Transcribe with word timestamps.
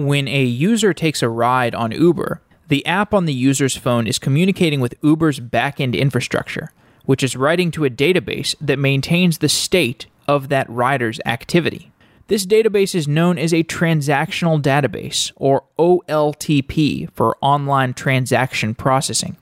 When 0.00 0.28
a 0.28 0.42
user 0.44 0.94
takes 0.94 1.22
a 1.22 1.28
ride 1.28 1.74
on 1.74 1.92
Uber, 1.92 2.40
the 2.68 2.86
app 2.86 3.12
on 3.12 3.26
the 3.26 3.34
user's 3.34 3.76
phone 3.76 4.06
is 4.06 4.18
communicating 4.18 4.80
with 4.80 4.94
Uber's 5.02 5.40
backend 5.40 5.94
infrastructure, 5.94 6.72
which 7.04 7.22
is 7.22 7.36
writing 7.36 7.70
to 7.72 7.84
a 7.84 7.90
database 7.90 8.54
that 8.62 8.78
maintains 8.78 9.36
the 9.36 9.48
state 9.50 10.06
of 10.26 10.48
that 10.48 10.70
rider's 10.70 11.20
activity. 11.26 11.92
This 12.28 12.46
database 12.46 12.94
is 12.94 13.06
known 13.06 13.36
as 13.36 13.52
a 13.52 13.62
transactional 13.62 14.58
database, 14.62 15.32
or 15.36 15.64
OLTP 15.78 17.10
for 17.12 17.36
online 17.42 17.92
transaction 17.92 18.74
processing. 18.74 19.36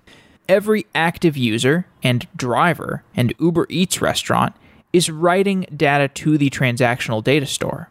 Every 0.48 0.86
active 0.92 1.36
user 1.36 1.86
and 2.02 2.26
driver 2.34 3.04
and 3.14 3.32
Uber 3.38 3.68
Eats 3.68 4.02
restaurant 4.02 4.56
is 4.92 5.08
writing 5.08 5.66
data 5.76 6.08
to 6.08 6.36
the 6.36 6.50
transactional 6.50 7.22
data 7.22 7.46
store. 7.46 7.90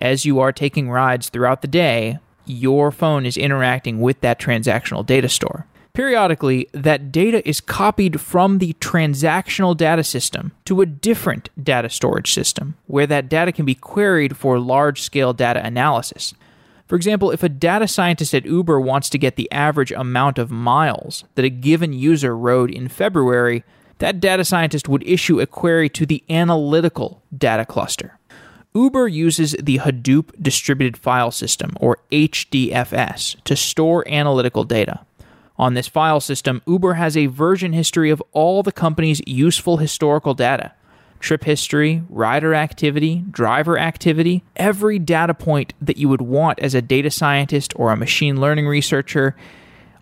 As 0.00 0.24
you 0.24 0.38
are 0.40 0.52
taking 0.52 0.90
rides 0.90 1.28
throughout 1.28 1.62
the 1.62 1.68
day, 1.68 2.18
your 2.46 2.90
phone 2.90 3.26
is 3.26 3.36
interacting 3.36 4.00
with 4.00 4.20
that 4.20 4.40
transactional 4.40 5.04
data 5.04 5.28
store. 5.28 5.66
Periodically, 5.92 6.68
that 6.72 7.10
data 7.10 7.46
is 7.48 7.60
copied 7.60 8.20
from 8.20 8.58
the 8.58 8.74
transactional 8.74 9.76
data 9.76 10.04
system 10.04 10.52
to 10.64 10.80
a 10.80 10.86
different 10.86 11.48
data 11.60 11.90
storage 11.90 12.32
system, 12.32 12.76
where 12.86 13.06
that 13.06 13.28
data 13.28 13.50
can 13.50 13.64
be 13.64 13.74
queried 13.74 14.36
for 14.36 14.60
large 14.60 15.02
scale 15.02 15.32
data 15.32 15.64
analysis. 15.64 16.34
For 16.86 16.94
example, 16.94 17.32
if 17.32 17.42
a 17.42 17.48
data 17.48 17.88
scientist 17.88 18.32
at 18.32 18.46
Uber 18.46 18.80
wants 18.80 19.10
to 19.10 19.18
get 19.18 19.34
the 19.34 19.50
average 19.50 19.90
amount 19.90 20.38
of 20.38 20.52
miles 20.52 21.24
that 21.34 21.44
a 21.44 21.50
given 21.50 21.92
user 21.92 22.36
rode 22.36 22.70
in 22.70 22.88
February, 22.88 23.64
that 23.98 24.20
data 24.20 24.44
scientist 24.44 24.88
would 24.88 25.06
issue 25.06 25.40
a 25.40 25.46
query 25.46 25.88
to 25.88 26.06
the 26.06 26.22
analytical 26.30 27.22
data 27.36 27.66
cluster. 27.66 28.17
Uber 28.74 29.08
uses 29.08 29.56
the 29.60 29.78
Hadoop 29.78 30.30
Distributed 30.40 30.96
File 30.96 31.30
System, 31.30 31.72
or 31.80 31.98
HDFS, 32.12 33.42
to 33.44 33.56
store 33.56 34.06
analytical 34.08 34.64
data. 34.64 35.04
On 35.58 35.74
this 35.74 35.88
file 35.88 36.20
system, 36.20 36.62
Uber 36.66 36.94
has 36.94 37.16
a 37.16 37.26
version 37.26 37.72
history 37.72 38.10
of 38.10 38.22
all 38.32 38.62
the 38.62 38.72
company's 38.72 39.20
useful 39.26 39.78
historical 39.78 40.34
data 40.34 40.72
trip 41.20 41.44
history, 41.44 42.02
rider 42.08 42.54
activity, 42.54 43.24
driver 43.30 43.78
activity, 43.78 44.42
every 44.56 44.98
data 44.98 45.34
point 45.34 45.74
that 45.80 45.96
you 45.96 46.08
would 46.08 46.20
want 46.20 46.58
as 46.60 46.74
a 46.74 46.82
data 46.82 47.10
scientist 47.10 47.72
or 47.76 47.90
a 47.90 47.96
machine 47.96 48.40
learning 48.40 48.66
researcher. 48.66 49.34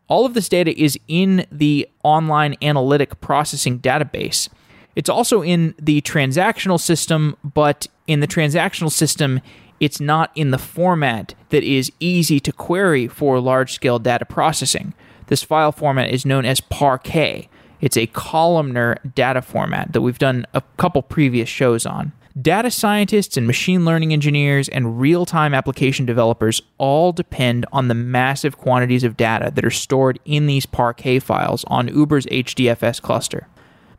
All 0.08 0.26
of 0.26 0.34
this 0.34 0.48
data 0.48 0.78
is 0.78 0.98
in 1.08 1.46
the 1.50 1.88
online 2.02 2.54
analytic 2.62 3.20
processing 3.20 3.80
database. 3.80 4.48
It's 4.94 5.08
also 5.08 5.42
in 5.42 5.74
the 5.80 6.00
transactional 6.02 6.80
system, 6.80 7.36
but 7.42 7.86
in 8.06 8.20
the 8.20 8.26
transactional 8.26 8.90
system, 8.90 9.40
it's 9.80 10.00
not 10.00 10.30
in 10.34 10.50
the 10.50 10.58
format 10.58 11.34
that 11.50 11.62
is 11.62 11.92
easy 12.00 12.40
to 12.40 12.52
query 12.52 13.08
for 13.08 13.40
large 13.40 13.72
scale 13.72 13.98
data 13.98 14.24
processing. 14.24 14.94
This 15.26 15.42
file 15.42 15.72
format 15.72 16.10
is 16.10 16.24
known 16.24 16.44
as 16.44 16.60
Parquet. 16.60 17.48
It's 17.80 17.96
a 17.96 18.06
columnar 18.06 18.96
data 19.14 19.42
format 19.42 19.92
that 19.92 20.00
we've 20.00 20.18
done 20.18 20.46
a 20.54 20.62
couple 20.76 21.02
previous 21.02 21.48
shows 21.48 21.84
on. 21.84 22.12
Data 22.40 22.70
scientists 22.70 23.38
and 23.38 23.46
machine 23.46 23.86
learning 23.86 24.12
engineers 24.12 24.68
and 24.68 25.00
real 25.00 25.24
time 25.24 25.54
application 25.54 26.04
developers 26.04 26.60
all 26.76 27.12
depend 27.12 27.64
on 27.72 27.88
the 27.88 27.94
massive 27.94 28.58
quantities 28.58 29.04
of 29.04 29.16
data 29.16 29.50
that 29.54 29.64
are 29.64 29.70
stored 29.70 30.18
in 30.26 30.46
these 30.46 30.66
Parquet 30.66 31.18
files 31.18 31.64
on 31.68 31.88
Uber's 31.88 32.26
HDFS 32.26 33.00
cluster. 33.00 33.48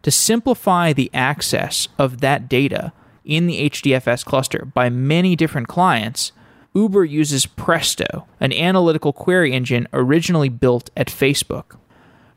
To 0.04 0.12
simplify 0.12 0.94
the 0.94 1.10
access 1.14 1.88
of 1.98 2.22
that 2.22 2.48
data 2.48 2.94
in 3.28 3.46
the 3.46 3.70
HDFS 3.70 4.26
cluster 4.26 4.70
by 4.74 4.90
many 4.90 5.36
different 5.36 5.68
clients, 5.68 6.32
Uber 6.74 7.06
uses 7.06 7.46
Presto, 7.46 8.28
an 8.40 8.54
analytical 8.54 9.14
query 9.14 9.54
engine 9.54 9.88
originally 9.94 10.50
built 10.50 10.90
at 10.96 11.08
Facebook. 11.08 11.78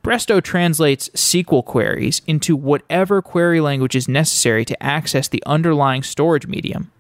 Presto 0.03 0.41
translates 0.41 1.11
SQL 1.11 1.65
queries 1.65 2.23
into 2.27 2.57
whatever 2.57 3.21
query 3.21 3.61
language 3.61 3.95
is 3.95 4.09
necessary 4.09 4.65
to 4.65 4.83
access 4.83 5.29
the 5.29 5.43
underlying 5.45 6.03
storage 6.03 6.47
medium, 6.47 6.91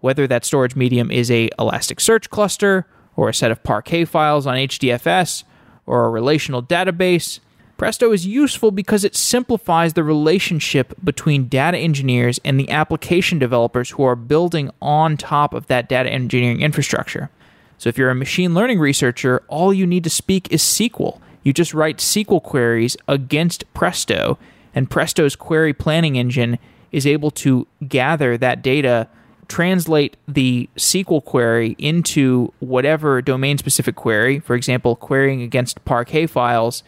whether 0.00 0.26
that 0.26 0.44
storage 0.44 0.74
medium 0.74 1.10
is 1.10 1.30
a 1.30 1.50
Elasticsearch 1.58 2.30
cluster 2.30 2.86
or 3.14 3.28
a 3.28 3.34
set 3.34 3.50
of 3.50 3.62
Parquet 3.62 4.06
files 4.06 4.46
on 4.46 4.56
HDFS 4.56 5.44
or 5.84 6.06
a 6.06 6.10
relational 6.10 6.62
database. 6.62 7.40
Presto 7.76 8.10
is 8.10 8.26
useful 8.26 8.70
because 8.70 9.04
it 9.04 9.14
simplifies 9.14 9.92
the 9.92 10.02
relationship 10.02 10.94
between 11.04 11.48
data 11.48 11.76
engineers 11.76 12.40
and 12.44 12.58
the 12.58 12.70
application 12.70 13.38
developers 13.38 13.90
who 13.90 14.02
are 14.02 14.16
building 14.16 14.70
on 14.80 15.16
top 15.16 15.52
of 15.52 15.66
that 15.66 15.88
data 15.88 16.10
engineering 16.10 16.62
infrastructure. 16.62 17.30
So, 17.78 17.90
if 17.90 17.98
you're 17.98 18.10
a 18.10 18.14
machine 18.14 18.54
learning 18.54 18.78
researcher, 18.78 19.42
all 19.48 19.74
you 19.74 19.86
need 19.86 20.04
to 20.04 20.10
speak 20.10 20.50
is 20.50 20.62
SQL. 20.62 21.20
You 21.42 21.52
just 21.52 21.74
write 21.74 21.98
SQL 21.98 22.42
queries 22.42 22.96
against 23.06 23.70
Presto, 23.74 24.38
and 24.74 24.90
Presto's 24.90 25.36
query 25.36 25.74
planning 25.74 26.16
engine 26.16 26.58
is 26.92 27.06
able 27.06 27.30
to 27.32 27.66
gather 27.86 28.38
that 28.38 28.62
data, 28.62 29.06
translate 29.48 30.16
the 30.26 30.70
SQL 30.76 31.22
query 31.22 31.76
into 31.78 32.52
whatever 32.60 33.20
domain 33.20 33.58
specific 33.58 33.96
query, 33.96 34.38
for 34.38 34.54
example, 34.56 34.96
querying 34.96 35.42
against 35.42 35.84
Parquet 35.84 36.26
files 36.26 36.82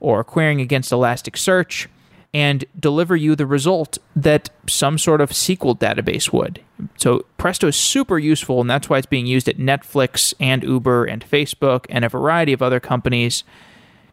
or 0.00 0.24
querying 0.24 0.60
against 0.60 0.92
Elasticsearch 0.92 1.86
and 2.34 2.64
deliver 2.78 3.16
you 3.16 3.34
the 3.34 3.46
result 3.46 3.98
that 4.14 4.50
some 4.68 4.98
sort 4.98 5.20
of 5.20 5.30
SQL 5.30 5.78
database 5.78 6.32
would. 6.32 6.60
So 6.96 7.24
Presto 7.38 7.68
is 7.68 7.76
super 7.76 8.18
useful, 8.18 8.60
and 8.60 8.68
that's 8.68 8.90
why 8.90 8.98
it's 8.98 9.06
being 9.06 9.26
used 9.26 9.48
at 9.48 9.56
Netflix 9.56 10.34
and 10.38 10.62
Uber 10.62 11.06
and 11.06 11.28
Facebook 11.28 11.86
and 11.88 12.04
a 12.04 12.08
variety 12.08 12.52
of 12.52 12.62
other 12.62 12.80
companies. 12.80 13.44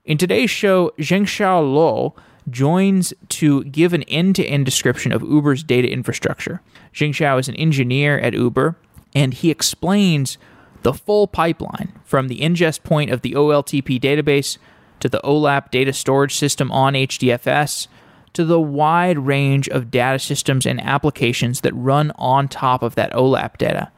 In 0.05 0.17
today's 0.17 0.49
show, 0.49 0.91
Zhenxiao 0.97 1.61
Luo 1.61 2.15
joins 2.49 3.13
to 3.29 3.63
give 3.65 3.93
an 3.93 4.03
end-to-end 4.03 4.65
description 4.65 5.11
of 5.11 5.21
Uber's 5.23 5.63
data 5.63 5.89
infrastructure. 5.91 6.61
Zhenxiao 6.93 7.39
is 7.39 7.49
an 7.49 7.55
engineer 7.55 8.19
at 8.19 8.33
Uber, 8.33 8.77
and 9.13 9.33
he 9.33 9.49
explains 9.49 10.37
the 10.83 10.93
full 10.93 11.27
pipeline 11.27 11.91
from 12.05 12.27
the 12.27 12.39
ingest 12.39 12.83
point 12.83 13.09
of 13.09 13.21
the 13.21 13.33
OLTP 13.33 13.99
database 13.99 14.57
to 14.99 15.09
the 15.09 15.21
OLAP 15.23 15.71
data 15.71 15.93
storage 15.93 16.35
system 16.35 16.71
on 16.71 16.93
HDFS, 16.93 17.87
to 18.33 18.43
the 18.43 18.59
wide 18.59 19.17
range 19.17 19.69
of 19.69 19.89
data 19.89 20.19
systems 20.19 20.65
and 20.65 20.81
applications 20.81 21.61
that 21.61 21.73
run 21.73 22.11
on 22.15 22.47
top 22.47 22.83
of 22.83 22.95
that 22.95 23.13
OLAP 23.13 23.57
data. 23.57 23.91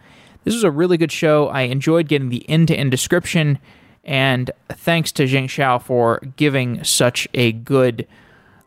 This 0.44 0.53
was 0.53 0.63
a 0.63 0.72
really 0.72 0.97
good 0.97 1.12
show. 1.12 1.47
I 1.47 1.63
enjoyed 1.63 2.08
getting 2.08 2.30
the 2.30 2.47
end 2.50 2.68
to 2.69 2.75
end 2.75 2.91
description, 2.91 3.59
and 4.03 4.52
thanks 4.69 5.12
to 5.13 5.24
Zhenxiao 5.24 5.81
for 5.81 6.22
giving 6.38 6.84
such 6.84 7.28
a 7.34 7.52
good 7.52 8.08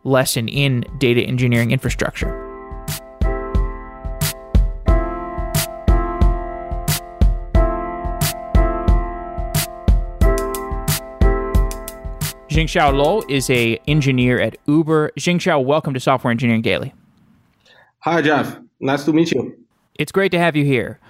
lesson 0.04 0.48
in 0.48 0.84
data 0.98 1.22
engineering 1.22 1.70
infrastructure. 1.70 2.49
Zhenxiao 12.60 12.92
Luo 12.92 13.24
is 13.30 13.48
a 13.48 13.80
engineer 13.88 14.38
at 14.38 14.54
Uber. 14.66 15.12
Zhenxiao, 15.18 15.64
welcome 15.64 15.94
to 15.94 16.00
Software 16.00 16.30
Engineering 16.30 16.60
Daily. 16.60 16.92
Hi, 18.00 18.20
Jeff. 18.20 18.58
Nice 18.80 19.06
to 19.06 19.14
meet 19.14 19.32
you. 19.32 19.56
It's 19.94 20.12
great 20.12 20.30
to 20.32 20.38
have 20.38 20.54
you 20.56 20.66
here. 20.66 21.00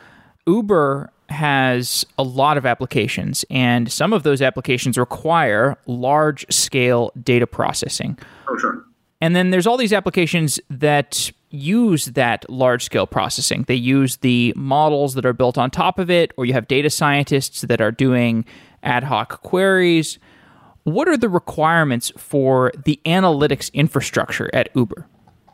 Uber 0.47 1.11
has 1.29 2.07
a 2.17 2.23
lot 2.23 2.57
of 2.57 2.65
applications, 2.65 3.45
and 3.51 3.91
some 3.91 4.13
of 4.13 4.23
those 4.23 4.41
applications 4.41 4.97
require 4.97 5.77
large 5.87 6.47
scale 6.55 7.11
data 7.21 7.49
processing. 7.49 8.17
Oh, 8.47 8.57
sure. 8.57 8.85
And 9.21 9.35
then 9.35 9.51
there's 9.51 9.67
all 9.67 9.77
these 9.77 9.93
applications 9.93 10.61
that 10.71 11.33
use 11.51 12.07
that 12.07 12.49
large 12.49 12.85
scale 12.85 13.09
processing. 13.09 13.65
They 13.65 13.75
use 13.75 14.19
the 14.19 14.53
models 14.55 15.15
that 15.15 15.27
are 15.27 15.33
built 15.33 15.59
on 15.59 15.73
top 15.73 15.99
of 15.99 16.11
it, 16.11 16.33
or 16.37 16.45
you 16.45 16.53
have 16.53 16.69
data 16.69 16.91
scientists 16.91 17.63
that 17.63 17.81
are 17.81 17.91
doing 17.91 18.45
ad 18.85 19.03
hoc 19.03 19.43
queries. 19.43 20.21
What 20.85 21.09
are 21.09 21.17
the 21.17 21.29
requirements 21.29 22.11
for 22.17 22.73
the 22.85 23.01
analytics 23.05 23.73
infrastructure 23.73 24.51
at 24.55 24.71
Uber? 24.75 25.07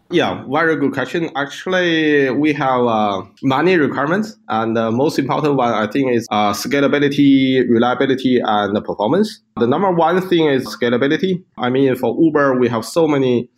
Yeah, 0.09 0.45
very 0.49 0.77
good 0.77 0.93
question. 0.93 1.31
Actually, 1.35 2.31
we 2.31 2.53
have 2.53 2.85
uh, 2.85 3.23
many 3.43 3.77
requirements, 3.77 4.37
and 4.49 4.77
the 4.77 4.93
most 4.93 5.19
important 5.19 5.57
one 5.57 5.73
I 5.75 5.89
think 5.89 6.13
is 6.13 6.29
uh, 6.31 6.53
scalability, 6.53 7.69
reliability, 7.69 8.41
and 8.41 8.85
performance. 8.85 9.41
The 9.57 9.67
number 9.67 9.91
one 9.91 10.21
thing 10.29 10.47
is 10.47 10.65
scalability. 10.69 11.43
I 11.59 11.71
mean, 11.71 11.97
for 11.97 12.17
Uber, 12.23 12.57
we 12.61 12.69
have 12.69 12.85
so 12.85 13.09
many 13.09 13.51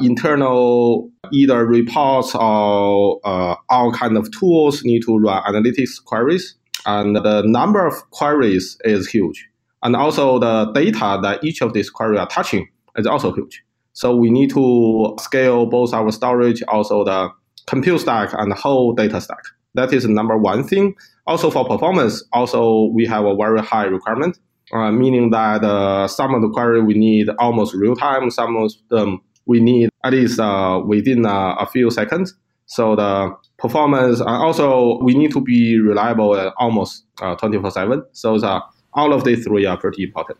internal 0.00 1.10
either 1.32 1.66
reports 1.66 2.32
or 2.36 3.18
uh, 3.24 3.56
all 3.68 3.92
kind 3.92 4.16
of 4.16 4.30
tools 4.38 4.84
need 4.84 5.02
to 5.02 5.18
run 5.18 5.42
analytics 5.52 6.00
queries, 6.04 6.54
and 6.86 7.16
the 7.16 7.42
number 7.44 7.84
of 7.84 8.08
queries 8.10 8.78
is 8.84 9.08
huge. 9.08 9.48
And 9.82 9.94
also 9.94 10.38
the 10.38 10.72
data 10.72 11.18
that 11.22 11.42
each 11.44 11.62
of 11.62 11.72
these 11.72 11.90
queries 11.90 12.18
are 12.20 12.28
touching 12.28 12.68
is 12.96 13.06
also 13.06 13.32
huge. 13.32 13.62
So 13.92 14.14
we 14.14 14.30
need 14.30 14.50
to 14.50 15.16
scale 15.20 15.66
both 15.66 15.92
our 15.92 16.10
storage, 16.12 16.62
also 16.68 17.04
the 17.04 17.30
compute 17.66 18.00
stack 18.00 18.30
and 18.32 18.50
the 18.50 18.54
whole 18.54 18.92
data 18.92 19.20
stack. 19.20 19.42
That 19.74 19.92
is 19.92 20.06
number 20.06 20.36
one 20.36 20.64
thing. 20.64 20.94
Also 21.26 21.50
for 21.50 21.64
performance, 21.66 22.24
also 22.32 22.84
we 22.94 23.06
have 23.06 23.24
a 23.24 23.36
very 23.36 23.60
high 23.60 23.84
requirement, 23.84 24.38
uh, 24.72 24.90
meaning 24.90 25.30
that 25.30 25.62
uh, 25.62 26.08
some 26.08 26.34
of 26.34 26.42
the 26.42 26.48
query 26.48 26.82
we 26.82 26.94
need 26.94 27.28
almost 27.38 27.74
real 27.74 27.94
time, 27.94 28.30
some 28.30 28.56
of 28.56 28.72
them 28.88 29.20
we 29.46 29.60
need 29.60 29.90
at 30.04 30.12
least 30.12 30.40
uh, 30.40 30.80
within 30.84 31.26
uh, 31.26 31.54
a 31.58 31.66
few 31.66 31.90
seconds. 31.90 32.34
So 32.66 32.96
the 32.96 33.34
performance, 33.58 34.20
and 34.20 34.28
also 34.28 34.98
we 35.02 35.14
need 35.14 35.32
to 35.32 35.40
be 35.40 35.78
reliable 35.78 36.52
almost 36.58 37.04
24/7. 37.18 38.02
So 38.12 38.38
the, 38.38 38.60
all 38.94 39.12
of 39.12 39.24
these 39.24 39.44
three 39.44 39.66
are 39.66 39.76
pretty 39.76 40.04
important. 40.04 40.38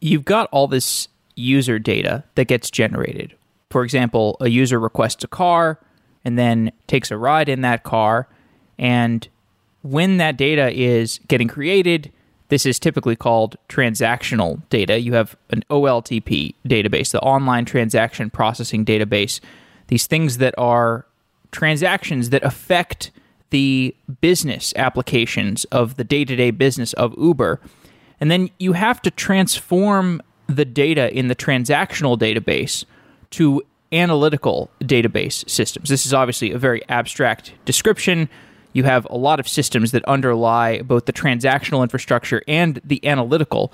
You've 0.00 0.24
got 0.24 0.48
all 0.50 0.66
this 0.66 1.08
user 1.34 1.78
data 1.78 2.24
that 2.34 2.46
gets 2.46 2.70
generated. 2.70 3.34
For 3.70 3.84
example, 3.84 4.36
a 4.40 4.48
user 4.48 4.78
requests 4.78 5.24
a 5.24 5.28
car 5.28 5.78
and 6.24 6.38
then 6.38 6.72
takes 6.86 7.10
a 7.10 7.16
ride 7.16 7.48
in 7.48 7.62
that 7.62 7.84
car. 7.84 8.28
And 8.78 9.26
when 9.82 10.18
that 10.18 10.36
data 10.36 10.70
is 10.70 11.20
getting 11.28 11.48
created, 11.48 12.12
this 12.48 12.66
is 12.66 12.78
typically 12.78 13.16
called 13.16 13.56
transactional 13.68 14.60
data. 14.68 15.00
You 15.00 15.14
have 15.14 15.36
an 15.50 15.64
OLTP 15.70 16.54
database, 16.66 17.10
the 17.10 17.20
online 17.20 17.64
transaction 17.64 18.28
processing 18.28 18.84
database. 18.84 19.40
These 19.88 20.06
things 20.06 20.38
that 20.38 20.54
are 20.58 21.06
transactions 21.50 22.30
that 22.30 22.42
affect 22.42 23.10
the 23.50 23.94
business 24.20 24.72
applications 24.76 25.64
of 25.66 25.96
the 25.96 26.04
day 26.04 26.24
to 26.24 26.36
day 26.36 26.50
business 26.50 26.92
of 26.94 27.14
Uber. 27.18 27.60
And 28.22 28.30
then 28.30 28.50
you 28.60 28.74
have 28.74 29.02
to 29.02 29.10
transform 29.10 30.22
the 30.46 30.64
data 30.64 31.12
in 31.12 31.26
the 31.26 31.34
transactional 31.34 32.16
database 32.16 32.84
to 33.30 33.62
analytical 33.90 34.70
database 34.80 35.48
systems. 35.50 35.88
This 35.88 36.06
is 36.06 36.14
obviously 36.14 36.52
a 36.52 36.58
very 36.58 36.88
abstract 36.88 37.52
description. 37.64 38.28
You 38.74 38.84
have 38.84 39.08
a 39.10 39.16
lot 39.16 39.40
of 39.40 39.48
systems 39.48 39.90
that 39.90 40.04
underlie 40.04 40.82
both 40.82 41.06
the 41.06 41.12
transactional 41.12 41.82
infrastructure 41.82 42.44
and 42.46 42.80
the 42.84 43.04
analytical 43.04 43.72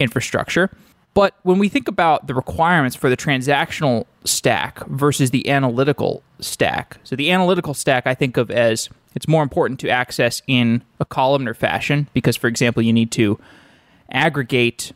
infrastructure. 0.00 0.70
But 1.12 1.34
when 1.42 1.58
we 1.58 1.68
think 1.68 1.86
about 1.86 2.28
the 2.28 2.34
requirements 2.34 2.96
for 2.96 3.10
the 3.10 3.16
transactional 3.16 4.06
stack 4.24 4.86
versus 4.86 5.32
the 5.32 5.50
analytical 5.50 6.22
stack, 6.40 6.96
so 7.04 7.14
the 7.14 7.30
analytical 7.30 7.74
stack 7.74 8.06
I 8.06 8.14
think 8.14 8.38
of 8.38 8.50
as 8.50 8.88
it's 9.14 9.28
more 9.28 9.42
important 9.42 9.80
to 9.80 9.90
access 9.90 10.40
in 10.46 10.82
a 10.98 11.04
columnar 11.04 11.52
fashion 11.52 12.08
because, 12.14 12.36
for 12.38 12.46
example, 12.46 12.82
you 12.82 12.94
need 12.94 13.10
to 13.12 13.38
aggregate 14.12 14.92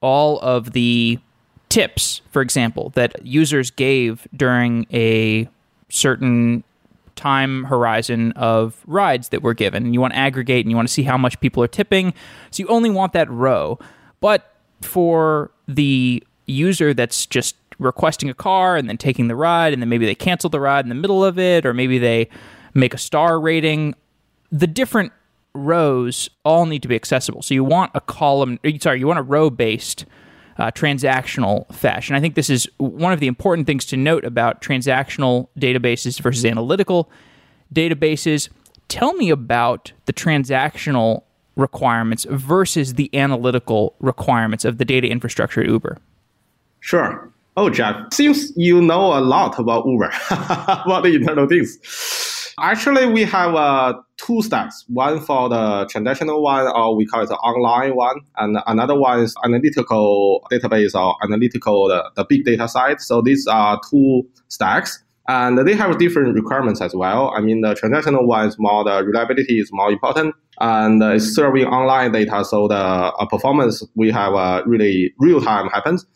all 0.00 0.38
of 0.40 0.72
the 0.72 1.18
tips, 1.68 2.20
for 2.30 2.42
example, 2.42 2.90
that 2.90 3.24
users 3.24 3.70
gave 3.70 4.28
during 4.34 4.86
a 4.92 5.48
certain 5.88 6.64
time 7.14 7.64
horizon 7.64 8.32
of 8.32 8.82
rides 8.86 9.30
that 9.30 9.42
were 9.42 9.54
given. 9.54 9.94
You 9.94 10.00
want 10.00 10.12
to 10.12 10.18
aggregate 10.18 10.64
and 10.64 10.70
you 10.70 10.76
want 10.76 10.88
to 10.88 10.92
see 10.92 11.02
how 11.02 11.16
much 11.16 11.40
people 11.40 11.62
are 11.62 11.68
tipping. 11.68 12.12
So 12.50 12.62
you 12.62 12.68
only 12.68 12.90
want 12.90 13.14
that 13.14 13.30
row. 13.30 13.78
But 14.20 14.54
for 14.82 15.50
the 15.66 16.22
user 16.46 16.92
that's 16.92 17.26
just 17.26 17.56
requesting 17.78 18.28
a 18.28 18.34
car 18.34 18.76
and 18.76 18.88
then 18.88 18.96
taking 18.96 19.28
the 19.28 19.34
ride, 19.34 19.72
and 19.72 19.82
then 19.82 19.88
maybe 19.88 20.06
they 20.06 20.14
cancel 20.14 20.50
the 20.50 20.60
ride 20.60 20.84
in 20.84 20.88
the 20.88 20.94
middle 20.94 21.24
of 21.24 21.38
it, 21.38 21.66
or 21.66 21.74
maybe 21.74 21.98
they 21.98 22.28
make 22.74 22.94
a 22.94 22.98
star 22.98 23.40
rating, 23.40 23.94
the 24.52 24.66
different 24.66 25.12
rows 25.56 26.28
all 26.44 26.66
need 26.66 26.82
to 26.82 26.88
be 26.88 26.94
accessible. 26.94 27.42
So 27.42 27.54
you 27.54 27.64
want 27.64 27.90
a 27.94 28.00
column, 28.00 28.58
sorry, 28.80 28.98
you 28.98 29.06
want 29.06 29.18
a 29.18 29.22
row 29.22 29.50
based 29.50 30.04
uh, 30.58 30.70
transactional 30.70 31.72
fashion. 31.74 32.16
I 32.16 32.20
think 32.20 32.34
this 32.34 32.50
is 32.50 32.68
one 32.78 33.12
of 33.12 33.20
the 33.20 33.26
important 33.26 33.66
things 33.66 33.84
to 33.86 33.96
note 33.96 34.24
about 34.24 34.62
transactional 34.62 35.48
databases 35.58 36.20
versus 36.20 36.44
analytical 36.44 37.10
databases. 37.74 38.48
Tell 38.88 39.12
me 39.14 39.30
about 39.30 39.92
the 40.06 40.12
transactional 40.12 41.24
requirements 41.56 42.26
versus 42.30 42.94
the 42.94 43.10
analytical 43.14 43.94
requirements 43.98 44.64
of 44.64 44.78
the 44.78 44.84
data 44.84 45.08
infrastructure 45.08 45.62
at 45.62 45.68
Uber. 45.68 45.98
Sure. 46.80 47.30
Oh, 47.58 47.70
Jeff, 47.70 48.12
seems 48.12 48.52
you 48.54 48.82
know 48.82 49.18
a 49.18 49.20
lot 49.20 49.58
about 49.58 49.86
Uber, 49.86 50.12
about 50.30 51.02
the 51.02 51.14
internal 51.14 51.48
things. 51.48 51.78
Actually, 52.58 53.04
we 53.06 53.22
have 53.22 53.54
uh, 53.54 53.92
two 54.16 54.40
stacks. 54.40 54.86
One 54.88 55.20
for 55.20 55.50
the 55.50 55.86
transactional 55.92 56.40
one, 56.40 56.66
or 56.66 56.96
we 56.96 57.04
call 57.04 57.22
it 57.22 57.28
the 57.28 57.36
online 57.36 57.94
one, 57.94 58.20
and 58.38 58.56
another 58.66 58.98
one 58.98 59.20
is 59.20 59.34
analytical 59.44 60.46
database 60.50 60.94
or 60.94 61.16
analytical 61.22 61.88
the, 61.88 62.10
the 62.16 62.24
big 62.26 62.46
data 62.46 62.66
side. 62.66 63.00
So 63.02 63.20
these 63.20 63.46
are 63.46 63.78
two 63.90 64.22
stacks. 64.48 65.02
And 65.28 65.58
they 65.66 65.74
have 65.74 65.98
different 65.98 66.34
requirements 66.34 66.80
as 66.80 66.94
well. 66.94 67.32
I 67.36 67.40
mean, 67.40 67.60
the 67.60 67.74
transactional 67.74 68.26
one 68.26 68.48
is 68.48 68.56
more 68.58 68.84
the 68.84 69.04
reliability 69.04 69.58
is 69.58 69.68
more 69.72 69.90
important, 69.90 70.34
and 70.58 71.02
it's 71.02 71.34
serving 71.34 71.66
online 71.66 72.12
data, 72.12 72.42
so 72.42 72.68
the 72.68 72.74
uh, 72.76 73.26
performance 73.26 73.82
we 73.96 74.10
have 74.12 74.32
uh, 74.34 74.62
really 74.64 75.12
real 75.18 75.42
time 75.42 75.68
happens. 75.68 76.06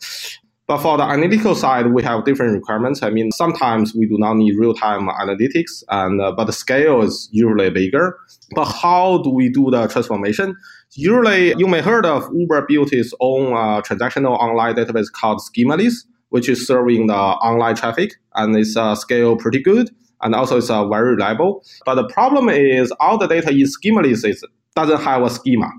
But 0.71 0.83
for 0.83 0.95
the 0.95 1.03
analytical 1.03 1.53
side, 1.53 1.87
we 1.87 2.01
have 2.03 2.23
different 2.23 2.53
requirements. 2.53 3.03
I 3.03 3.09
mean, 3.09 3.33
sometimes 3.33 3.93
we 3.93 4.05
do 4.05 4.17
not 4.17 4.37
need 4.37 4.55
real-time 4.55 5.09
analytics, 5.09 5.83
and 5.89 6.21
uh, 6.21 6.31
but 6.31 6.45
the 6.45 6.53
scale 6.53 7.01
is 7.01 7.27
usually 7.33 7.69
bigger. 7.69 8.17
But 8.55 8.71
how 8.71 9.21
do 9.21 9.31
we 9.31 9.49
do 9.49 9.69
the 9.69 9.87
transformation? 9.87 10.55
Usually, 10.93 11.53
you 11.57 11.67
may 11.67 11.81
heard 11.81 12.05
of 12.05 12.23
Uber 12.33 12.67
built 12.69 12.93
its 12.93 13.13
own 13.19 13.47
uh, 13.51 13.81
transactional 13.81 14.39
online 14.39 14.75
database 14.75 15.11
called 15.11 15.41
Schemaless, 15.41 16.05
which 16.29 16.47
is 16.47 16.65
serving 16.65 17.07
the 17.07 17.15
online 17.17 17.75
traffic, 17.75 18.13
and 18.35 18.55
it's 18.55 18.77
uh, 18.77 18.95
scale 18.95 19.35
pretty 19.35 19.61
good, 19.61 19.89
and 20.21 20.33
also 20.33 20.55
it's 20.55 20.69
uh, 20.69 20.87
very 20.87 21.15
reliable. 21.15 21.65
But 21.85 21.95
the 21.95 22.07
problem 22.07 22.47
is 22.47 22.93
all 23.01 23.17
the 23.17 23.27
data 23.27 23.49
in 23.49 23.67
Schemaless 23.67 24.23
doesn't 24.73 25.01
have 25.01 25.21
a 25.21 25.29
schema. 25.29 25.69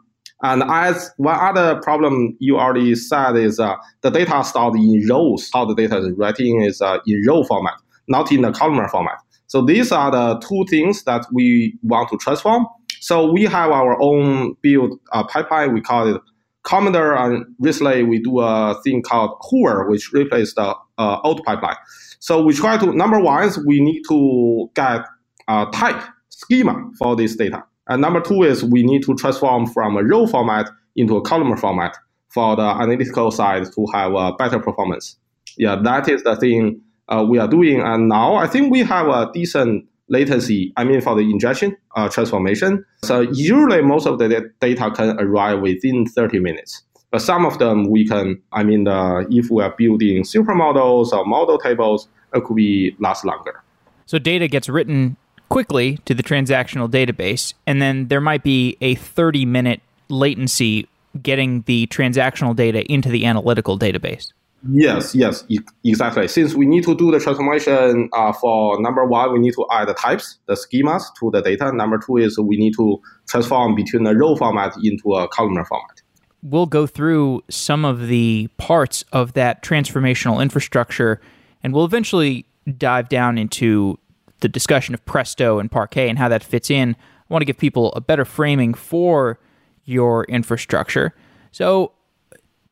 And 0.42 0.62
as 0.64 1.10
one 1.18 1.38
other 1.38 1.80
problem 1.80 2.36
you 2.40 2.58
already 2.58 2.94
said 2.94 3.36
is 3.36 3.60
uh, 3.60 3.76
the 4.00 4.10
data 4.10 4.42
stored 4.44 4.74
in 4.74 5.06
rows. 5.08 5.48
How 5.52 5.64
the 5.64 5.74
data 5.74 5.98
is 5.98 6.12
writing 6.16 6.62
is 6.62 6.80
uh, 6.80 6.98
in 7.06 7.22
row 7.26 7.44
format, 7.44 7.74
not 8.08 8.32
in 8.32 8.42
the 8.42 8.52
columnar 8.52 8.88
format. 8.88 9.18
So 9.46 9.64
these 9.64 9.92
are 9.92 10.10
the 10.10 10.38
two 10.40 10.64
things 10.68 11.04
that 11.04 11.26
we 11.32 11.78
want 11.82 12.10
to 12.10 12.16
transform. 12.16 12.66
So 13.00 13.30
we 13.30 13.44
have 13.44 13.70
our 13.70 14.00
own 14.00 14.56
build 14.62 14.98
uh, 15.12 15.24
pipeline. 15.24 15.74
We 15.74 15.80
call 15.80 16.16
it 16.16 16.22
Commander, 16.64 17.14
and 17.14 17.44
recently 17.58 18.02
we 18.04 18.20
do 18.20 18.40
a 18.40 18.80
thing 18.84 19.02
called 19.02 19.36
Hoover, 19.50 19.88
which 19.88 20.12
replaces 20.12 20.54
the 20.54 20.74
uh, 20.98 21.20
old 21.24 21.42
pipeline. 21.44 21.76
So 22.20 22.42
we 22.42 22.54
try 22.54 22.78
to 22.78 22.92
number 22.94 23.18
one 23.18 23.44
is 23.44 23.58
we 23.66 23.80
need 23.80 24.02
to 24.08 24.70
get 24.74 25.04
a 25.48 25.66
type 25.72 26.00
schema 26.30 26.90
for 26.98 27.16
this 27.16 27.34
data. 27.34 27.64
And 27.92 28.00
number 28.00 28.22
two 28.22 28.42
is 28.42 28.64
we 28.64 28.82
need 28.82 29.02
to 29.02 29.14
transform 29.14 29.66
from 29.66 29.98
a 29.98 30.02
row 30.02 30.26
format 30.26 30.70
into 30.96 31.14
a 31.16 31.20
column 31.20 31.54
format 31.58 31.94
for 32.28 32.56
the 32.56 32.62
analytical 32.62 33.30
side 33.30 33.66
to 33.74 33.86
have 33.92 34.14
a 34.14 34.32
better 34.32 34.58
performance. 34.58 35.16
Yeah, 35.58 35.76
that 35.84 36.08
is 36.08 36.22
the 36.22 36.34
thing 36.36 36.80
uh, 37.08 37.22
we 37.28 37.38
are 37.38 37.48
doing. 37.48 37.82
And 37.82 38.08
now 38.08 38.36
I 38.36 38.46
think 38.46 38.72
we 38.72 38.80
have 38.80 39.08
a 39.08 39.30
decent 39.34 39.86
latency, 40.08 40.72
I 40.78 40.84
mean, 40.84 41.02
for 41.02 41.14
the 41.14 41.20
ingestion 41.20 41.76
uh, 41.94 42.08
transformation. 42.08 42.82
So 43.04 43.20
usually 43.20 43.82
most 43.82 44.06
of 44.06 44.18
the 44.18 44.50
data 44.60 44.90
can 44.90 45.20
arrive 45.20 45.60
within 45.60 46.06
30 46.06 46.38
minutes. 46.38 46.82
But 47.10 47.20
some 47.20 47.44
of 47.44 47.58
them 47.58 47.90
we 47.90 48.08
can, 48.08 48.40
I 48.52 48.62
mean, 48.62 48.88
uh, 48.88 49.24
if 49.28 49.50
we 49.50 49.62
are 49.62 49.74
building 49.76 50.22
supermodels 50.22 51.12
or 51.12 51.26
model 51.26 51.58
tables, 51.58 52.08
it 52.32 52.42
could 52.44 52.56
be 52.56 52.96
last 53.00 53.26
longer. 53.26 53.62
So 54.06 54.18
data 54.18 54.48
gets 54.48 54.70
written 54.70 55.18
quickly 55.52 55.98
to 56.06 56.14
the 56.14 56.22
transactional 56.22 56.90
database, 56.90 57.54
and 57.66 57.82
then 57.82 58.08
there 58.08 58.20
might 58.20 58.42
be 58.42 58.76
a 58.80 58.94
30 58.94 59.44
minute 59.44 59.80
latency 60.08 60.88
getting 61.22 61.62
the 61.62 61.86
transactional 61.88 62.56
data 62.56 62.90
into 62.90 63.10
the 63.10 63.26
analytical 63.26 63.78
database. 63.78 64.32
Yes, 64.70 65.14
yes, 65.14 65.44
exactly. 65.84 66.28
Since 66.28 66.54
we 66.54 66.66
need 66.66 66.84
to 66.84 66.94
do 66.94 67.10
the 67.10 67.18
transformation 67.18 68.08
uh, 68.12 68.32
for 68.32 68.80
number 68.80 69.04
one, 69.04 69.32
we 69.32 69.40
need 69.40 69.54
to 69.54 69.66
add 69.72 69.88
the 69.88 69.94
types, 69.94 70.38
the 70.46 70.54
schemas 70.54 71.02
to 71.18 71.30
the 71.32 71.42
data. 71.42 71.72
Number 71.72 71.98
two 71.98 72.16
is 72.16 72.38
we 72.38 72.56
need 72.56 72.74
to 72.76 73.00
transform 73.28 73.74
between 73.74 74.06
a 74.06 74.14
row 74.14 74.36
format 74.36 74.74
into 74.82 75.14
a 75.14 75.28
columnar 75.28 75.64
format. 75.64 76.00
We'll 76.44 76.66
go 76.66 76.86
through 76.86 77.42
some 77.50 77.84
of 77.84 78.06
the 78.06 78.48
parts 78.56 79.04
of 79.12 79.32
that 79.34 79.62
transformational 79.62 80.40
infrastructure, 80.40 81.20
and 81.62 81.74
we'll 81.74 81.84
eventually 81.84 82.46
dive 82.78 83.08
down 83.08 83.38
into 83.38 83.98
the 84.42 84.48
discussion 84.48 84.94
of 84.94 85.04
Presto 85.04 85.58
and 85.58 85.70
Parquet 85.70 86.08
and 86.08 86.18
how 86.18 86.28
that 86.28 86.44
fits 86.44 86.70
in, 86.70 86.94
I 86.98 87.32
want 87.32 87.40
to 87.40 87.46
give 87.46 87.58
people 87.58 87.92
a 87.94 88.00
better 88.00 88.24
framing 88.24 88.74
for 88.74 89.38
your 89.84 90.24
infrastructure. 90.24 91.14
So, 91.50 91.92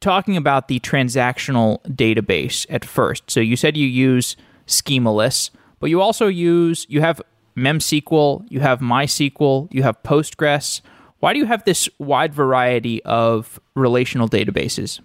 talking 0.00 0.37
about 0.37 0.69
the 0.69 0.81
transactional 0.81 1.83
database 1.85 2.67
at 2.71 2.85
first. 2.85 3.31
So, 3.31 3.41
you 3.41 3.57
said 3.57 3.77
you 3.77 3.87
use 3.87 4.37
Schemaless, 4.67 5.50
but 5.79 5.91
you 5.91 6.00
also 6.00 6.27
use, 6.27 6.87
you 6.89 7.00
have 7.00 7.23
MemSQL, 7.57 8.47
you 8.50 8.61
have 8.61 8.81
MySQL, 8.81 9.69
you 9.73 9.83
have 9.83 10.03
Postgres. 10.03 10.81
Why 11.21 11.33
do 11.33 11.39
you 11.39 11.47
have 11.47 11.65
this 11.65 11.89
wide 11.99 12.33
variety 12.33 13.03
of 13.05 13.61
relational 13.75 14.29
databases? 14.29 15.00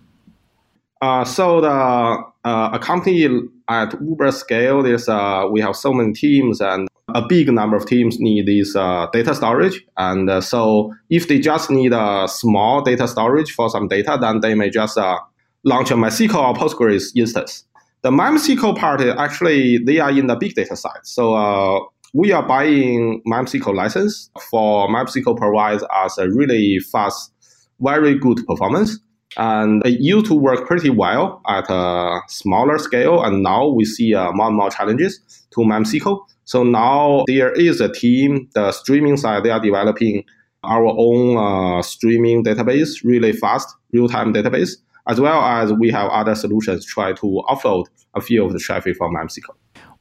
Uh, 1.01 1.25
so 1.25 1.62
the 1.62 2.25
uh, 2.45 2.69
a 2.73 2.79
company 2.79 3.27
at 3.67 3.99
Uber 3.99 4.31
scale, 4.31 4.83
there's 4.83 5.09
uh, 5.09 5.47
we 5.51 5.59
have 5.61 5.75
so 5.75 5.91
many 5.91 6.13
teams, 6.13 6.61
and 6.61 6.87
a 7.13 7.21
big 7.27 7.51
number 7.51 7.75
of 7.75 7.85
teams 7.85 8.19
need 8.19 8.45
this 8.45 8.75
uh, 8.75 9.07
data 9.11 9.33
storage. 9.33 9.83
And 9.97 10.29
uh, 10.29 10.41
so 10.41 10.93
if 11.09 11.27
they 11.27 11.39
just 11.39 11.69
need 11.71 11.91
a 11.91 12.27
small 12.27 12.81
data 12.81 13.07
storage 13.07 13.51
for 13.51 13.69
some 13.69 13.87
data, 13.87 14.17
then 14.21 14.39
they 14.41 14.53
may 14.53 14.69
just 14.69 14.97
uh, 14.97 15.17
launch 15.63 15.91
a 15.91 15.95
MySQL 15.95 16.35
or 16.35 16.53
Postgres 16.53 17.15
instance. 17.15 17.65
The 18.03 18.11
MySQL 18.11 18.77
part, 18.77 19.01
actually, 19.01 19.79
they 19.79 19.99
are 19.99 20.11
in 20.11 20.27
the 20.27 20.35
big 20.35 20.53
data 20.53 20.75
side. 20.75 20.99
So 21.03 21.33
uh, 21.33 21.79
we 22.13 22.31
are 22.31 22.45
buying 22.45 23.23
MySQL 23.27 23.75
license 23.75 24.29
for 24.51 24.87
MySQL 24.87 25.35
provides 25.35 25.83
us 25.91 26.17
a 26.19 26.29
really 26.29 26.79
fast, 26.79 27.31
very 27.79 28.17
good 28.17 28.45
performance. 28.47 28.99
And 29.38 29.86
it 29.86 30.00
used 30.00 30.27
to 30.27 30.34
work 30.34 30.65
pretty 30.65 30.89
well 30.89 31.41
at 31.48 31.65
a 31.70 32.22
smaller 32.27 32.77
scale. 32.77 33.24
And 33.24 33.44
now 33.44 33.67
we 33.67 33.84
see 33.84 34.15
uh, 34.15 34.32
more 34.32 34.48
and 34.48 34.55
more 34.55 34.70
challenges 34.70 35.20
to 35.51 35.62
MySQL. 35.62 36.22
So 36.46 36.63
now 36.63 37.24
there 37.27 37.51
is 37.51 37.82
a 37.82 37.91
team, 37.91 38.50
the 38.53 38.72
streaming 38.72 39.17
side, 39.17 39.44
they 39.44 39.50
are 39.50 39.60
developing 39.60 40.24
our 40.63 40.86
own 40.86 41.38
uh, 41.38 41.82
streaming 41.82 42.44
database, 42.44 43.03
really 43.03 43.34
fast 43.34 43.75
real-time 43.91 44.34
database, 44.34 44.72
as 45.08 45.20
well 45.20 45.41
as 45.41 45.74
we 45.74 45.89
have 45.91 46.10
other 46.12 46.36
solutions 46.36 46.86
try 46.86 47.13
to 47.13 47.44
offload 47.48 47.86
a 48.15 48.22
few 48.22 48.44
of 48.46 48.53
the 48.53 48.60
traffic 48.60 48.96
from 48.96 49.13
MySQL. 49.15 49.55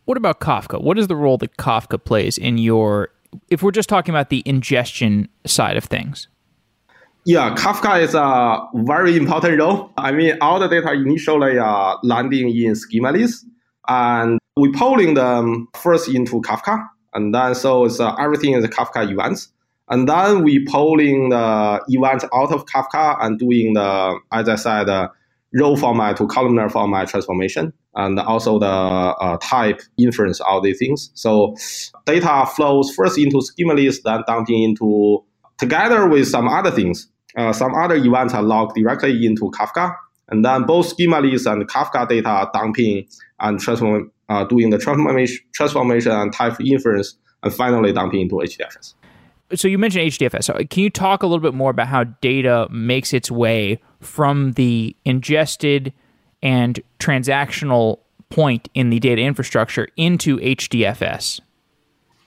What 0.04 0.16
about 0.16 0.40
Kafka? 0.40 0.82
What 0.82 0.98
is 0.98 1.06
the 1.08 1.16
role 1.16 1.38
that 1.38 1.56
Kafka 1.56 2.02
plays 2.02 2.36
in 2.36 2.58
your, 2.58 3.08
if 3.48 3.62
we're 3.62 3.70
just 3.70 3.88
talking 3.88 4.14
about 4.14 4.28
the 4.28 4.42
ingestion 4.44 5.28
side 5.46 5.76
of 5.76 5.84
things? 5.84 6.28
Yeah, 7.26 7.54
Kafka 7.54 8.02
is 8.02 8.14
a 8.14 8.60
very 8.84 9.16
important 9.16 9.58
role. 9.58 9.90
I 9.96 10.12
mean, 10.12 10.36
all 10.42 10.60
the 10.60 10.68
data 10.68 10.92
initially 10.92 11.58
are 11.58 11.98
landing 12.02 12.50
in 12.50 12.74
schemas, 12.74 13.44
and 13.88 14.38
we 14.58 14.70
pulling 14.72 15.14
them 15.14 15.68
first 15.74 16.08
into 16.08 16.42
Kafka, 16.42 16.86
and 17.14 17.34
then 17.34 17.54
so 17.54 17.86
it's 17.86 17.98
uh, 17.98 18.14
everything 18.16 18.52
is 18.52 18.66
Kafka 18.66 19.10
events, 19.10 19.50
and 19.88 20.06
then 20.06 20.42
we 20.42 20.66
pulling 20.66 21.30
the 21.30 21.82
events 21.88 22.26
out 22.34 22.52
of 22.52 22.66
Kafka 22.66 23.16
and 23.24 23.38
doing 23.38 23.72
the, 23.72 24.18
as 24.30 24.46
I 24.46 24.56
said, 24.56 24.90
uh, 24.90 25.08
row 25.54 25.76
format 25.76 26.18
to 26.18 26.26
columnar 26.26 26.68
format 26.68 27.08
transformation 27.08 27.72
and 27.94 28.18
also 28.18 28.58
the 28.58 28.66
uh, 28.66 29.38
type 29.40 29.80
inference, 29.96 30.40
all 30.40 30.60
these 30.60 30.78
things. 30.78 31.10
So 31.14 31.56
data 32.04 32.44
flows 32.54 32.92
first 32.94 33.18
into 33.18 33.36
Schemaless, 33.36 34.02
then 34.02 34.24
dumping 34.26 34.62
into 34.62 35.24
together 35.58 36.06
with 36.06 36.28
some 36.28 36.48
other 36.48 36.70
things. 36.70 37.08
Uh, 37.36 37.52
some 37.52 37.74
other 37.74 37.96
events 37.96 38.34
are 38.34 38.42
logged 38.42 38.76
directly 38.76 39.26
into 39.26 39.50
Kafka, 39.50 39.94
and 40.28 40.44
then 40.44 40.62
both 40.62 40.96
Schemaless 40.96 41.50
and 41.50 41.68
Kafka 41.68 42.08
data 42.08 42.28
are 42.28 42.50
dumping 42.52 43.06
and 43.40 43.60
transform, 43.60 44.10
uh, 44.28 44.44
doing 44.44 44.70
the 44.70 44.78
transformation, 44.78 45.44
transformation 45.52 46.12
and 46.12 46.32
type 46.32 46.60
inference, 46.60 47.16
and 47.42 47.52
finally 47.52 47.92
dumping 47.92 48.20
into 48.22 48.36
HDFS. 48.36 48.94
So 49.54 49.68
you 49.68 49.78
mentioned 49.78 50.10
HDFS. 50.10 50.70
Can 50.70 50.82
you 50.82 50.90
talk 50.90 51.22
a 51.22 51.26
little 51.26 51.42
bit 51.42 51.54
more 51.54 51.70
about 51.70 51.88
how 51.88 52.04
data 52.04 52.66
makes 52.70 53.12
its 53.12 53.30
way 53.30 53.80
from 54.00 54.52
the 54.52 54.96
ingested 55.04 55.92
and 56.42 56.80
transactional 56.98 58.00
point 58.30 58.68
in 58.74 58.90
the 58.90 58.98
data 58.98 59.22
infrastructure 59.22 59.88
into 59.96 60.38
HDFS? 60.38 61.40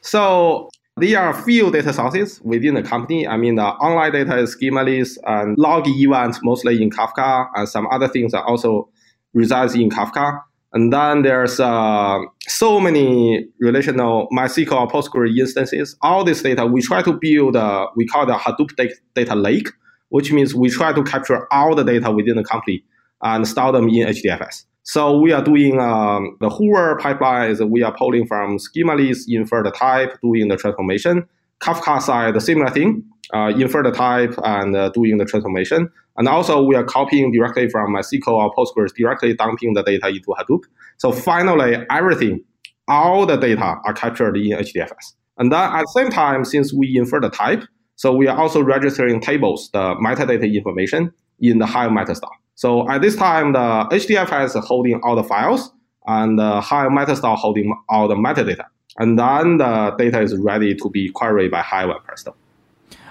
So 0.01 0.69
there 0.97 1.19
are 1.19 1.29
a 1.29 1.43
few 1.43 1.71
data 1.71 1.93
sources 1.93 2.41
within 2.41 2.73
the 2.73 2.81
company. 2.81 3.27
I 3.27 3.37
mean, 3.37 3.55
the 3.55 3.63
online 3.65 4.13
data 4.13 4.37
is 4.37 4.55
Schemaless 4.55 5.17
and 5.25 5.57
log 5.57 5.87
events 5.87 6.39
mostly 6.43 6.81
in 6.81 6.89
Kafka, 6.89 7.47
and 7.55 7.69
some 7.69 7.87
other 7.87 8.07
things 8.07 8.33
are 8.33 8.43
also 8.43 8.89
resides 9.33 9.75
in 9.75 9.89
Kafka. 9.89 10.41
And 10.73 10.91
then 10.91 11.21
there's 11.21 11.59
uh, 11.59 12.19
so 12.47 12.79
many 12.79 13.47
relational 13.59 14.27
MySQL 14.33 14.71
or 14.71 14.87
Postgres 14.87 15.37
instances. 15.37 15.95
All 16.01 16.23
this 16.23 16.41
data, 16.41 16.65
we 16.65 16.81
try 16.81 17.01
to 17.03 17.13
build, 17.13 17.55
we 17.95 18.05
call 18.07 18.25
the 18.25 18.33
Hadoop 18.33 18.71
data 19.15 19.35
lake, 19.35 19.69
which 20.09 20.31
means 20.31 20.55
we 20.55 20.69
try 20.69 20.93
to 20.93 21.03
capture 21.03 21.47
all 21.53 21.75
the 21.75 21.83
data 21.83 22.11
within 22.11 22.35
the 22.35 22.43
company 22.43 22.83
and 23.21 23.47
store 23.47 23.71
them 23.71 23.87
in 23.87 24.07
HDFS. 24.07 24.65
So 24.87 25.19
we 25.19 25.33
are 25.33 25.43
doing 25.43 25.81
um, 25.81 26.37
the 26.39 26.49
Hoover 26.49 26.95
pipeline 26.95 27.51
is 27.51 27.61
we 27.61 27.83
are 27.83 27.93
pulling 27.93 28.25
from 28.25 28.57
Schemaless, 28.57 29.25
infer 29.27 29.61
the 29.61 29.69
type, 29.69 30.17
doing 30.21 30.47
the 30.47 30.55
transformation. 30.55 31.27
Kafka 31.59 32.01
side, 32.01 32.35
the 32.35 32.39
similar 32.39 32.71
thing, 32.71 33.03
uh, 33.33 33.51
infer 33.57 33.83
the 33.83 33.91
type 33.91 34.33
and 34.45 34.77
uh, 34.77 34.87
doing 34.91 35.17
the 35.17 35.25
transformation. 35.25 35.91
And 36.15 36.29
also 36.29 36.63
we 36.63 36.73
are 36.75 36.85
copying 36.85 37.33
directly 37.33 37.67
from 37.67 37.93
MySQL 37.93 38.27
or 38.29 38.55
Postgres, 38.55 38.95
directly 38.95 39.33
dumping 39.33 39.73
the 39.73 39.83
data 39.83 40.07
into 40.07 40.33
Hadoop. 40.39 40.61
So 40.95 41.11
finally, 41.11 41.85
everything, 41.91 42.45
all 42.87 43.25
the 43.25 43.35
data 43.35 43.75
are 43.83 43.93
captured 43.93 44.37
in 44.37 44.57
HDFS. 44.57 45.15
And 45.37 45.51
then 45.51 45.59
at 45.59 45.81
the 45.81 45.91
same 45.93 46.09
time, 46.09 46.45
since 46.45 46.73
we 46.73 46.97
infer 46.97 47.19
the 47.19 47.29
type, 47.29 47.65
so 47.97 48.13
we 48.15 48.27
are 48.27 48.39
also 48.39 48.63
registering 48.63 49.19
tables, 49.19 49.69
the 49.73 49.95
metadata 49.95 50.49
information 50.49 51.11
in 51.41 51.59
the 51.59 51.65
Hive 51.65 51.91
metastore. 51.91 52.31
So 52.57 52.89
at 52.89 53.01
this 53.01 53.15
time, 53.15 53.53
the 53.53 53.59
HDFS 53.91 54.57
is 54.57 54.65
holding 54.65 54.99
all 55.03 55.15
the 55.15 55.23
files, 55.23 55.71
and 56.07 56.39
uh, 56.39 56.55
the 56.55 56.61
Hive 56.61 56.89
metastore 56.89 57.37
holding 57.37 57.71
all 57.87 58.07
the 58.07 58.15
metadata. 58.15 58.65
And 58.97 59.19
then 59.19 59.57
the 59.57 59.91
data 59.99 60.21
is 60.21 60.35
ready 60.35 60.73
to 60.73 60.89
be 60.89 61.09
queried 61.09 61.51
by 61.51 61.61
Hive 61.61 61.89
and 61.89 62.03
Presto. 62.03 62.35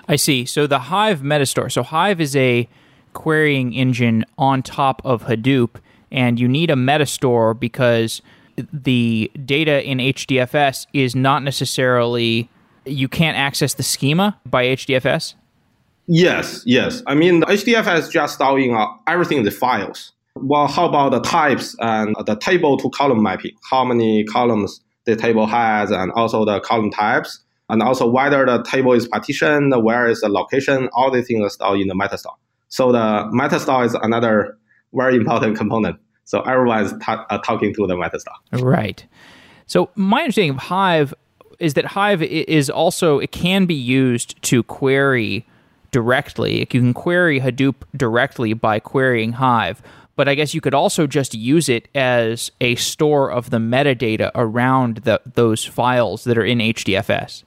I 0.09 0.17
see. 0.17 0.47
So 0.47 0.67
the 0.67 0.81
Hive 0.81 1.21
metastore. 1.21 1.71
So 1.71 1.85
Hive 1.85 2.21
is 2.21 2.35
a 2.35 2.69
querying 3.13 3.73
engine 3.73 4.25
on 4.37 4.65
top 4.65 5.01
of 5.05 5.23
Hadoop, 5.27 5.77
and 6.11 6.41
you 6.41 6.49
need 6.49 6.69
a 6.69 6.75
metastore 6.75 7.59
because 7.59 8.23
the 8.73 9.31
data 9.45 9.89
in 9.89 9.99
HDFS 9.99 10.89
is 10.93 11.15
not 11.15 11.45
necessarily 11.45 12.51
you 12.85 13.09
can't 13.09 13.37
access 13.37 13.75
the 13.75 13.85
schema 13.85 14.41
by 14.45 14.65
HDFS. 14.65 15.35
Yes, 16.07 16.63
yes. 16.67 17.03
I 17.07 17.15
mean, 17.15 17.41
the 17.41 17.47
HDFS 17.47 18.11
just 18.11 18.35
storing 18.35 18.77
uh, 18.77 18.87
everything 19.07 19.39
in 19.39 19.45
the 19.45 19.51
files. 19.51 20.13
Well, 20.37 20.67
how 20.67 20.87
about 20.87 21.11
the 21.13 21.21
types 21.21 21.75
and 21.81 22.15
the 22.27 22.37
table 22.37 22.77
to 22.77 22.91
column 22.91 23.23
mapping? 23.23 23.53
How 23.71 23.85
many 23.85 24.25
columns 24.25 24.81
the 25.05 25.17
table 25.17 25.47
has, 25.47 25.91
and 25.91 26.13
also 26.13 26.45
the 26.45 26.61
column 26.61 26.91
types, 26.91 27.41
and 27.69 27.83
also 27.83 28.09
whether 28.09 28.45
the 28.45 28.63
table 28.63 28.93
is 28.93 29.09
partitioned, 29.09 29.73
where 29.83 30.07
is 30.09 30.21
the 30.21 30.29
location, 30.29 30.89
all 30.93 31.11
these 31.11 31.27
things 31.27 31.43
are 31.43 31.51
stored 31.51 31.81
in 31.81 31.89
the 31.89 31.95
metastore. 31.95 32.35
So 32.69 32.93
the 32.93 33.31
metastore 33.33 33.87
is 33.87 33.95
another 33.95 34.59
very 34.93 35.17
important 35.17 35.57
component. 35.57 35.99
So 36.25 36.41
everyone's 36.43 36.93
ta- 37.03 37.25
uh, 37.31 37.39
talking 37.39 37.73
to 37.75 37.87
the 37.87 37.95
metastore. 37.95 38.61
Right. 38.61 39.05
So 39.67 39.91
my 39.95 40.23
understanding 40.23 40.51
of 40.51 40.57
Hive 40.59 41.15
is 41.59 41.75
that 41.75 41.87
Hive 41.87 42.23
is 42.23 42.69
also 42.69 43.19
it 43.19 43.33
can 43.33 43.67
be 43.67 43.75
used 43.75 44.41
to 44.43 44.63
query 44.65 45.47
directly. 45.91 46.61
You 46.61 46.67
can 46.67 46.95
query 46.95 47.41
Hadoop 47.41 47.77
directly 47.97 48.53
by 48.53 48.81
querying 48.81 49.33
Hive, 49.33 49.83
but 50.17 50.29
I 50.29 50.35
guess 50.35 50.55
you 50.55 50.61
could 50.61 50.75
also 50.75 51.07
just 51.07 51.35
use 51.35 51.69
it 51.69 51.89
as 51.95 52.51
a 52.61 52.75
store 52.77 53.31
of 53.31 53.51
the 53.51 53.59
metadata 53.59 54.31
around 54.35 54.99
the, 54.99 55.21
those 55.35 55.65
files 55.65 56.25
that 56.25 56.39
are 56.39 56.45
in 56.45 56.59
HDFS. 56.59 57.45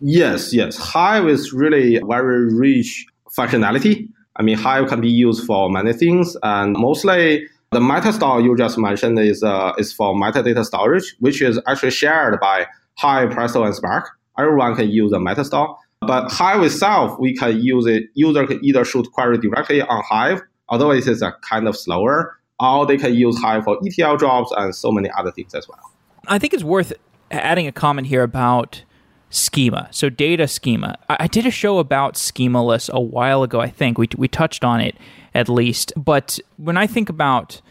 Yes, 0.00 0.52
yes. 0.52 0.76
Hive 0.76 1.28
is 1.28 1.52
really 1.52 2.00
very 2.08 2.52
rich 2.52 3.06
functionality. 3.36 4.08
I 4.36 4.42
mean, 4.42 4.56
Hive 4.56 4.88
can 4.88 5.00
be 5.00 5.10
used 5.10 5.44
for 5.46 5.70
many 5.70 5.92
things, 5.92 6.36
and 6.42 6.72
mostly 6.72 7.46
the 7.70 7.80
metastore 7.80 8.42
you 8.42 8.56
just 8.56 8.78
mentioned 8.78 9.18
is 9.18 9.42
uh, 9.42 9.72
is 9.78 9.92
for 9.92 10.14
metadata 10.14 10.64
storage, 10.64 11.14
which 11.20 11.42
is 11.42 11.60
actually 11.66 11.90
shared 11.90 12.40
by 12.40 12.66
Hive, 12.98 13.30
Presto, 13.30 13.64
and 13.64 13.74
Spark. 13.74 14.10
Everyone 14.38 14.74
can 14.74 14.90
use 14.90 15.10
the 15.10 15.18
metastore. 15.18 15.76
But 16.06 16.30
Hive 16.30 16.62
itself, 16.62 17.18
we 17.18 17.34
can 17.36 17.60
use 17.60 17.86
it. 17.86 18.04
User 18.14 18.46
can 18.46 18.64
either 18.64 18.84
shoot 18.84 19.10
query 19.12 19.38
directly 19.38 19.82
on 19.82 20.02
Hive, 20.08 20.42
although 20.68 20.90
it 20.90 21.06
is 21.06 21.22
a 21.22 21.32
kind 21.48 21.68
of 21.68 21.76
slower, 21.76 22.38
or 22.58 22.86
they 22.86 22.96
can 22.96 23.14
use 23.14 23.38
Hive 23.38 23.64
for 23.64 23.78
ETL 23.86 24.16
jobs 24.16 24.52
and 24.56 24.74
so 24.74 24.90
many 24.90 25.10
other 25.16 25.30
things 25.30 25.54
as 25.54 25.68
well. 25.68 25.92
I 26.26 26.38
think 26.38 26.54
it's 26.54 26.64
worth 26.64 26.92
adding 27.30 27.66
a 27.66 27.72
comment 27.72 28.08
here 28.08 28.22
about 28.22 28.82
schema. 29.30 29.88
So 29.90 30.10
data 30.10 30.46
schema. 30.46 30.96
I, 31.08 31.26
did 31.26 31.46
a 31.46 31.50
show 31.50 31.78
about 31.78 32.14
schemaless 32.14 32.90
a 32.90 33.00
while 33.00 33.42
ago. 33.42 33.60
I 33.60 33.70
think 33.70 33.96
we 33.96 34.08
we 34.16 34.28
touched 34.28 34.62
on 34.62 34.80
it 34.80 34.96
at 35.34 35.48
least. 35.48 35.92
But 35.96 36.38
when 36.58 36.76
I 36.76 36.86
think 36.86 37.08
about 37.08 37.62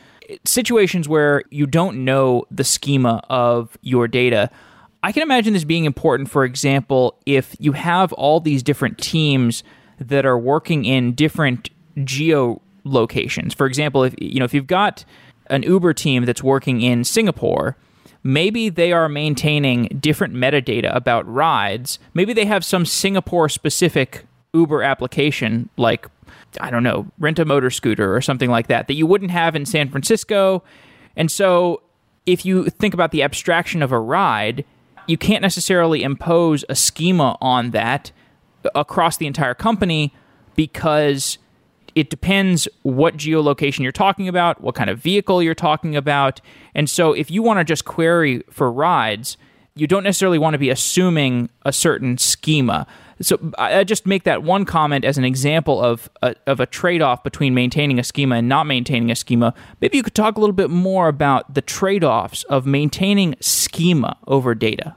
situations 0.44 1.08
where 1.08 1.44
you 1.52 1.68
don't 1.68 2.04
know 2.04 2.46
the 2.50 2.64
schema 2.64 3.22
of 3.30 3.78
your 3.82 4.08
data, 4.08 4.50
I 5.04 5.12
can 5.12 5.24
imagine 5.24 5.54
this 5.54 5.64
being 5.64 5.86
important, 5.86 6.30
for 6.30 6.46
example, 6.46 7.18
if 7.26 7.56
you 7.60 7.72
have 7.72 8.14
all 8.14 8.40
these 8.40 8.62
different 8.62 9.00
teams 9.00 9.64
that 10.00 10.26
are 10.26 10.38
working 10.38 10.86
in 10.86 11.14
different 11.14 11.70
geo 12.04 12.62
locations. 12.84 13.54
For 13.54 13.66
example, 13.68 14.04
if 14.04 14.16
you 14.20 14.40
know 14.40 14.46
if 14.46 14.54
you've 14.54 14.68
got 14.68 15.06
an 15.48 15.64
Uber 15.64 15.94
team 15.94 16.26
that's 16.26 16.44
working 16.44 16.82
in 16.82 17.04
Singapore, 17.04 17.78
maybe 18.24 18.70
they 18.70 18.92
are 18.92 19.10
maintaining 19.10 19.86
different 20.00 20.34
metadata 20.34 20.96
about 20.96 21.28
rides. 21.32 22.00
Maybe 22.14 22.34
they 22.34 22.46
have 22.46 22.66
some 22.66 22.86
Singapore 22.86 23.50
specific 23.50 24.26
Uber 24.54 24.84
application 24.84 25.70
like 25.78 26.08
I 26.60 26.70
don't 26.70 26.84
know, 26.84 27.08
rent 27.20 27.40
a 27.40 27.46
motor 27.46 27.70
scooter 27.70 28.16
or 28.16 28.22
something 28.22 28.50
like 28.50 28.68
that 28.68 28.88
that 28.88 28.96
you 28.96 29.06
wouldn't 29.06 29.32
have 29.32 29.56
in 29.56 29.66
San 29.66 29.90
Francisco. 29.90 30.64
And 31.16 31.32
so 31.32 31.82
if 32.26 32.46
you 32.46 32.70
think 32.70 32.94
about 32.94 33.12
the 33.12 33.24
abstraction 33.24 33.82
of 33.82 33.92
a 33.92 34.00
ride, 34.00 34.66
you 35.12 35.18
can't 35.18 35.42
necessarily 35.42 36.04
impose 36.04 36.64
a 36.70 36.76
schema 36.76 37.38
on 37.42 37.72
that 37.72 38.12
across 38.74 39.18
the 39.18 39.28
entire 39.28 39.54
company 39.54 40.14
because 40.56 41.38
it 41.96 42.10
depends 42.10 42.68
what 42.84 43.18
geolocation 43.18 43.80
you're 43.80 43.92
talking 43.92 44.30
about, 44.30 44.62
what 44.62 44.74
kind 44.74 44.90
of 44.90 45.00
vehicle 45.00 45.44
you're 45.44 45.54
talking 45.54 45.98
about. 45.98 46.40
And 46.74 46.90
so 46.90 47.12
if 47.12 47.30
you 47.30 47.44
want 47.44 47.60
to 47.60 47.66
just 47.66 47.84
query 47.84 48.44
for 48.50 48.72
rides, 48.72 49.36
you 49.76 49.86
don't 49.86 50.04
necessarily 50.04 50.40
want 50.40 50.54
to 50.54 50.58
be 50.58 50.70
assuming 50.70 51.50
a 51.64 51.74
certain 51.74 52.18
schema. 52.18 52.88
So 53.22 53.52
I 53.58 53.84
just 53.84 54.08
make 54.08 54.24
that 54.24 54.44
one 54.44 54.64
comment 54.64 55.04
as 55.04 55.18
an 55.18 55.26
example 55.26 55.82
of 55.82 56.10
a, 56.22 56.36
of 56.48 56.60
a 56.60 56.66
trade 56.66 57.02
off 57.02 57.24
between 57.24 57.54
maintaining 57.54 58.00
a 58.00 58.04
schema 58.04 58.36
and 58.36 58.48
not 58.50 58.66
maintaining 58.66 59.12
a 59.12 59.16
schema. 59.16 59.54
Maybe 59.82 59.98
you 59.98 60.04
could 60.04 60.16
talk 60.16 60.38
a 60.38 60.40
little 60.40 60.56
bit 60.56 60.70
more 60.70 61.08
about 61.08 61.54
the 61.54 61.62
trade 61.62 62.04
offs 62.04 62.44
of 62.46 62.66
maintaining 62.66 63.36
schema 63.42 64.18
over 64.28 64.56
data. 64.56 64.96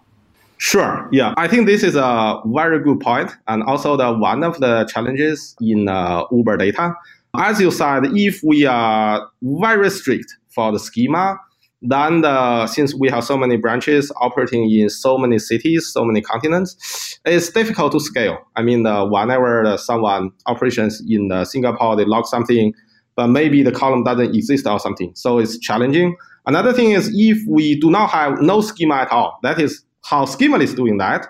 Sure. 0.64 1.06
Yeah, 1.12 1.35
I 1.37 1.47
think 1.47 1.66
this 1.66 1.83
is 1.83 1.94
a 1.94 2.40
very 2.47 2.80
good 2.83 2.99
point, 2.99 3.30
and 3.49 3.62
also 3.64 3.99
the 3.99 4.11
one 4.14 4.42
of 4.42 4.61
the 4.61 4.88
challenges 4.90 5.54
in 5.61 5.90
uh, 5.90 6.25
Uber 6.33 6.56
data. 6.56 6.94
As 7.37 7.61
you 7.61 7.71
said, 7.71 8.04
if 8.14 8.42
we 8.42 8.64
are 8.64 9.28
very 9.42 9.90
strict 9.90 10.35
for 10.49 10.73
the 10.73 10.78
schema, 10.78 11.38
then 11.83 12.23
the, 12.23 12.66
since 12.66 12.94
we 12.94 13.11
have 13.11 13.25
so 13.25 13.37
many 13.37 13.59
branches 13.59 14.11
operating 14.23 14.71
in 14.71 14.88
so 14.88 15.18
many 15.18 15.38
cities, 15.38 15.87
so 15.92 16.02
many 16.02 16.23
continents, 16.23 17.21
it's 17.26 17.50
difficult 17.50 17.92
to 17.92 18.00
scale. 18.00 18.38
I 18.56 18.62
mean, 18.62 18.85
the, 18.85 19.04
whenever 19.04 19.76
someone 19.76 20.30
operations 20.47 21.02
in 21.06 21.28
the 21.28 21.44
Singapore, 21.44 21.94
they 21.94 22.06
log 22.06 22.25
something, 22.25 22.73
but 23.16 23.26
maybe 23.26 23.62
the 23.62 23.71
column 23.71 24.02
doesn't 24.02 24.35
exist 24.35 24.66
or 24.66 24.80
something. 24.80 25.12
So 25.14 25.40
it's 25.40 25.59
challenging. 25.59 26.16
Another 26.47 26.73
thing 26.73 26.92
is 26.92 27.11
if 27.12 27.47
we 27.47 27.78
do 27.78 27.90
not 27.90 28.09
have 28.09 28.40
no 28.40 28.62
schema 28.62 28.94
at 28.94 29.11
all, 29.11 29.38
that 29.42 29.61
is 29.61 29.85
how 30.04 30.25
Schema 30.26 30.58
is 30.58 30.75
doing 30.75 30.99
that. 30.99 31.26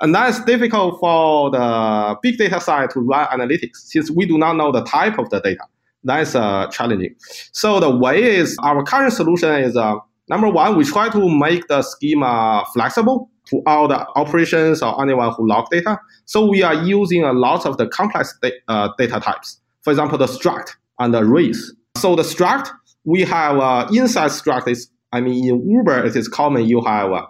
And 0.00 0.14
that's 0.14 0.42
difficult 0.44 1.00
for 1.00 1.50
the 1.50 2.16
big 2.22 2.38
data 2.38 2.60
side 2.60 2.90
to 2.90 3.00
run 3.00 3.26
analytics 3.28 3.76
since 3.76 4.10
we 4.10 4.26
do 4.26 4.38
not 4.38 4.56
know 4.56 4.70
the 4.70 4.84
type 4.84 5.18
of 5.18 5.30
the 5.30 5.40
data. 5.40 5.64
That's 6.04 6.34
uh, 6.34 6.68
challenging. 6.68 7.14
So 7.52 7.80
the 7.80 7.90
way 7.90 8.22
is 8.22 8.56
our 8.62 8.84
current 8.84 9.12
solution 9.12 9.50
is 9.56 9.76
uh, 9.76 9.96
number 10.28 10.48
one, 10.48 10.76
we 10.76 10.84
try 10.84 11.08
to 11.08 11.28
make 11.28 11.66
the 11.68 11.82
schema 11.82 12.64
flexible 12.72 13.30
to 13.46 13.62
all 13.66 13.88
the 13.88 14.06
operations 14.14 14.82
or 14.82 15.00
anyone 15.02 15.32
who 15.34 15.48
log 15.48 15.68
data. 15.70 15.98
So 16.26 16.46
we 16.48 16.62
are 16.62 16.74
using 16.74 17.24
a 17.24 17.32
lot 17.32 17.66
of 17.66 17.78
the 17.78 17.88
complex 17.88 18.36
da- 18.42 18.52
uh, 18.68 18.90
data 18.98 19.20
types. 19.20 19.60
For 19.82 19.90
example, 19.90 20.18
the 20.18 20.26
struct 20.26 20.76
and 20.98 21.14
the 21.14 21.22
arrays. 21.22 21.74
So 21.96 22.14
the 22.14 22.22
struct, 22.22 22.70
we 23.04 23.22
have 23.22 23.56
uh, 23.58 23.88
inside 23.92 24.30
struct 24.30 24.68
is, 24.68 24.90
I 25.12 25.20
mean, 25.20 25.48
in 25.48 25.68
Uber, 25.68 26.04
it 26.04 26.14
is 26.14 26.28
common 26.28 26.66
you 26.66 26.82
have 26.82 27.10
uh, 27.10 27.26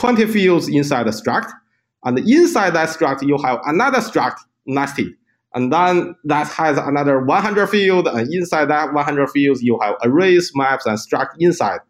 20 0.00 0.26
fields 0.26 0.66
inside 0.68 1.06
the 1.06 1.10
struct. 1.10 1.50
And 2.04 2.18
inside 2.18 2.70
that 2.70 2.88
struct, 2.88 3.26
you 3.26 3.36
have 3.44 3.60
another 3.66 3.98
struct 3.98 4.38
nested. 4.66 5.08
And 5.54 5.72
then 5.72 6.14
that 6.24 6.46
has 6.48 6.78
another 6.78 7.22
100 7.24 7.66
field. 7.68 8.08
And 8.08 8.32
inside 8.32 8.66
that 8.66 8.94
100 8.94 9.30
fields, 9.30 9.62
you 9.62 9.78
have 9.82 9.96
arrays, 10.02 10.50
maps, 10.54 10.86
and 10.86 10.98
struct 10.98 11.34
inside. 11.38 11.80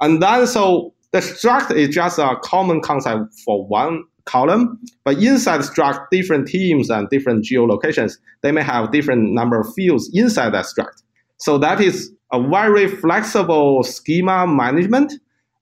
And 0.00 0.22
then 0.22 0.46
so 0.46 0.92
the 1.12 1.18
struct 1.20 1.74
is 1.74 1.94
just 1.94 2.18
a 2.18 2.36
common 2.42 2.80
concept 2.82 3.32
for 3.44 3.66
one 3.66 4.04
column, 4.26 4.78
but 5.04 5.18
inside 5.18 5.60
struct, 5.60 6.06
different 6.10 6.48
teams 6.48 6.90
and 6.90 7.08
different 7.08 7.44
geolocations, 7.44 8.18
they 8.42 8.50
may 8.52 8.62
have 8.62 8.90
different 8.90 9.32
number 9.32 9.60
of 9.60 9.72
fields 9.74 10.10
inside 10.12 10.50
that 10.50 10.64
struct. 10.64 11.02
So 11.38 11.58
that 11.58 11.80
is 11.80 12.10
a 12.32 12.42
very 12.42 12.88
flexible 12.88 13.82
schema 13.82 14.46
management 14.46 15.12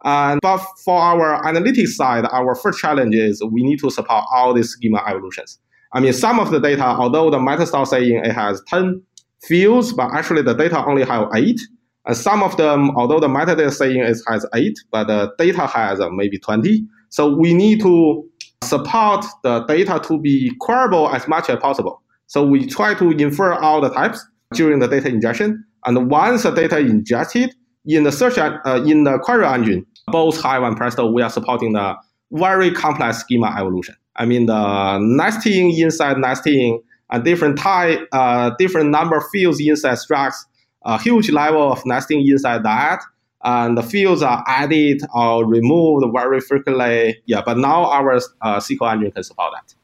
and 0.05 0.41
but 0.41 0.61
for 0.85 0.99
our 1.01 1.43
analytics 1.45 1.91
side, 1.91 2.25
our 2.31 2.55
first 2.55 2.81
challenge 2.81 3.15
is 3.15 3.43
we 3.45 3.63
need 3.63 3.79
to 3.81 3.91
support 3.91 4.25
all 4.33 4.53
these 4.53 4.71
schema 4.71 5.03
evolutions. 5.09 5.59
I 5.93 6.01
mean, 6.01 6.13
some 6.13 6.41
of 6.41 6.51
the 6.51 6.59
data, 6.59 6.85
although 6.85 7.31
the 7.31 7.39
metastore 7.39 7.87
saying 7.87 8.25
it 8.25 8.33
has 8.33 8.63
10 8.69 9.03
fields, 9.43 9.93
but 9.93 10.11
actually 10.13 10.43
the 10.43 10.55
data 10.55 10.85
only 10.85 11.05
have 11.05 11.29
eight. 11.35 11.61
And 12.07 12.17
some 12.17 12.43
of 12.43 12.57
them, 12.57 12.97
although 12.97 13.21
the 13.21 13.29
metadata 13.29 13.73
saying 13.73 13.99
it 13.99 14.17
has 14.29 14.47
eight, 14.55 14.79
but 14.91 15.07
the 15.07 15.33
data 15.39 15.67
has 15.67 16.01
uh, 16.01 16.09
maybe 16.11 16.39
20. 16.39 16.85
So 17.11 17.37
we 17.37 17.55
need 17.55 17.81
to 17.83 18.29
support 18.65 19.25
the 19.43 19.65
data 19.67 20.01
to 20.09 20.19
be 20.19 20.51
queryable 20.61 21.13
as 21.15 21.29
much 21.29 21.51
as 21.51 21.59
possible. 21.59 22.03
So 22.27 22.45
we 22.45 22.67
try 22.67 22.95
to 22.95 23.11
infer 23.11 23.53
all 23.53 23.81
the 23.81 23.91
types 23.91 24.25
during 24.55 24.79
the 24.79 24.89
data 24.89 25.09
ingestion. 25.09 25.65
And 25.85 26.11
once 26.11 26.45
the 26.45 26.51
data 26.51 26.79
ingested 26.79 27.55
in 27.85 28.05
the 28.05 28.13
search, 28.13 28.39
uh, 28.39 28.83
in 28.87 29.05
the 29.05 29.19
query 29.19 29.45
engine, 29.45 29.87
both 30.09 30.41
Hive 30.41 30.63
and 30.63 30.77
Presto, 30.77 31.11
we 31.11 31.23
are 31.23 31.31
supporting 31.31 31.73
the 31.73 31.97
very 32.33 32.71
complex 32.71 33.19
schema 33.19 33.55
evolution. 33.59 33.97
I 34.17 34.27
mean, 34.27 34.47
the 34.47 34.99
nesting 35.01 35.77
inside 35.79 36.19
nesting, 36.19 36.83
and 37.11 37.25
different 37.25 37.59
type, 37.59 38.09
uh, 38.13 38.51
different 38.59 38.91
number 38.91 39.17
of 39.17 39.25
fields 39.33 39.61
inside 39.61 39.99
structs, 39.99 40.45
a 40.85 41.01
huge 41.01 41.31
level 41.31 41.73
of 41.73 41.85
nesting 41.87 42.27
inside 42.27 42.63
that, 42.65 43.01
and 43.45 43.77
the 43.77 43.83
fields 43.83 44.23
are 44.23 44.43
added 44.47 45.03
or 45.15 45.47
removed 45.47 46.07
very 46.13 46.41
frequently. 46.41 47.23
Yeah, 47.27 47.43
but 47.45 47.59
now 47.59 47.85
our 47.85 48.15
uh, 48.15 48.21
SQL 48.59 48.93
engine 48.93 49.13
can 49.13 49.23
support 49.23 49.53
that. 49.55 49.75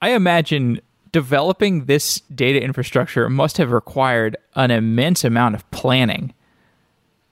I 0.00 0.10
imagine 0.10 0.80
developing 1.12 1.86
this 1.86 2.20
data 2.34 2.62
infrastructure 2.62 3.28
must 3.28 3.56
have 3.56 3.72
required 3.72 4.36
an 4.54 4.70
immense 4.70 5.24
amount 5.24 5.54
of 5.54 5.68
planning. 5.70 6.34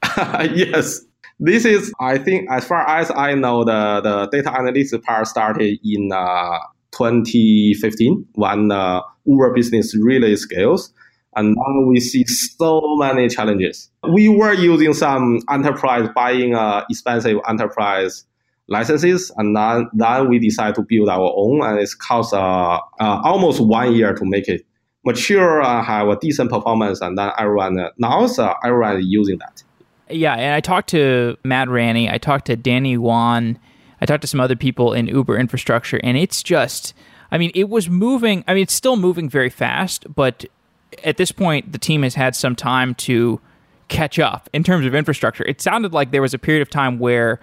yes, 0.16 1.02
this 1.38 1.64
is, 1.64 1.92
I 2.00 2.18
think, 2.18 2.48
as 2.50 2.66
far 2.66 2.86
as 2.88 3.10
I 3.10 3.34
know, 3.34 3.64
the, 3.64 4.00
the 4.02 4.28
data 4.28 4.50
analytics 4.50 5.00
part 5.02 5.26
started 5.26 5.78
in 5.84 6.10
uh, 6.12 6.58
2015 6.92 8.26
when 8.34 8.72
uh, 8.72 9.02
Uber 9.26 9.52
business 9.52 9.94
really 9.96 10.36
scales. 10.36 10.92
And 11.34 11.54
now 11.54 11.86
we 11.86 12.00
see 12.00 12.24
so 12.24 12.96
many 12.96 13.28
challenges. 13.28 13.90
We 14.10 14.30
were 14.30 14.54
using 14.54 14.94
some 14.94 15.40
enterprise, 15.50 16.08
buying 16.14 16.54
uh, 16.54 16.84
expensive 16.88 17.38
enterprise 17.46 18.24
licenses, 18.68 19.30
and 19.36 19.54
then, 19.54 19.88
then 19.92 20.28
we 20.28 20.38
decide 20.38 20.74
to 20.76 20.82
build 20.82 21.10
our 21.10 21.32
own, 21.36 21.62
and 21.62 21.78
it's 21.78 21.94
cost 21.94 22.32
uh, 22.32 22.80
uh, 22.98 23.20
almost 23.22 23.60
one 23.60 23.94
year 23.94 24.14
to 24.14 24.24
make 24.24 24.48
it 24.48 24.64
mature, 25.04 25.62
uh, 25.62 25.82
have 25.84 26.08
a 26.08 26.16
decent 26.16 26.50
performance, 26.50 27.00
and 27.02 27.18
then 27.18 27.30
everyone 27.38 27.78
uh, 27.78 27.90
now 27.98 28.26
everyone 28.64 28.96
is 28.96 29.06
using 29.06 29.38
that. 29.38 29.62
Yeah, 30.08 30.34
and 30.34 30.54
I 30.54 30.60
talked 30.60 30.90
to 30.90 31.36
Matt 31.44 31.68
Ranney, 31.68 32.10
I 32.10 32.18
talked 32.18 32.46
to 32.46 32.56
Danny 32.56 32.92
Yuan, 32.92 33.58
I 34.00 34.06
talked 34.06 34.22
to 34.22 34.28
some 34.28 34.40
other 34.40 34.56
people 34.56 34.92
in 34.92 35.06
Uber 35.06 35.36
infrastructure, 35.36 35.98
and 36.02 36.16
it's 36.16 36.42
just, 36.42 36.94
I 37.30 37.38
mean, 37.38 37.50
it 37.54 37.68
was 37.68 37.88
moving. 37.88 38.44
I 38.46 38.54
mean, 38.54 38.62
it's 38.62 38.74
still 38.74 38.96
moving 38.96 39.28
very 39.28 39.50
fast, 39.50 40.12
but 40.14 40.44
at 41.02 41.16
this 41.16 41.32
point, 41.32 41.72
the 41.72 41.78
team 41.78 42.02
has 42.02 42.14
had 42.14 42.36
some 42.36 42.54
time 42.54 42.94
to 42.94 43.40
catch 43.88 44.18
up 44.18 44.48
in 44.52 44.62
terms 44.62 44.86
of 44.86 44.94
infrastructure. 44.94 45.44
It 45.44 45.60
sounded 45.60 45.92
like 45.92 46.10
there 46.10 46.22
was 46.22 46.34
a 46.34 46.38
period 46.38 46.62
of 46.62 46.70
time 46.70 46.98
where 46.98 47.40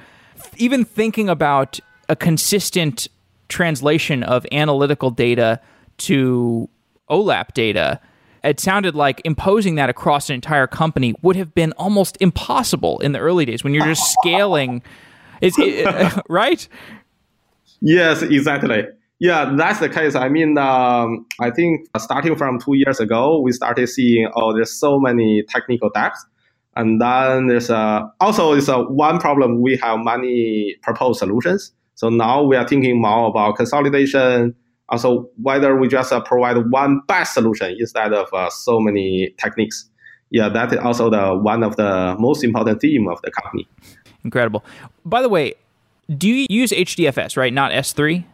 even 0.57 0.85
thinking 0.85 1.29
about 1.29 1.79
a 2.09 2.15
consistent 2.15 3.07
translation 3.49 4.23
of 4.23 4.45
analytical 4.51 5.11
data 5.11 5.59
to 5.97 6.69
OLAP 7.09 7.53
data 7.53 7.99
it 8.43 8.59
sounded 8.59 8.95
like 8.95 9.21
imposing 9.23 9.75
that 9.75 9.89
across 9.89 10.29
an 10.29 10.35
entire 10.35 10.67
company 10.67 11.15
would 11.21 11.35
have 11.35 11.53
been 11.55 11.71
almost 11.73 12.17
impossible 12.19 12.99
in 12.99 13.11
the 13.13 13.19
early 13.19 13.45
days 13.45 13.63
when 13.63 13.73
you're 13.73 13.85
just 13.85 14.13
scaling. 14.19 14.81
Is 15.41 15.55
it, 15.57 16.23
right? 16.29 16.67
Yes, 17.81 18.21
exactly. 18.21 18.85
Yeah, 19.19 19.53
that's 19.57 19.79
the 19.79 19.89
case. 19.89 20.15
I 20.15 20.27
mean, 20.27 20.57
um, 20.57 21.25
I 21.39 21.49
think 21.51 21.87
starting 21.97 22.35
from 22.35 22.59
two 22.59 22.73
years 22.75 22.99
ago, 22.99 23.39
we 23.39 23.51
started 23.51 23.87
seeing 23.87 24.29
oh, 24.35 24.53
there's 24.53 24.77
so 24.77 24.99
many 24.99 25.43
technical 25.47 25.89
depths, 25.89 26.25
and 26.75 26.99
then 26.99 27.47
there's 27.47 27.69
a, 27.69 28.11
also 28.19 28.53
it's 28.53 28.67
a 28.67 28.79
one 28.83 29.19
problem. 29.19 29.61
We 29.61 29.77
have 29.77 29.99
many 29.99 30.75
proposed 30.81 31.19
solutions. 31.19 31.71
So 31.95 32.09
now 32.09 32.43
we 32.43 32.55
are 32.57 32.67
thinking 32.67 33.01
more 33.01 33.29
about 33.29 33.55
consolidation, 33.55 34.55
also 34.89 35.29
whether 35.41 35.75
we 35.75 35.87
just 35.87 36.11
uh, 36.11 36.21
provide 36.21 36.57
one 36.71 37.01
best 37.07 37.33
solution 37.33 37.75
instead 37.79 38.13
of 38.13 38.27
uh, 38.33 38.49
so 38.49 38.79
many 38.79 39.33
techniques. 39.41 39.89
Yeah, 40.29 40.49
that 40.49 40.73
is 40.73 40.79
also 40.79 41.09
the 41.09 41.35
one 41.35 41.63
of 41.63 41.75
the 41.75 42.15
most 42.19 42.43
important 42.43 42.81
theme 42.81 43.07
of 43.07 43.21
the 43.21 43.31
company. 43.31 43.67
Incredible. 44.23 44.63
By 45.05 45.21
the 45.21 45.29
way, 45.29 45.53
do 46.17 46.27
you 46.27 46.47
use 46.49 46.71
HDFS, 46.71 47.37
right? 47.37 47.53
Not 47.53 47.71
S3? 47.71 48.25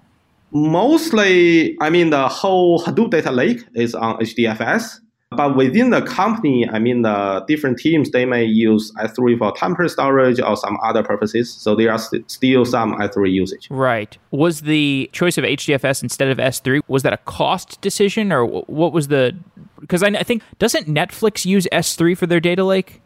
Mostly, 0.51 1.77
I 1.79 1.89
mean, 1.89 2.09
the 2.09 2.27
whole 2.27 2.81
Hadoop 2.81 3.11
data 3.11 3.31
lake 3.31 3.63
is 3.75 3.93
on 3.93 4.17
HDFS. 4.17 4.99
But 5.31 5.55
within 5.55 5.91
the 5.91 6.01
company, 6.01 6.67
I 6.67 6.79
mean, 6.79 7.03
the 7.03 7.45
different 7.47 7.77
teams, 7.77 8.09
they 8.09 8.25
may 8.25 8.43
use 8.43 8.91
S3 8.97 9.37
for 9.37 9.51
temporary 9.51 9.89
storage 9.89 10.39
or 10.39 10.57
some 10.57 10.77
other 10.83 11.03
purposes. 11.03 11.53
So 11.53 11.75
there 11.75 11.91
are 11.91 11.99
st- 11.99 12.29
still 12.31 12.65
some 12.65 12.95
S3 12.95 13.31
usage. 13.31 13.67
Right. 13.69 14.17
Was 14.31 14.61
the 14.61 15.07
choice 15.13 15.37
of 15.37 15.43
HDFS 15.43 16.01
instead 16.01 16.29
of 16.29 16.39
S3, 16.39 16.81
was 16.87 17.03
that 17.03 17.13
a 17.13 17.17
cost 17.17 17.79
decision 17.81 18.31
or 18.31 18.43
what 18.45 18.91
was 18.91 19.09
the, 19.09 19.37
because 19.79 20.01
I, 20.01 20.07
I 20.07 20.23
think, 20.23 20.41
doesn't 20.57 20.87
Netflix 20.87 21.45
use 21.45 21.67
S3 21.71 22.17
for 22.17 22.25
their 22.25 22.39
data 22.39 22.63
lake? 22.63 22.99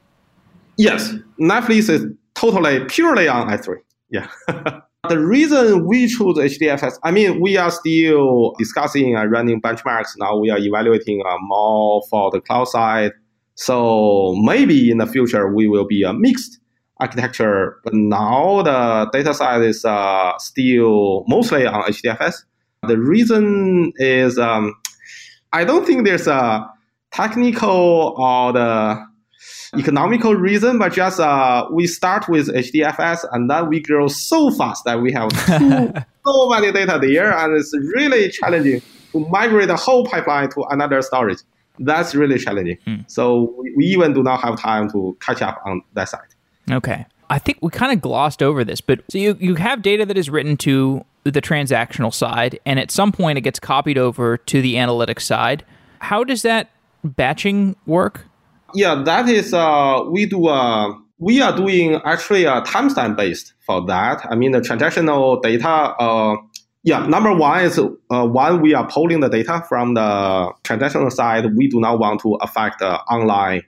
Yes. 0.78 1.14
Netflix 1.42 1.90
is 1.90 2.06
totally 2.36 2.86
purely 2.86 3.28
on 3.28 3.50
S3. 3.50 3.76
Yeah. 4.10 4.30
The 5.10 5.20
reason 5.20 5.86
we 5.86 6.08
choose 6.08 6.38
HDFS, 6.38 6.98
I 7.04 7.12
mean, 7.12 7.42
we 7.42 7.58
are 7.58 7.70
still 7.70 8.56
discussing 8.58 9.18
and 9.18 9.30
running 9.30 9.62
benchmarks. 9.62 10.12
Now 10.18 10.38
we 10.38 10.50
are 10.50 10.58
evaluating 10.58 11.22
uh, 11.28 11.36
more 11.42 12.04
for 12.10 12.32
the 12.32 12.40
cloud 12.40 12.70
side. 12.70 13.12
So 13.56 14.34
maybe 14.38 14.90
in 14.90 15.00
the 15.00 15.06
future 15.06 15.54
we 15.54 15.68
will 15.68 15.86
be 15.86 16.04
a 16.04 16.14
mixed 16.14 16.60
architecture. 17.02 17.82
But 17.84 17.94
now 17.94 18.62
the 18.62 19.10
data 19.12 19.34
side 19.34 19.62
is 19.64 19.84
uh, 19.84 20.38
still 20.38 21.26
mostly 21.28 21.66
on 21.66 21.84
HDFS. 21.84 22.46
The 22.88 22.98
reason 22.98 23.92
is 23.98 24.40
um, 24.40 24.74
I 25.52 25.66
don't 25.66 25.86
think 25.86 26.06
there's 26.06 26.28
a 26.28 26.66
technical 27.12 28.16
or 28.18 28.54
the 28.54 29.06
economical 29.78 30.36
reason, 30.36 30.78
but 30.78 30.94
just 30.94 31.20
uh, 31.20 31.68
we 31.72 31.88
start 31.88 32.28
with 32.30 32.48
HDFS 32.48 33.26
and 33.32 33.50
then 33.50 33.68
we 33.68 33.80
grow 33.80 34.08
so 34.08 34.52
fast 34.52 34.86
that 34.86 35.02
we 35.02 35.12
have 35.12 35.30
too, 35.46 35.94
so 36.26 36.50
many 36.50 36.72
data 36.72 37.00
there, 37.02 37.36
and 37.38 37.58
it's 37.58 37.74
really 37.96 38.30
challenging 38.30 38.82
to 39.12 39.20
migrate 39.30 39.68
the 39.68 39.76
whole 39.76 40.06
pipeline 40.06 40.50
to 40.52 40.64
another 40.70 41.02
storage. 41.02 41.40
That's 41.80 42.14
really 42.14 42.38
challenging. 42.38 42.78
Hmm. 42.86 42.96
So 43.08 43.56
we, 43.58 43.74
we 43.76 43.86
even 43.86 44.14
do 44.14 44.24
not 44.24 44.42
have 44.42 44.60
time 44.60 44.90
to 44.92 45.18
catch 45.20 45.42
up 45.42 45.62
on 45.66 45.82
that 45.94 46.10
side. 46.10 46.28
Okay. 46.72 47.06
I 47.30 47.40
think 47.40 47.58
we 47.62 47.70
kind 47.72 47.92
of 47.92 48.02
glossed 48.02 48.44
over 48.44 48.64
this, 48.64 48.80
but 48.80 49.02
so 49.10 49.18
you, 49.18 49.36
you 49.40 49.56
have 49.56 49.82
data 49.82 50.06
that 50.06 50.18
is 50.18 50.30
written 50.30 50.56
to 50.58 51.04
the 51.24 51.42
transactional 51.42 52.14
side, 52.14 52.60
and 52.66 52.80
at 52.80 52.92
some 52.92 53.12
point 53.12 53.38
it 53.38 53.42
gets 53.42 53.60
copied 53.60 53.98
over 53.98 54.38
to 54.38 54.62
the 54.62 54.76
analytics 54.76 55.22
side. 55.22 55.66
How 56.00 56.24
does 56.24 56.42
that 56.44 56.70
batching 57.04 57.76
work? 57.86 58.26
Yeah, 58.74 59.04
that 59.06 59.30
is 59.30 59.54
uh, 59.54 60.04
we 60.10 60.26
do 60.26 60.48
uh, 60.48 60.94
we 61.20 61.42
are 61.42 61.56
doing 61.56 61.96
actually 62.06 62.46
a 62.46 62.62
timestamp 62.62 63.18
based 63.18 63.54
for 63.66 63.86
that. 63.86 64.26
I 64.30 64.36
mean 64.36 64.52
the 64.52 64.62
transactional 64.62 65.42
data. 65.42 65.70
Uh, 65.70 66.38
yeah, 66.84 67.06
number 67.08 67.34
one 67.34 67.64
is 67.64 67.80
uh, 67.80 68.28
we 68.62 68.74
are 68.74 68.88
pulling 68.88 69.22
the 69.22 69.30
data 69.30 69.64
from 69.70 69.94
the 69.94 70.52
transactional 70.64 71.12
side. 71.12 71.46
We 71.56 71.68
do 71.70 71.80
not 71.80 72.00
want 72.00 72.22
to 72.22 72.36
affect 72.42 72.80
the 72.80 73.00
online 73.04 73.62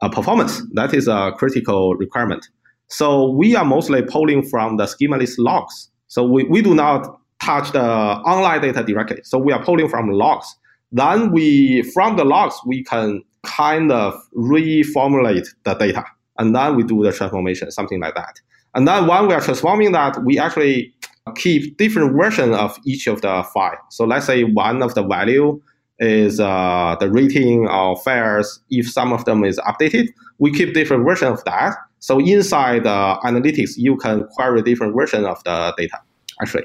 uh, 0.00 0.08
performance. 0.08 0.62
That 0.74 0.94
is 0.94 1.08
a 1.08 1.32
critical 1.36 1.94
requirement. 1.96 2.48
So 2.88 3.30
we 3.30 3.56
are 3.56 3.64
mostly 3.64 4.02
pulling 4.02 4.42
from 4.42 4.76
the 4.76 4.84
schemaless 4.84 5.36
logs. 5.38 5.90
So 6.08 6.24
we, 6.24 6.44
we 6.44 6.60
do 6.60 6.74
not 6.74 7.18
touch 7.42 7.72
the 7.72 7.82
online 7.82 8.60
data 8.60 8.84
directly. 8.84 9.22
So 9.24 9.38
we 9.38 9.52
are 9.52 9.64
pulling 9.64 9.88
from 9.88 10.10
logs. 10.10 10.54
Then 10.92 11.32
we, 11.32 11.82
from 11.94 12.16
the 12.16 12.24
logs, 12.24 12.60
we 12.66 12.84
can 12.84 13.22
kind 13.42 13.90
of 13.92 14.14
reformulate 14.36 15.48
the 15.64 15.74
data. 15.74 16.04
And 16.38 16.54
then 16.54 16.76
we 16.76 16.82
do 16.82 17.02
the 17.02 17.12
transformation, 17.12 17.70
something 17.70 18.00
like 18.00 18.14
that. 18.14 18.40
And 18.74 18.88
then 18.88 19.06
when 19.06 19.28
we 19.28 19.34
are 19.34 19.40
transforming 19.40 19.92
that, 19.92 20.24
we 20.24 20.38
actually 20.38 20.94
keep 21.36 21.76
different 21.76 22.16
version 22.16 22.54
of 22.54 22.76
each 22.84 23.06
of 23.06 23.20
the 23.20 23.44
file. 23.54 23.78
So 23.90 24.04
let's 24.04 24.26
say 24.26 24.44
one 24.44 24.82
of 24.82 24.94
the 24.94 25.02
value 25.02 25.60
is 25.98 26.40
uh, 26.40 26.96
the 26.98 27.10
rating 27.10 27.68
of 27.68 28.02
fares. 28.02 28.60
If 28.70 28.90
some 28.90 29.12
of 29.12 29.24
them 29.24 29.44
is 29.44 29.58
updated, 29.60 30.08
we 30.38 30.52
keep 30.52 30.74
different 30.74 31.04
version 31.04 31.28
of 31.28 31.44
that. 31.44 31.76
So 32.00 32.18
inside 32.18 32.86
uh, 32.86 33.20
analytics, 33.24 33.72
you 33.76 33.96
can 33.96 34.26
query 34.28 34.62
different 34.62 34.96
version 34.96 35.24
of 35.24 35.42
the 35.44 35.72
data. 35.76 36.00
Actually, 36.40 36.64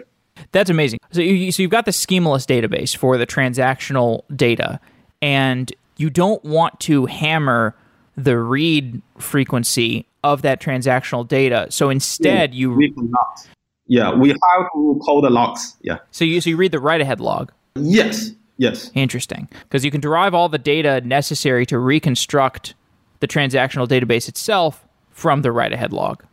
that's 0.51 0.69
amazing. 0.69 0.99
So 1.11 1.21
you 1.21 1.51
so 1.51 1.61
you've 1.61 1.71
got 1.71 1.85
the 1.85 1.91
schemaless 1.91 2.45
database 2.45 2.95
for 2.97 3.17
the 3.17 3.27
transactional 3.27 4.21
data, 4.35 4.79
and 5.21 5.71
you 5.97 6.09
don't 6.09 6.43
want 6.43 6.79
to 6.81 7.05
hammer 7.05 7.75
the 8.15 8.37
read 8.37 9.01
frequency 9.19 10.05
of 10.23 10.41
that 10.41 10.59
transactional 10.61 11.27
data. 11.27 11.67
So 11.69 11.89
instead, 11.89 12.53
you 12.53 12.73
we 12.73 12.89
do 12.89 13.09
not. 13.09 13.47
Yeah, 13.87 14.13
we 14.13 14.29
have 14.29 14.37
to 14.73 14.99
call 15.03 15.21
the 15.21 15.29
logs. 15.29 15.77
Yeah. 15.81 15.99
So 16.11 16.25
you 16.25 16.41
so 16.41 16.49
you 16.49 16.57
read 16.57 16.71
the 16.71 16.79
write 16.79 17.01
ahead 17.01 17.19
log. 17.19 17.51
Yes. 17.75 18.31
Yes. 18.57 18.91
Interesting. 18.95 19.47
Because 19.63 19.85
you 19.85 19.91
can 19.91 20.01
derive 20.01 20.33
all 20.33 20.49
the 20.49 20.57
data 20.57 21.01
necessary 21.01 21.65
to 21.67 21.77
reconstruct 21.77 22.73
the 23.19 23.27
transactional 23.27 23.87
database 23.87 24.27
itself 24.27 24.85
from 25.11 25.41
the 25.41 25.51
write 25.51 25.73
ahead 25.73 25.93
log. 25.93 26.23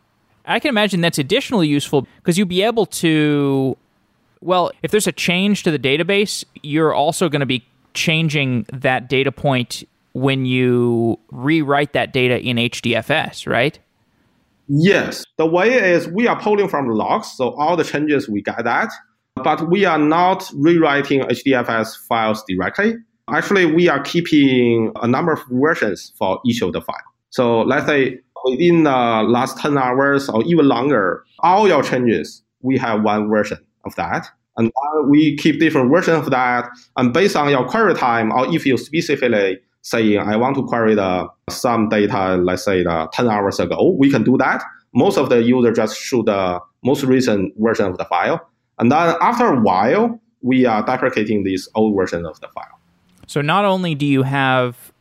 I 0.45 0.59
can 0.59 0.69
imagine 0.69 1.01
that's 1.01 1.17
additionally 1.17 1.67
useful 1.67 2.07
because 2.17 2.37
you'll 2.37 2.47
be 2.47 2.61
able 2.61 2.85
to, 2.87 3.77
well, 4.41 4.71
if 4.83 4.91
there's 4.91 5.07
a 5.07 5.11
change 5.11 5.63
to 5.63 5.71
the 5.71 5.79
database, 5.79 6.43
you're 6.61 6.93
also 6.93 7.29
going 7.29 7.39
to 7.39 7.45
be 7.45 7.65
changing 7.95 8.65
that 8.71 9.09
data 9.09 9.31
point 9.31 9.83
when 10.13 10.45
you 10.45 11.19
rewrite 11.31 11.93
that 11.93 12.13
data 12.13 12.39
in 12.39 12.57
HDFS, 12.57 13.47
right? 13.51 13.79
Yes. 14.67 15.25
The 15.37 15.45
way 15.45 15.73
is 15.73 16.07
we 16.07 16.27
are 16.27 16.39
pulling 16.39 16.69
from 16.69 16.89
logs, 16.89 17.31
so 17.31 17.51
all 17.55 17.75
the 17.75 17.83
changes 17.83 18.29
we 18.29 18.41
get 18.41 18.63
that 18.63 18.91
but 19.35 19.69
we 19.69 19.85
are 19.85 19.97
not 19.97 20.49
rewriting 20.55 21.21
HDFS 21.21 21.97
files 22.07 22.43
directly. 22.47 22.95
Actually, 23.29 23.65
we 23.65 23.89
are 23.89 24.01
keeping 24.01 24.91
a 25.01 25.07
number 25.07 25.33
of 25.33 25.41
versions 25.49 26.13
for 26.17 26.39
each 26.45 26.61
of 26.61 26.73
the 26.73 26.81
file. 26.81 26.95
So 27.31 27.61
let's 27.61 27.85
say 27.85 28.19
within 28.45 28.83
the 28.83 28.91
last 28.91 29.57
10 29.57 29.77
hours 29.77 30.29
or 30.29 30.43
even 30.43 30.67
longer, 30.67 31.23
all 31.39 31.67
your 31.67 31.83
changes, 31.83 32.43
we 32.61 32.77
have 32.77 33.01
one 33.03 33.29
version 33.29 33.57
of 33.83 33.95
that. 33.95 34.27
And 34.57 34.71
we 35.07 35.35
keep 35.37 35.59
different 35.59 35.91
versions 35.91 36.25
of 36.25 36.31
that. 36.31 36.69
And 36.97 37.13
based 37.13 37.35
on 37.35 37.49
your 37.49 37.67
query 37.67 37.93
time, 37.93 38.31
or 38.31 38.53
if 38.53 38.65
you 38.65 38.77
specifically 38.77 39.59
saying, 39.81 40.17
I 40.17 40.35
want 40.35 40.55
to 40.55 40.63
query 40.63 40.95
the 40.95 41.27
some 41.49 41.89
data, 41.89 42.37
let's 42.37 42.63
say 42.63 42.83
the 42.83 43.07
10 43.13 43.29
hours 43.29 43.59
ago, 43.59 43.95
we 43.99 44.09
can 44.09 44.23
do 44.23 44.37
that. 44.37 44.63
Most 44.93 45.17
of 45.17 45.29
the 45.29 45.43
user 45.43 45.71
just 45.71 45.99
shoot 45.99 46.25
the 46.25 46.59
most 46.83 47.03
recent 47.03 47.53
version 47.57 47.85
of 47.85 47.97
the 47.97 48.05
file. 48.05 48.49
And 48.79 48.91
then 48.91 49.15
after 49.21 49.45
a 49.45 49.59
while, 49.59 50.19
we 50.41 50.65
are 50.65 50.83
deprecating 50.85 51.43
this 51.43 51.67
old 51.75 51.95
version 51.95 52.25
of 52.25 52.39
the 52.39 52.47
file. 52.49 52.79
So 53.27 53.41
not 53.41 53.65
only 53.65 53.95
do 53.95 54.05
you 54.05 54.23
have 54.23 54.91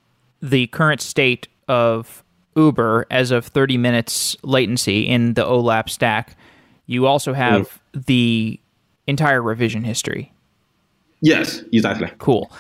the 0.41 0.67
current 0.69 1.01
state 1.01 1.49
of 1.69 2.25
Uber 2.57 3.07
as 3.11 3.31
of 3.31 3.47
30 3.47 3.79
minutes 3.79 4.37
latency 4.43 5.07
in 5.07 5.35
the 5.35 5.45
OLAP 5.45 5.89
stack, 5.89 6.37
you 6.87 7.07
also 7.07 7.33
have 7.33 7.81
mm. 7.95 8.07
the 8.07 8.61
entire 9.07 9.43
revision 9.43 9.85
history. 9.85 10.33
Yes, 11.21 11.63
exactly. 11.73 12.11
Cool. 12.19 12.51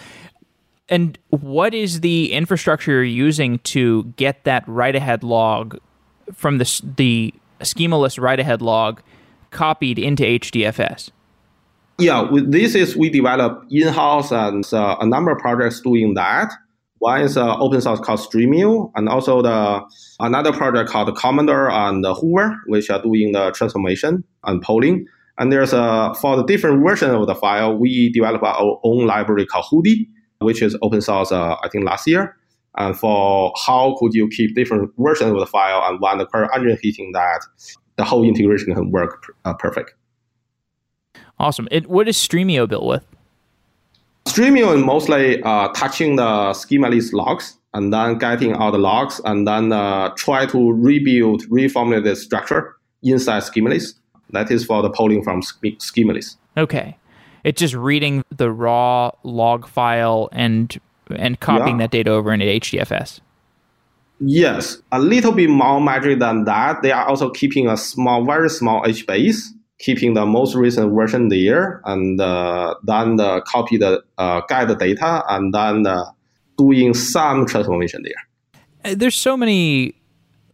And 0.89 1.19
what 1.31 1.75
is 1.75 2.01
the 2.01 2.33
infrastructure 2.33 2.93
you're 2.93 3.05
using 3.05 3.59
to 3.61 4.05
get 4.17 4.45
that 4.45 4.65
write 4.67 4.95
ahead 4.95 5.23
log 5.23 5.79
from 6.33 6.59
the, 6.59 6.83
the 6.97 7.35
schemaless 7.61 8.21
write 8.21 8.41
ahead 8.41 8.61
log 8.63 9.03
copied 9.51 9.99
into 9.99 10.23
HDFS? 10.23 11.11
Yeah, 11.99 12.29
this 12.33 12.75
is 12.75 12.97
we 12.97 13.09
develop 13.09 13.65
in-house 13.71 14.33
and 14.33 14.65
uh, 14.73 14.97
a 15.01 15.07
number 15.07 15.31
of 15.31 15.39
projects 15.39 15.81
doing 15.81 16.15
that. 16.15 16.53
One 16.99 17.21
is 17.21 17.37
uh, 17.37 17.57
open 17.59 17.81
source 17.81 18.01
called 18.01 18.21
Streamio, 18.21 18.91
and 18.95 19.09
also 19.09 19.43
the 19.43 19.83
another 20.21 20.53
project 20.53 20.91
called 20.91 21.15
Commander 21.17 21.71
and 21.71 22.05
Hoover, 22.05 22.59
which 22.67 22.91
are 22.91 23.01
doing 23.01 23.33
the 23.33 23.53
transformation 23.53 24.25
and 24.43 24.61
polling. 24.63 25.07
And 25.39 25.53
there's 25.53 25.73
a 25.73 26.15
for 26.21 26.37
the 26.37 26.45
different 26.45 26.85
version 26.85 27.11
of 27.11 27.27
the 27.27 27.35
file, 27.35 27.77
we 27.77 28.11
develop 28.11 28.43
our 28.43 28.81
own 28.85 29.07
library 29.07 29.47
called 29.47 29.67
Hudi, 29.71 30.09
which 30.39 30.63
is 30.63 30.77
open 30.83 31.01
source. 31.01 31.33
Uh, 31.33 31.57
I 31.63 31.69
think 31.69 31.85
last 31.85 32.07
year. 32.07 32.37
And 32.77 32.99
for 32.99 33.53
how 33.67 33.97
could 33.99 34.15
you 34.15 34.29
keep 34.29 34.55
different 34.55 34.91
versions 34.99 35.31
of 35.31 35.39
the 35.39 35.47
file 35.47 35.83
and 35.87 36.01
when 36.01 36.19
the 36.19 36.27
query 36.27 36.49
engine 36.55 36.77
hitting 36.83 37.13
that, 37.13 37.41
the 37.97 38.05
whole 38.05 38.25
integration 38.25 38.75
can 38.75 38.91
work 38.91 39.33
uh, 39.45 39.55
perfect. 39.55 39.95
Awesome. 41.39 41.69
It, 41.71 41.89
what 41.89 42.09
is 42.09 42.17
Streamio 42.17 42.69
built 42.69 42.85
with? 42.85 43.05
Streamio 44.27 44.77
is 44.77 44.83
mostly 44.83 45.43
uh, 45.43 45.69
touching 45.69 46.17
the 46.17 46.23
schemaless 46.23 47.13
logs 47.13 47.57
and 47.75 47.93
then 47.93 48.19
getting 48.19 48.55
all 48.55 48.73
the 48.73 48.79
logs 48.79 49.21
and 49.25 49.47
then 49.47 49.73
uh, 49.73 50.11
try 50.17 50.47
to 50.47 50.73
rebuild, 50.73 51.43
reformulate 51.51 52.05
the 52.05 52.17
structure 52.17 52.77
inside 53.03 53.43
schemaless. 53.43 53.95
That 54.35 54.51
is 54.51 54.65
for 54.65 54.83
the 54.83 54.91
polling 54.91 55.25
from 55.25 55.41
schemaless. 55.41 56.37
Okay. 56.57 56.99
It's 57.45 57.61
just 57.61 57.75
reading 57.75 58.25
the 58.31 58.51
raw 58.51 59.11
log 59.23 59.67
file 59.67 60.29
and 60.33 60.79
and 61.15 61.39
copying 61.41 61.79
yeah. 61.79 61.85
that 61.85 61.91
data 61.91 62.11
over 62.11 62.33
into 62.33 62.47
HDFS. 62.47 63.21
Yes, 64.21 64.79
a 64.93 64.99
little 64.99 65.33
bit 65.33 65.51
more 65.51 65.81
magic 65.81 66.19
than 66.19 66.45
that. 66.45 66.83
They 66.83 66.93
are 66.93 67.07
also 67.07 67.31
keeping 67.31 67.69
a 67.69 67.77
small, 67.77 68.25
very 68.25 68.49
small 68.49 68.83
HBase, 68.85 69.49
keeping 69.79 70.15
the 70.15 70.25
most 70.25 70.55
recent 70.55 70.95
version 70.95 71.29
there, 71.29 71.83
and 71.85 72.21
uh, 72.21 72.75
then 72.85 73.21
uh, 73.21 73.41
copy 73.43 73.77
the 73.77 74.03
uh, 74.17 74.41
get 74.49 74.79
data, 74.79 75.25
and 75.29 75.53
then 75.53 75.87
uh, 75.87 76.05
doing 76.57 76.95
some 76.95 77.45
transformation 77.45 78.03
there. 78.03 78.93
Uh, 78.93 78.95
there's 78.97 79.17
so 79.17 79.37
many 79.37 79.95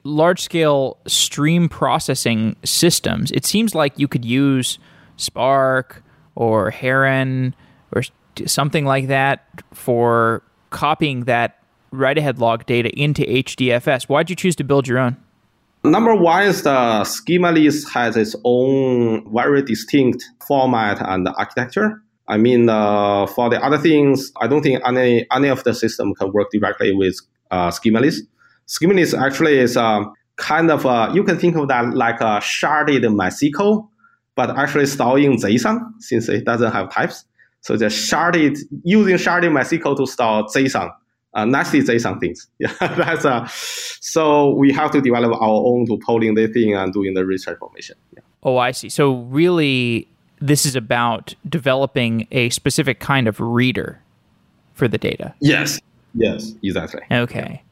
large 0.04 0.40
scale 0.40 0.98
stream 1.06 1.68
processing 1.68 2.56
systems. 2.64 3.30
It 3.32 3.44
seems 3.44 3.74
like 3.74 3.98
you 3.98 4.08
could 4.08 4.24
use 4.24 4.78
Spark 5.16 6.02
or 6.34 6.70
Heron 6.70 7.54
or 7.92 8.02
something 8.46 8.84
like 8.84 9.08
that 9.08 9.46
for 9.72 10.42
copying 10.70 11.24
that 11.24 11.62
write 11.90 12.18
ahead 12.18 12.38
log 12.38 12.66
data 12.66 12.90
into 12.98 13.22
HDFS. 13.22 14.04
Why'd 14.04 14.30
you 14.30 14.36
choose 14.36 14.56
to 14.56 14.64
build 14.64 14.86
your 14.86 14.98
own? 14.98 15.16
Number 15.82 16.14
one 16.14 16.42
is 16.42 16.62
the 16.62 16.70
Schemaless 17.04 17.90
has 17.90 18.16
its 18.16 18.36
own 18.44 19.32
very 19.32 19.62
distinct 19.62 20.22
format 20.46 21.00
and 21.00 21.26
architecture. 21.28 22.02
I 22.28 22.36
mean, 22.36 22.68
uh, 22.68 23.26
for 23.26 23.48
the 23.48 23.60
other 23.64 23.78
things, 23.78 24.30
I 24.40 24.46
don't 24.46 24.62
think 24.62 24.80
any 24.86 25.26
any 25.32 25.48
of 25.48 25.64
the 25.64 25.74
system 25.74 26.14
can 26.14 26.32
work 26.32 26.50
directly 26.52 26.94
with 26.94 27.16
uh, 27.50 27.70
Schemaless. 27.70 28.18
Schemaless 28.70 29.18
actually 29.18 29.58
is 29.58 29.76
um, 29.76 30.12
kind 30.36 30.70
of 30.70 30.86
uh, 30.86 31.10
you 31.12 31.24
can 31.24 31.38
think 31.38 31.56
of 31.56 31.68
that 31.68 31.94
like 31.94 32.20
a 32.20 32.40
sharded 32.40 33.02
MySQL, 33.02 33.88
but 34.36 34.56
actually 34.56 34.86
stored 34.86 35.22
in 35.22 35.32
JSON 35.32 35.80
since 35.98 36.28
it 36.28 36.44
doesn't 36.44 36.72
have 36.72 36.92
types. 36.92 37.24
So 37.62 37.76
just 37.76 38.10
sharded 38.10 38.58
using 38.84 39.16
sharded 39.16 39.50
MySQL 39.50 39.96
to 39.96 40.06
store 40.06 40.44
JSON 40.44 40.90
uh, 41.34 41.44
nasty 41.44 41.80
JSON 41.80 42.20
things. 42.20 42.48
Yeah, 42.58 42.72
that's 42.80 43.24
uh, 43.24 43.46
so 44.00 44.54
we 44.54 44.72
have 44.72 44.90
to 44.92 45.00
develop 45.00 45.32
our 45.32 45.62
own 45.66 45.86
to 45.86 45.98
polling 45.98 46.34
the 46.34 46.46
thing 46.48 46.74
and 46.74 46.92
doing 46.92 47.14
the 47.14 47.24
research 47.24 47.58
transformation. 47.58 47.96
Yeah. 48.14 48.20
Oh, 48.42 48.56
I 48.56 48.70
see. 48.72 48.88
So 48.88 49.16
really, 49.22 50.08
this 50.40 50.64
is 50.64 50.76
about 50.76 51.34
developing 51.48 52.26
a 52.30 52.50
specific 52.50 53.00
kind 53.00 53.28
of 53.28 53.40
reader 53.40 54.00
for 54.74 54.88
the 54.88 54.98
data. 54.98 55.34
Yes. 55.40 55.80
Yes. 56.14 56.54
Exactly. 56.62 57.02
Okay. 57.10 57.62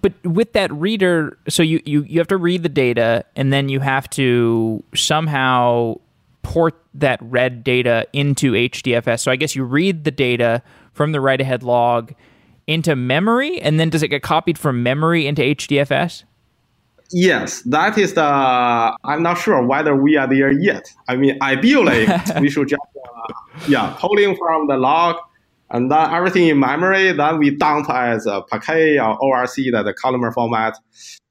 But 0.00 0.12
with 0.24 0.52
that 0.52 0.72
reader, 0.72 1.38
so 1.48 1.62
you, 1.62 1.80
you, 1.84 2.02
you 2.02 2.20
have 2.20 2.28
to 2.28 2.36
read 2.36 2.62
the 2.62 2.68
data 2.68 3.24
and 3.36 3.52
then 3.52 3.68
you 3.68 3.80
have 3.80 4.08
to 4.10 4.82
somehow 4.94 5.96
port 6.42 6.74
that 6.94 7.18
read 7.22 7.64
data 7.64 8.06
into 8.12 8.52
HDFS. 8.52 9.20
So 9.20 9.32
I 9.32 9.36
guess 9.36 9.56
you 9.56 9.64
read 9.64 10.04
the 10.04 10.10
data 10.10 10.62
from 10.92 11.12
the 11.12 11.20
write 11.20 11.40
ahead 11.40 11.62
log 11.62 12.14
into 12.66 12.96
memory, 12.96 13.60
and 13.60 13.78
then 13.78 13.90
does 13.90 14.02
it 14.02 14.08
get 14.08 14.22
copied 14.22 14.56
from 14.56 14.82
memory 14.82 15.26
into 15.26 15.42
HDFS? 15.42 16.24
Yes, 17.10 17.62
that 17.62 17.98
is 17.98 18.14
the. 18.14 18.22
I'm 18.22 19.22
not 19.22 19.34
sure 19.34 19.64
whether 19.64 19.94
we 19.94 20.16
are 20.16 20.26
there 20.26 20.50
yet. 20.50 20.90
I 21.08 21.16
mean, 21.16 21.38
ideally, 21.42 22.06
we 22.40 22.48
should 22.48 22.68
just, 22.68 22.80
uh, 23.04 23.32
yeah, 23.68 23.94
pulling 23.98 24.36
from 24.36 24.66
the 24.68 24.76
log 24.76 25.16
and 25.70 25.90
then 25.90 26.10
everything 26.10 26.48
in 26.48 26.58
memory, 26.60 27.12
then 27.12 27.38
we 27.38 27.56
dump 27.56 27.90
as 27.90 28.26
a 28.26 28.42
Parquet 28.42 28.98
or 28.98 29.16
ORC, 29.22 29.56
that 29.72 29.84
the 29.84 29.94
columnar 29.94 30.32
format. 30.32 30.76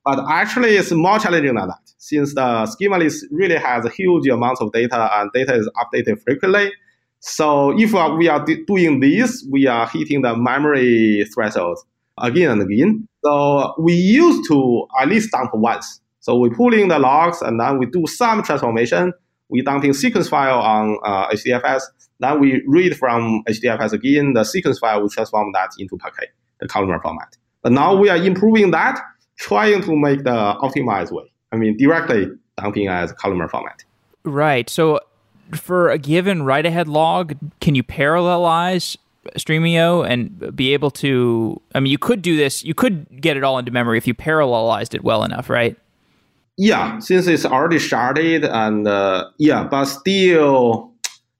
But 0.03 0.19
actually, 0.29 0.75
it's 0.75 0.91
more 0.91 1.19
challenging 1.19 1.55
than 1.55 1.67
that, 1.67 1.79
since 1.97 2.33
the 2.33 2.41
Schemaless 2.41 3.23
really 3.31 3.55
has 3.55 3.85
a 3.85 3.89
huge 3.89 4.27
amount 4.27 4.57
of 4.59 4.71
data 4.73 5.09
and 5.17 5.31
data 5.33 5.55
is 5.55 5.69
updated 5.77 6.21
frequently. 6.21 6.73
So 7.19 7.79
if 7.79 7.93
we 7.93 8.27
are 8.27 8.45
doing 8.67 8.99
this, 8.99 9.47
we 9.49 9.67
are 9.67 9.87
hitting 9.87 10.23
the 10.23 10.35
memory 10.35 11.25
threshold 11.33 11.79
again 12.17 12.51
and 12.51 12.61
again. 12.61 13.07
So 13.23 13.75
we 13.79 13.93
used 13.93 14.49
to 14.49 14.87
at 14.99 15.07
least 15.07 15.31
dump 15.31 15.51
once. 15.53 16.01
So 16.19 16.37
we 16.37 16.49
pull 16.49 16.73
in 16.73 16.89
the 16.89 16.99
logs 16.99 17.41
and 17.41 17.59
then 17.59 17.77
we 17.77 17.85
do 17.85 18.05
some 18.07 18.43
transformation. 18.43 19.13
We 19.53 19.61
dumping 19.61 19.93
sequence 19.93 20.27
file 20.27 20.57
on 20.57 20.97
uh, 21.05 21.29
HDFS. 21.29 21.83
Then 22.19 22.39
we 22.39 22.63
read 22.65 22.97
from 22.97 23.43
HDFS 23.47 23.93
again. 23.93 24.33
The 24.33 24.43
sequence 24.43 24.79
file 24.79 25.03
we 25.03 25.09
transform 25.09 25.51
that 25.53 25.69
into 25.77 25.95
Parquet, 25.95 26.29
the 26.59 26.67
columnar 26.67 26.99
format. 26.99 27.37
But 27.61 27.71
now 27.71 27.95
we 27.95 28.09
are 28.09 28.17
improving 28.17 28.71
that, 28.71 28.99
trying 29.37 29.83
to 29.83 29.95
make 29.95 30.23
the 30.23 30.31
optimized 30.31 31.11
way. 31.11 31.31
I 31.51 31.57
mean, 31.57 31.77
directly 31.77 32.31
dumping 32.57 32.87
as 32.87 33.13
columnar 33.13 33.47
format. 33.47 33.83
Right. 34.23 34.67
So 34.71 34.99
for 35.53 35.91
a 35.91 35.99
given 35.99 36.41
write 36.41 36.65
ahead 36.65 36.87
log, 36.87 37.35
can 37.61 37.75
you 37.75 37.83
parallelize 37.83 38.97
Streamio 39.37 40.03
and 40.03 40.55
be 40.55 40.73
able 40.73 40.89
to? 40.89 41.61
I 41.75 41.79
mean, 41.79 41.91
you 41.91 41.99
could 41.99 42.23
do 42.23 42.35
this. 42.35 42.63
You 42.63 42.73
could 42.73 43.21
get 43.21 43.37
it 43.37 43.43
all 43.43 43.59
into 43.59 43.69
memory 43.71 43.99
if 43.99 44.07
you 44.07 44.15
parallelized 44.15 44.95
it 44.95 45.03
well 45.03 45.23
enough, 45.23 45.47
right? 45.47 45.77
Yeah, 46.57 46.99
since 46.99 47.27
it's 47.27 47.45
already 47.45 47.77
sharded 47.77 48.47
and 48.49 48.87
uh, 48.87 49.29
yeah, 49.37 49.63
but 49.63 49.85
still, 49.85 50.91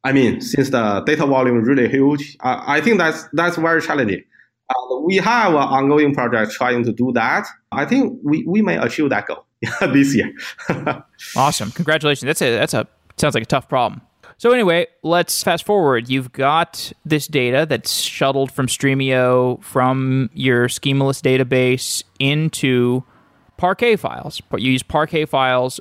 I 0.03 0.11
mean, 0.11 0.41
since 0.41 0.69
the 0.71 1.01
data 1.01 1.25
volume 1.25 1.61
is 1.61 1.67
really 1.67 1.87
huge, 1.87 2.35
uh, 2.39 2.63
I 2.65 2.81
think 2.81 2.97
that's 2.97 3.27
that's 3.33 3.57
very 3.57 3.81
challenging. 3.81 4.23
Uh, 4.69 4.97
we 5.01 5.17
have 5.17 5.53
an 5.53 5.59
ongoing 5.59 6.13
project 6.15 6.53
trying 6.53 6.83
to 6.85 6.91
do 6.91 7.11
that. 7.13 7.45
I 7.71 7.85
think 7.85 8.19
we, 8.23 8.43
we 8.47 8.61
may 8.61 8.77
achieve 8.77 9.09
that 9.09 9.27
goal 9.27 9.45
this 9.93 10.15
year. 10.15 10.33
awesome! 11.35 11.71
Congratulations. 11.71 12.25
That's 12.25 12.41
a 12.41 12.55
that's 12.57 12.73
a 12.73 12.87
Sounds 13.17 13.35
like 13.35 13.43
a 13.43 13.47
tough 13.47 13.69
problem. 13.69 14.01
So 14.37 14.51
anyway, 14.51 14.87
let's 15.03 15.43
fast 15.43 15.65
forward. 15.65 16.09
You've 16.09 16.31
got 16.31 16.91
this 17.05 17.27
data 17.27 17.65
that's 17.69 17.93
shuttled 17.93 18.51
from 18.51 18.67
Streamio 18.67 19.63
from 19.63 20.29
your 20.33 20.67
schemaless 20.67 21.21
database 21.21 22.03
into 22.19 23.03
Parquet 23.57 23.95
files. 23.95 24.41
But 24.41 24.61
you 24.61 24.71
use 24.71 24.83
Parquet 24.83 25.25
files 25.25 25.79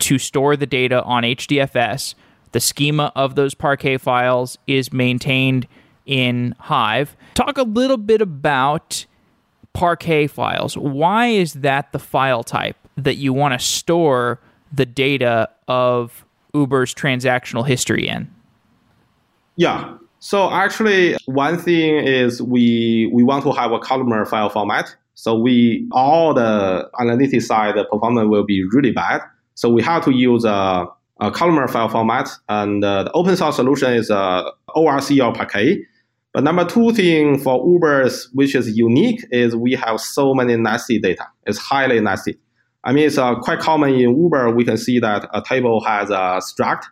to 0.00 0.18
store 0.18 0.56
the 0.56 0.66
data 0.66 1.02
on 1.02 1.22
HDFS. 1.22 2.14
The 2.52 2.60
schema 2.60 3.12
of 3.16 3.34
those 3.34 3.54
Parquet 3.54 3.98
files 3.98 4.58
is 4.66 4.92
maintained 4.92 5.66
in 6.06 6.54
Hive. 6.58 7.16
Talk 7.34 7.58
a 7.58 7.62
little 7.62 7.96
bit 7.96 8.20
about 8.20 9.06
Parquet 9.72 10.28
files. 10.28 10.76
Why 10.76 11.26
is 11.26 11.54
that 11.54 11.92
the 11.92 11.98
file 11.98 12.44
type 12.44 12.76
that 12.96 13.16
you 13.16 13.32
want 13.32 13.58
to 13.58 13.64
store 13.64 14.40
the 14.72 14.86
data 14.86 15.48
of 15.66 16.24
Uber's 16.54 16.94
transactional 16.94 17.66
history 17.66 18.06
in? 18.06 18.32
Yeah. 19.56 19.96
So 20.20 20.50
actually, 20.50 21.16
one 21.26 21.58
thing 21.58 21.96
is 21.96 22.40
we 22.40 23.10
we 23.12 23.22
want 23.22 23.44
to 23.44 23.52
have 23.52 23.72
a 23.72 23.78
columnar 23.78 24.24
file 24.24 24.48
format. 24.48 24.94
So 25.14 25.38
we 25.38 25.88
all 25.92 26.34
the 26.34 26.90
analytics 27.00 27.42
side, 27.42 27.76
the 27.76 27.84
performance 27.84 28.28
will 28.28 28.44
be 28.44 28.64
really 28.72 28.90
bad. 28.90 29.22
So 29.54 29.70
we 29.70 29.82
have 29.82 30.04
to 30.04 30.12
use 30.12 30.44
a, 30.44 30.86
a 31.20 31.30
columnar 31.30 31.68
file 31.68 31.88
format, 31.88 32.28
and 32.48 32.84
uh, 32.84 33.04
the 33.04 33.12
open 33.12 33.36
source 33.36 33.56
solution 33.56 33.92
is 33.92 34.10
uh, 34.10 34.50
ORC 34.74 35.10
or 35.22 35.32
Parquet. 35.32 35.84
But 36.32 36.42
number 36.42 36.64
two 36.64 36.92
thing 36.92 37.38
for 37.38 37.64
Uber's, 37.64 38.28
which 38.32 38.56
is 38.56 38.76
unique, 38.76 39.24
is 39.30 39.54
we 39.54 39.74
have 39.74 40.00
so 40.00 40.34
many 40.34 40.56
nested 40.56 41.02
data. 41.02 41.28
It's 41.46 41.58
highly 41.58 42.00
nested. 42.00 42.36
I 42.82 42.92
mean, 42.92 43.06
it's 43.06 43.16
uh, 43.16 43.36
quite 43.36 43.60
common 43.60 43.94
in 43.94 44.20
Uber. 44.20 44.50
We 44.50 44.64
can 44.64 44.76
see 44.76 44.98
that 44.98 45.28
a 45.32 45.40
table 45.40 45.82
has 45.84 46.10
a 46.10 46.40
struct. 46.42 46.82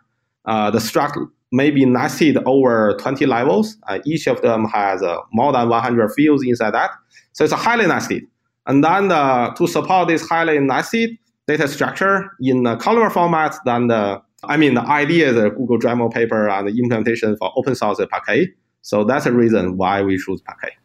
Uh, 0.45 0.71
the 0.71 0.79
struct 0.79 1.17
may 1.51 1.71
be 1.71 1.85
nested 1.85 2.37
over 2.45 2.97
20 2.99 3.25
levels. 3.25 3.77
Uh, 3.87 3.99
each 4.05 4.27
of 4.27 4.41
them 4.41 4.65
has 4.65 5.03
uh, 5.03 5.17
more 5.33 5.51
than 5.51 5.67
100 5.67 6.09
fields 6.13 6.43
inside 6.45 6.73
that. 6.73 6.91
So 7.33 7.43
it's 7.43 7.53
a 7.53 7.57
highly 7.57 7.87
nested. 7.87 8.23
And 8.65 8.83
then 8.83 9.11
uh, 9.11 9.53
to 9.55 9.67
support 9.67 10.07
this 10.07 10.27
highly 10.27 10.59
nested 10.59 11.17
data 11.47 11.67
structure 11.67 12.31
in 12.39 12.65
a 12.65 12.77
columnar 12.77 13.09
format, 13.09 13.55
then 13.65 13.87
the 13.87 14.21
I 14.45 14.57
mean, 14.57 14.73
the 14.73 14.81
idea 14.81 15.29
is 15.29 15.37
a 15.37 15.49
Google 15.51 15.79
Dremel 15.79 16.13
paper 16.13 16.49
and 16.49 16.67
the 16.67 16.77
implementation 16.77 17.37
for 17.37 17.51
open 17.55 17.75
source 17.75 17.99
Parquet. 18.09 18.53
So 18.81 19.05
that's 19.05 19.23
the 19.23 19.31
reason 19.31 19.77
why 19.77 20.01
we 20.01 20.17
choose 20.17 20.41
Parquet 20.41 20.75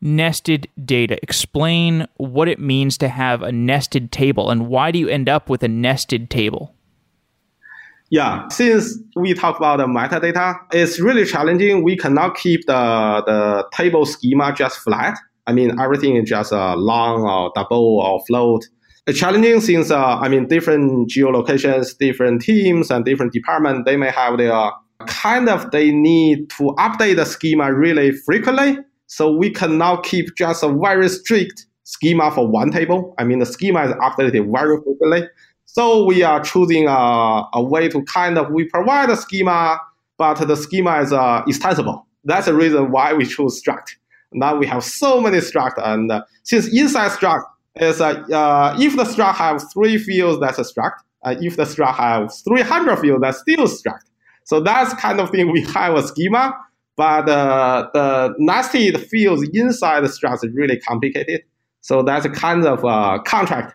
nested 0.00 0.68
data. 0.84 1.18
Explain 1.22 2.06
what 2.16 2.48
it 2.48 2.58
means 2.58 2.96
to 2.98 3.08
have 3.08 3.42
a 3.42 3.52
nested 3.52 4.10
table 4.10 4.50
and 4.50 4.68
why 4.68 4.90
do 4.90 4.98
you 4.98 5.08
end 5.08 5.28
up 5.28 5.48
with 5.48 5.62
a 5.62 5.68
nested 5.68 6.30
table? 6.30 6.74
Yeah, 8.08 8.48
since 8.48 8.98
we 9.14 9.34
talk 9.34 9.56
about 9.56 9.76
the 9.76 9.86
metadata, 9.86 10.58
it's 10.72 10.98
really 10.98 11.24
challenging. 11.24 11.84
We 11.84 11.96
cannot 11.96 12.36
keep 12.36 12.66
the, 12.66 13.22
the 13.24 13.68
table 13.72 14.04
schema 14.04 14.52
just 14.52 14.78
flat. 14.78 15.16
I 15.50 15.52
mean, 15.52 15.80
everything 15.80 16.16
is 16.16 16.28
just 16.28 16.52
uh, 16.52 16.76
long 16.76 17.22
or 17.22 17.50
double 17.54 17.98
or 18.00 18.24
float. 18.26 18.62
It's 19.06 19.18
challenging 19.18 19.60
since, 19.60 19.90
uh, 19.90 20.18
I 20.18 20.28
mean, 20.28 20.46
different 20.46 21.10
geolocations, 21.10 21.98
different 21.98 22.42
teams, 22.42 22.90
and 22.90 23.04
different 23.04 23.32
departments, 23.32 23.82
they 23.84 23.96
may 23.96 24.10
have 24.10 24.38
their 24.38 24.70
kind 25.06 25.48
of, 25.48 25.70
they 25.72 25.90
need 25.90 26.48
to 26.50 26.74
update 26.78 27.16
the 27.16 27.24
schema 27.24 27.72
really 27.74 28.12
frequently 28.12 28.78
so 29.10 29.28
we 29.28 29.50
cannot 29.50 30.04
keep 30.04 30.36
just 30.36 30.62
a 30.62 30.68
very 30.68 31.08
strict 31.08 31.66
schema 31.82 32.30
for 32.30 32.46
one 32.46 32.70
table. 32.70 33.12
I 33.18 33.24
mean, 33.24 33.40
the 33.40 33.46
schema 33.46 33.86
is 33.86 33.92
updated 33.94 34.52
very 34.52 34.76
frequently. 34.84 35.28
So 35.66 36.04
we 36.04 36.22
are 36.22 36.40
choosing 36.40 36.86
a, 36.86 37.42
a 37.52 37.60
way 37.60 37.88
to 37.88 38.04
kind 38.04 38.38
of, 38.38 38.52
we 38.52 38.66
provide 38.66 39.10
a 39.10 39.16
schema, 39.16 39.80
but 40.16 40.34
the 40.34 40.54
schema 40.54 41.00
is 41.00 41.12
uh, 41.12 41.42
extensible. 41.48 42.06
That's 42.22 42.46
the 42.46 42.54
reason 42.54 42.92
why 42.92 43.12
we 43.12 43.26
choose 43.26 43.60
struct. 43.60 43.96
Now 44.32 44.56
we 44.56 44.66
have 44.66 44.84
so 44.84 45.20
many 45.20 45.38
struct, 45.38 45.74
and 45.76 46.10
uh, 46.10 46.22
since 46.44 46.66
inside 46.68 47.10
struct 47.10 47.44
is, 47.76 48.00
uh, 48.00 48.22
uh, 48.32 48.76
if 48.78 48.96
the 48.96 49.04
struct 49.04 49.34
have 49.36 49.62
three 49.72 49.98
fields, 49.98 50.40
that's 50.40 50.58
a 50.58 50.62
struct. 50.62 50.98
Uh, 51.24 51.34
if 51.40 51.56
the 51.56 51.64
struct 51.64 51.96
have 51.96 52.32
300 52.44 52.98
fields, 52.98 53.20
that's 53.20 53.40
still 53.40 53.66
struct. 53.66 54.04
So 54.44 54.60
that's 54.60 54.94
kind 54.94 55.20
of 55.20 55.30
thing 55.30 55.52
we 55.52 55.62
have 55.62 55.94
a 55.94 56.02
schema, 56.02 56.56
but 56.96 57.28
uh, 57.28 57.88
the 57.92 58.34
nested 58.38 59.00
fields 59.08 59.48
inside 59.52 60.00
the 60.00 60.08
struct 60.08 60.44
is 60.44 60.52
really 60.54 60.78
complicated. 60.80 61.42
So 61.82 62.02
that's 62.02 62.24
a 62.24 62.30
kind 62.30 62.64
of 62.64 62.84
uh, 62.84 63.18
contract 63.24 63.74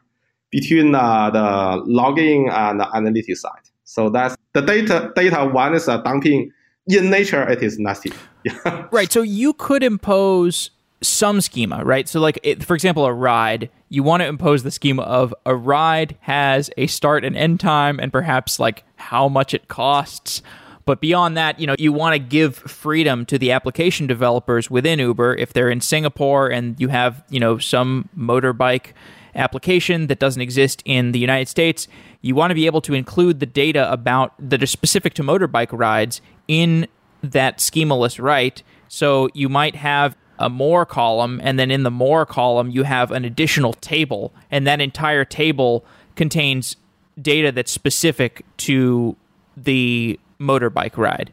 between 0.51 0.91
the 0.91 1.83
logging 1.85 2.49
and 2.49 2.79
the 2.79 2.85
analytics 2.85 3.37
side. 3.37 3.61
So 3.83 4.09
that's 4.09 4.35
the 4.53 4.61
data. 4.61 5.11
Data 5.15 5.45
one 5.45 5.75
is 5.75 5.87
a 5.87 6.01
dumping. 6.03 6.51
In 6.87 7.09
nature, 7.09 7.47
it 7.49 7.63
is 7.63 7.79
nasty. 7.79 8.11
right. 8.91 9.11
So 9.11 9.21
you 9.21 9.53
could 9.53 9.83
impose 9.83 10.69
some 11.01 11.41
schema, 11.41 11.83
right? 11.83 12.07
So, 12.07 12.19
like, 12.19 12.39
it, 12.43 12.63
for 12.63 12.75
example, 12.75 13.05
a 13.05 13.13
ride, 13.13 13.69
you 13.89 14.03
want 14.03 14.21
to 14.21 14.27
impose 14.27 14.63
the 14.63 14.71
schema 14.71 15.03
of 15.03 15.33
a 15.45 15.55
ride 15.55 16.17
has 16.21 16.69
a 16.77 16.87
start 16.87 17.25
and 17.25 17.35
end 17.35 17.59
time 17.59 17.99
and 17.99 18.11
perhaps 18.11 18.59
like 18.59 18.83
how 18.97 19.27
much 19.27 19.53
it 19.53 19.67
costs. 19.67 20.41
But 20.85 21.01
beyond 21.01 21.35
that, 21.37 21.59
you 21.59 21.65
know, 21.65 21.75
you 21.79 21.91
want 21.91 22.13
to 22.13 22.19
give 22.19 22.55
freedom 22.55 23.25
to 23.25 23.39
the 23.39 23.51
application 23.51 24.05
developers 24.05 24.69
within 24.69 24.99
Uber. 24.99 25.35
If 25.35 25.53
they're 25.53 25.69
in 25.69 25.81
Singapore 25.81 26.49
and 26.49 26.79
you 26.79 26.89
have, 26.89 27.23
you 27.29 27.39
know, 27.39 27.57
some 27.57 28.09
motorbike 28.15 28.93
application 29.35 30.07
that 30.07 30.19
doesn't 30.19 30.41
exist 30.41 30.81
in 30.85 31.11
the 31.11 31.19
United 31.19 31.47
States, 31.47 31.87
you 32.21 32.35
want 32.35 32.51
to 32.51 32.55
be 32.55 32.65
able 32.65 32.81
to 32.81 32.93
include 32.93 33.39
the 33.39 33.45
data 33.45 33.91
about 33.91 34.33
that 34.39 34.63
are 34.63 34.67
specific 34.67 35.13
to 35.15 35.23
motorbike 35.23 35.69
rides 35.71 36.21
in 36.47 36.87
that 37.21 37.57
schemaless 37.57 38.21
right. 38.21 38.61
So 38.87 39.29
you 39.33 39.49
might 39.49 39.75
have 39.75 40.15
a 40.37 40.49
more 40.49 40.85
column, 40.85 41.39
and 41.43 41.57
then 41.57 41.71
in 41.71 41.83
the 41.83 41.91
more 41.91 42.25
column, 42.25 42.69
you 42.69 42.83
have 42.83 43.11
an 43.11 43.23
additional 43.25 43.73
table, 43.73 44.33
and 44.51 44.67
that 44.67 44.81
entire 44.81 45.25
table 45.25 45.85
contains 46.15 46.75
data 47.21 47.51
that's 47.51 47.71
specific 47.71 48.45
to 48.57 49.15
the 49.55 50.19
motorbike 50.39 50.97
ride. 50.97 51.31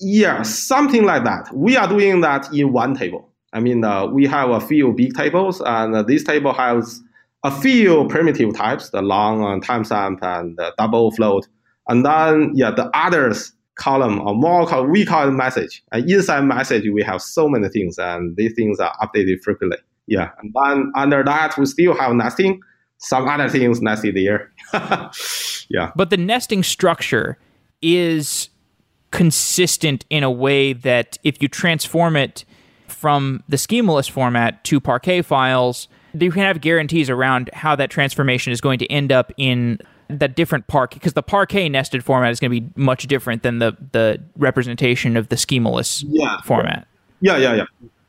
Yeah, 0.00 0.42
something 0.42 1.04
like 1.04 1.24
that. 1.24 1.54
We 1.54 1.76
are 1.76 1.86
doing 1.86 2.22
that 2.22 2.52
in 2.52 2.72
one 2.72 2.96
table. 2.96 3.28
I 3.52 3.60
mean, 3.60 3.84
uh, 3.84 4.06
we 4.06 4.26
have 4.26 4.50
a 4.50 4.60
few 4.60 4.92
big 4.92 5.14
tables, 5.14 5.62
and 5.64 5.94
uh, 5.94 6.02
this 6.02 6.24
table 6.24 6.52
has 6.52 7.00
a 7.44 7.50
few 7.50 8.08
primitive 8.08 8.54
types, 8.54 8.90
the 8.90 9.02
long 9.02 9.44
and 9.44 9.62
timestamp 9.62 10.18
and 10.22 10.56
the 10.56 10.72
double 10.78 11.10
float. 11.12 11.46
And 11.86 12.04
then, 12.04 12.52
yeah, 12.54 12.70
the 12.70 12.90
others 12.94 13.52
column 13.76 14.20
or 14.20 14.34
more 14.34 14.66
column, 14.66 14.90
we 14.90 15.04
call 15.04 15.28
it 15.28 15.32
message. 15.32 15.82
And 15.92 16.10
inside 16.10 16.40
message, 16.42 16.84
we 16.92 17.02
have 17.02 17.20
so 17.20 17.48
many 17.48 17.68
things, 17.68 17.98
and 17.98 18.34
these 18.36 18.54
things 18.54 18.80
are 18.80 18.94
updated 19.02 19.42
frequently. 19.42 19.78
Yeah, 20.06 20.30
and 20.42 20.54
then 20.54 20.92
under 20.96 21.22
that, 21.22 21.56
we 21.58 21.66
still 21.66 21.94
have 21.94 22.12
nesting, 22.14 22.60
some 22.98 23.28
other 23.28 23.48
things 23.48 23.82
nested 23.82 24.16
there. 24.16 24.50
yeah. 25.68 25.92
But 25.94 26.10
the 26.10 26.16
nesting 26.16 26.62
structure 26.62 27.38
is 27.82 28.48
consistent 29.10 30.04
in 30.08 30.22
a 30.22 30.30
way 30.30 30.72
that 30.72 31.18
if 31.22 31.40
you 31.42 31.48
transform 31.48 32.16
it 32.16 32.44
from 32.88 33.42
the 33.48 33.56
schemaless 33.56 34.10
format 34.10 34.64
to 34.64 34.80
Parquet 34.80 35.22
files, 35.22 35.88
you 36.22 36.30
can 36.30 36.42
have 36.42 36.60
guarantees 36.60 37.10
around 37.10 37.50
how 37.52 37.74
that 37.76 37.90
transformation 37.90 38.52
is 38.52 38.60
going 38.60 38.78
to 38.78 38.86
end 38.90 39.12
up 39.12 39.32
in 39.36 39.78
that 40.08 40.36
different 40.36 40.66
park 40.66 40.94
because 40.94 41.14
the 41.14 41.22
parquet 41.22 41.68
nested 41.68 42.04
format 42.04 42.30
is 42.30 42.40
going 42.40 42.52
to 42.52 42.60
be 42.60 42.70
much 42.76 43.06
different 43.06 43.42
than 43.42 43.58
the 43.58 43.76
the 43.92 44.22
representation 44.36 45.16
of 45.16 45.28
the 45.28 45.36
schemaless 45.36 46.04
yeah. 46.08 46.40
format. 46.42 46.86
Yeah, 47.20 47.36
yeah, 47.36 47.54
yeah. 47.54 47.64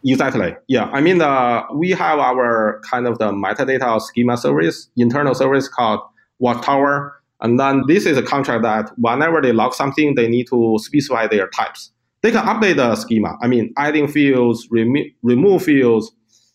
Exactly. 0.07 0.55
Yeah. 0.67 0.85
I 0.85 1.01
mean, 1.01 1.21
uh, 1.21 1.63
we 1.73 1.89
have 1.91 2.19
our 2.19 2.81
kind 2.89 3.07
of 3.07 3.17
the 3.17 3.31
metadata 3.31 3.99
schema 4.01 4.37
service, 4.37 4.89
internal 4.97 5.33
service 5.33 5.67
called 5.67 6.01
Watchtower. 6.37 7.19
And 7.41 7.59
then 7.59 7.83
this 7.87 8.05
is 8.05 8.17
a 8.17 8.21
contract 8.21 8.61
that 8.63 8.91
whenever 8.97 9.41
they 9.41 9.51
log 9.51 9.73
something, 9.73 10.15
they 10.15 10.27
need 10.27 10.47
to 10.47 10.77
specify 10.79 11.27
their 11.27 11.47
types. 11.47 11.91
They 12.21 12.31
can 12.31 12.45
update 12.45 12.75
the 12.75 12.95
schema. 12.95 13.37
I 13.41 13.47
mean, 13.47 13.73
adding 13.77 14.07
fields, 14.07 14.67
remo- 14.69 15.05
remove 15.23 15.63
fields 15.63 16.11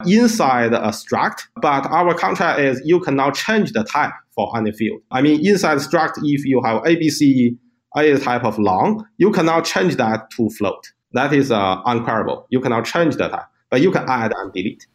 inside 0.06 0.72
a 0.72 0.88
struct. 0.88 1.42
But 1.56 1.86
our 1.90 2.14
contract 2.14 2.60
is 2.60 2.80
you 2.84 3.00
can 3.00 3.16
now 3.16 3.30
change 3.30 3.72
the 3.72 3.84
type 3.84 4.12
for 4.34 4.56
any 4.56 4.72
field. 4.72 5.00
I 5.10 5.22
mean, 5.22 5.46
inside 5.46 5.78
struct, 5.78 6.14
if 6.22 6.44
you 6.44 6.62
have 6.62 6.82
ABC, 6.82 7.56
a 7.96 8.18
type 8.18 8.44
of 8.44 8.58
long, 8.58 9.04
you 9.18 9.30
can 9.30 9.46
now 9.46 9.60
change 9.60 9.96
that 9.96 10.30
to 10.30 10.48
float. 10.50 10.92
That 11.12 11.32
is 11.32 11.50
uh, 11.50 11.82
unqueryable. 11.82 12.44
You 12.50 12.60
cannot 12.60 12.84
change 12.84 13.16
the 13.16 13.28
type, 13.28 13.46
but 13.68 13.80
you 13.80 13.90
can 13.90 14.08
add 14.08 14.32
and 14.36 14.52
delete. 14.52 14.86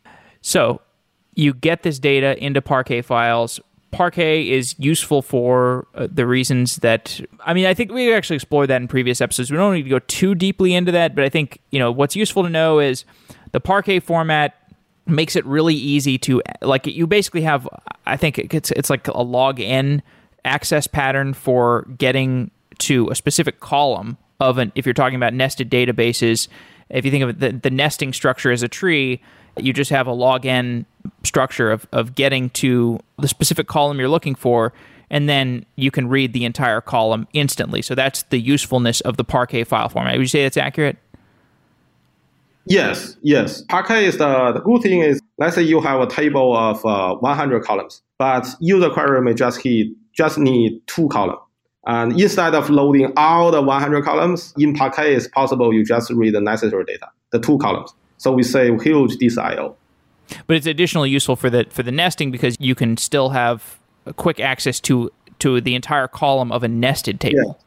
So 0.41 0.81
you 1.35 1.53
get 1.53 1.83
this 1.83 1.99
data 1.99 2.41
into 2.43 2.61
Parquet 2.61 3.01
files. 3.01 3.59
Parquet 3.91 4.49
is 4.49 4.75
useful 4.77 5.21
for 5.21 5.87
uh, 5.95 6.07
the 6.11 6.25
reasons 6.25 6.77
that 6.77 7.21
I 7.45 7.53
mean 7.53 7.65
I 7.65 7.73
think 7.73 7.91
we 7.91 8.13
actually 8.13 8.35
explored 8.35 8.69
that 8.69 8.81
in 8.81 8.87
previous 8.87 9.21
episodes. 9.21 9.51
We 9.51 9.57
don't 9.57 9.73
need 9.73 9.83
to 9.83 9.89
go 9.89 9.99
too 9.99 10.35
deeply 10.35 10.73
into 10.73 10.91
that, 10.91 11.15
but 11.15 11.23
I 11.23 11.29
think 11.29 11.59
you 11.71 11.79
know 11.79 11.91
what's 11.91 12.15
useful 12.15 12.43
to 12.43 12.49
know 12.49 12.79
is 12.79 13.05
the 13.51 13.59
Parquet 13.59 13.99
format 13.99 14.53
makes 15.07 15.35
it 15.35 15.45
really 15.45 15.75
easy 15.75 16.17
to 16.17 16.41
like 16.61 16.87
you 16.87 17.05
basically 17.05 17.41
have 17.41 17.67
I 18.05 18.17
think 18.17 18.39
it's 18.53 18.71
it's 18.71 18.89
like 18.89 19.07
a 19.07 19.21
log 19.21 19.59
n 19.59 20.01
access 20.43 20.87
pattern 20.87 21.33
for 21.33 21.83
getting 21.97 22.51
to 22.79 23.09
a 23.09 23.15
specific 23.15 23.59
column 23.59 24.17
of 24.39 24.57
an 24.57 24.71
if 24.75 24.85
you're 24.85 24.93
talking 24.93 25.15
about 25.15 25.33
nested 25.33 25.69
databases 25.69 26.47
if 26.89 27.03
you 27.05 27.11
think 27.11 27.23
of 27.23 27.39
the, 27.39 27.51
the 27.51 27.69
nesting 27.69 28.13
structure 28.13 28.51
as 28.51 28.63
a 28.63 28.67
tree 28.67 29.21
you 29.57 29.73
just 29.73 29.91
have 29.91 30.07
a 30.07 30.11
log 30.11 30.45
n 30.45 30.85
structure 31.23 31.71
of, 31.71 31.87
of 31.91 32.15
getting 32.15 32.49
to 32.51 32.99
the 33.17 33.27
specific 33.27 33.67
column 33.67 33.99
you're 33.99 34.09
looking 34.09 34.35
for 34.35 34.73
and 35.09 35.29
then 35.29 35.65
you 35.75 35.91
can 35.91 36.07
read 36.07 36.33
the 36.33 36.45
entire 36.45 36.81
column 36.81 37.27
instantly. 37.33 37.81
So 37.81 37.95
that's 37.95 38.23
the 38.23 38.39
usefulness 38.39 39.01
of 39.01 39.17
the 39.17 39.23
parquet 39.23 39.63
file 39.63 39.89
format. 39.89 40.13
Would 40.13 40.21
you 40.21 40.27
say 40.27 40.43
that's 40.43 40.57
accurate 40.57 40.97
Yes, 42.65 43.17
yes. 43.21 43.61
Parquet 43.63 44.05
is 44.05 44.17
the, 44.17 44.51
the 44.53 44.59
good 44.59 44.81
thing 44.81 45.01
is, 45.01 45.21
let's 45.37 45.55
say 45.55 45.61
you 45.61 45.81
have 45.81 46.01
a 46.01 46.07
table 46.07 46.55
of 46.55 46.83
uh, 46.85 47.15
100 47.15 47.63
columns, 47.63 48.01
but 48.17 48.47
user 48.59 48.89
query 48.89 49.21
may 49.21 49.33
just 49.33 49.61
hit, 49.61 49.87
just 50.13 50.37
need 50.37 50.81
two 50.87 51.07
columns. 51.09 51.39
And 51.87 52.19
instead 52.19 52.55
of 52.55 52.69
loading 52.71 53.13
all 53.15 53.51
the 53.51 53.61
100 53.61 54.03
columns, 54.03 54.53
in 54.57 54.73
Parquet 54.73 55.13
it's 55.13 55.27
possible 55.27 55.71
you 55.71 55.85
just 55.85 56.09
read 56.11 56.33
the 56.33 56.41
necessary 56.41 56.83
data, 56.83 57.07
the 57.31 57.39
two 57.39 57.59
columns. 57.59 57.93
So 58.17 58.31
we 58.31 58.41
save 58.41 58.81
huge 58.81 59.17
disk 59.17 59.37
IO. 59.37 59.75
But 60.47 60.57
it's 60.57 60.65
additionally 60.65 61.11
useful 61.11 61.35
for 61.35 61.51
the 61.51 61.67
for 61.69 61.83
the 61.83 61.91
nesting 61.91 62.31
because 62.31 62.57
you 62.59 62.73
can 62.73 62.97
still 62.97 63.29
have 63.29 63.77
quick 64.15 64.39
access 64.39 64.79
to 64.81 65.11
to 65.39 65.61
the 65.61 65.75
entire 65.75 66.07
column 66.07 66.51
of 66.51 66.63
a 66.63 66.67
nested 66.67 67.19
table. 67.19 67.59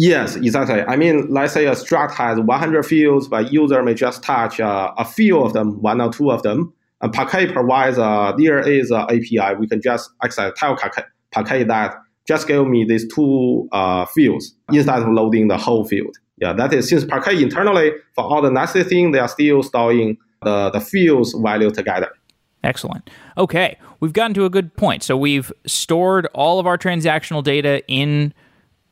Yes, 0.00 0.36
exactly. 0.36 0.80
I 0.82 0.94
mean, 0.94 1.26
let's 1.28 1.52
say 1.52 1.66
a 1.66 1.72
struct 1.72 2.12
has 2.12 2.38
100 2.38 2.86
fields, 2.86 3.26
but 3.26 3.52
user 3.52 3.82
may 3.82 3.94
just 3.94 4.22
touch 4.22 4.60
uh, 4.60 4.92
a 4.96 5.04
few 5.04 5.42
of 5.42 5.54
them, 5.54 5.82
one 5.82 6.00
or 6.00 6.12
two 6.12 6.30
of 6.30 6.44
them. 6.44 6.72
And 7.00 7.12
Parquet 7.12 7.50
provides 7.50 7.98
uh, 7.98 8.32
there 8.38 8.60
is 8.60 8.92
an 8.92 9.00
API. 9.02 9.56
We 9.58 9.66
can 9.66 9.82
just 9.82 10.10
access, 10.22 10.52
tell 10.56 10.76
Parquet 10.76 11.64
that 11.64 11.96
just 12.28 12.46
give 12.46 12.68
me 12.68 12.84
these 12.84 13.12
two 13.12 13.68
uh, 13.72 14.06
fields 14.06 14.54
instead 14.72 15.02
of 15.02 15.08
loading 15.08 15.48
the 15.48 15.58
whole 15.58 15.84
field. 15.84 16.16
Yeah, 16.36 16.52
that 16.52 16.72
is 16.72 16.88
since 16.88 17.04
Parquet 17.04 17.42
internally 17.42 17.90
for 18.14 18.22
all 18.22 18.40
the 18.40 18.52
nested 18.52 18.86
thing, 18.86 19.10
they 19.10 19.18
are 19.18 19.26
still 19.26 19.64
storing 19.64 20.16
the, 20.44 20.70
the 20.70 20.80
fields 20.80 21.34
value 21.42 21.72
together. 21.72 22.12
Excellent. 22.62 23.10
Okay, 23.36 23.76
we've 23.98 24.12
gotten 24.12 24.34
to 24.34 24.44
a 24.44 24.50
good 24.50 24.76
point. 24.76 25.02
So 25.02 25.16
we've 25.16 25.52
stored 25.66 26.28
all 26.34 26.60
of 26.60 26.68
our 26.68 26.78
transactional 26.78 27.42
data 27.42 27.82
in 27.88 28.32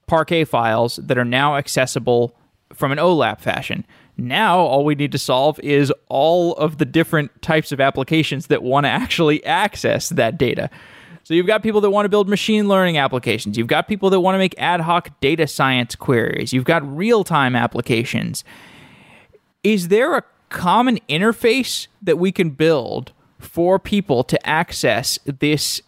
Parquet 0.07 0.45
files 0.45 0.97
that 0.97 1.19
are 1.19 1.25
now 1.25 1.57
accessible 1.57 2.35
from 2.73 2.93
an 2.93 2.99
OLAP 2.99 3.41
fashion. 3.41 3.85
Now, 4.17 4.59
all 4.59 4.85
we 4.85 4.95
need 4.95 5.13
to 5.13 5.19
solve 5.19 5.61
is 5.61 5.93
all 6.09 6.55
of 6.55 6.79
the 6.79 6.85
different 6.85 7.43
types 7.43 7.71
of 7.71 7.81
applications 7.81 8.47
that 8.47 8.63
want 8.63 8.85
to 8.85 8.91
actually 8.91 9.45
access 9.45 10.09
that 10.11 10.39
data. 10.39 10.71
So, 11.25 11.35
you've 11.35 11.47
got 11.47 11.63
people 11.63 11.81
that 11.83 11.91
want 11.91 12.07
to 12.07 12.09
build 12.09 12.29
machine 12.29 12.69
learning 12.69 12.99
applications. 12.99 13.59
You've 13.59 13.67
got 13.67 13.89
people 13.89 14.11
that 14.11 14.21
want 14.21 14.35
to 14.35 14.39
make 14.39 14.55
ad 14.59 14.81
hoc 14.81 15.21
data 15.21 15.47
science 15.47 15.95
queries. 15.95 16.53
You've 16.53 16.65
got 16.65 16.87
real 16.97 17.25
time 17.25 17.55
applications. 17.55 18.45
Is 19.63 19.89
there 19.89 20.17
a 20.17 20.23
common 20.49 20.99
interface 21.09 21.89
that 22.01 22.19
we 22.19 22.31
can 22.33 22.51
build 22.51 23.13
for 23.39 23.79
people 23.79 24.25
to 24.25 24.47
access 24.47 25.19
this 25.25 25.83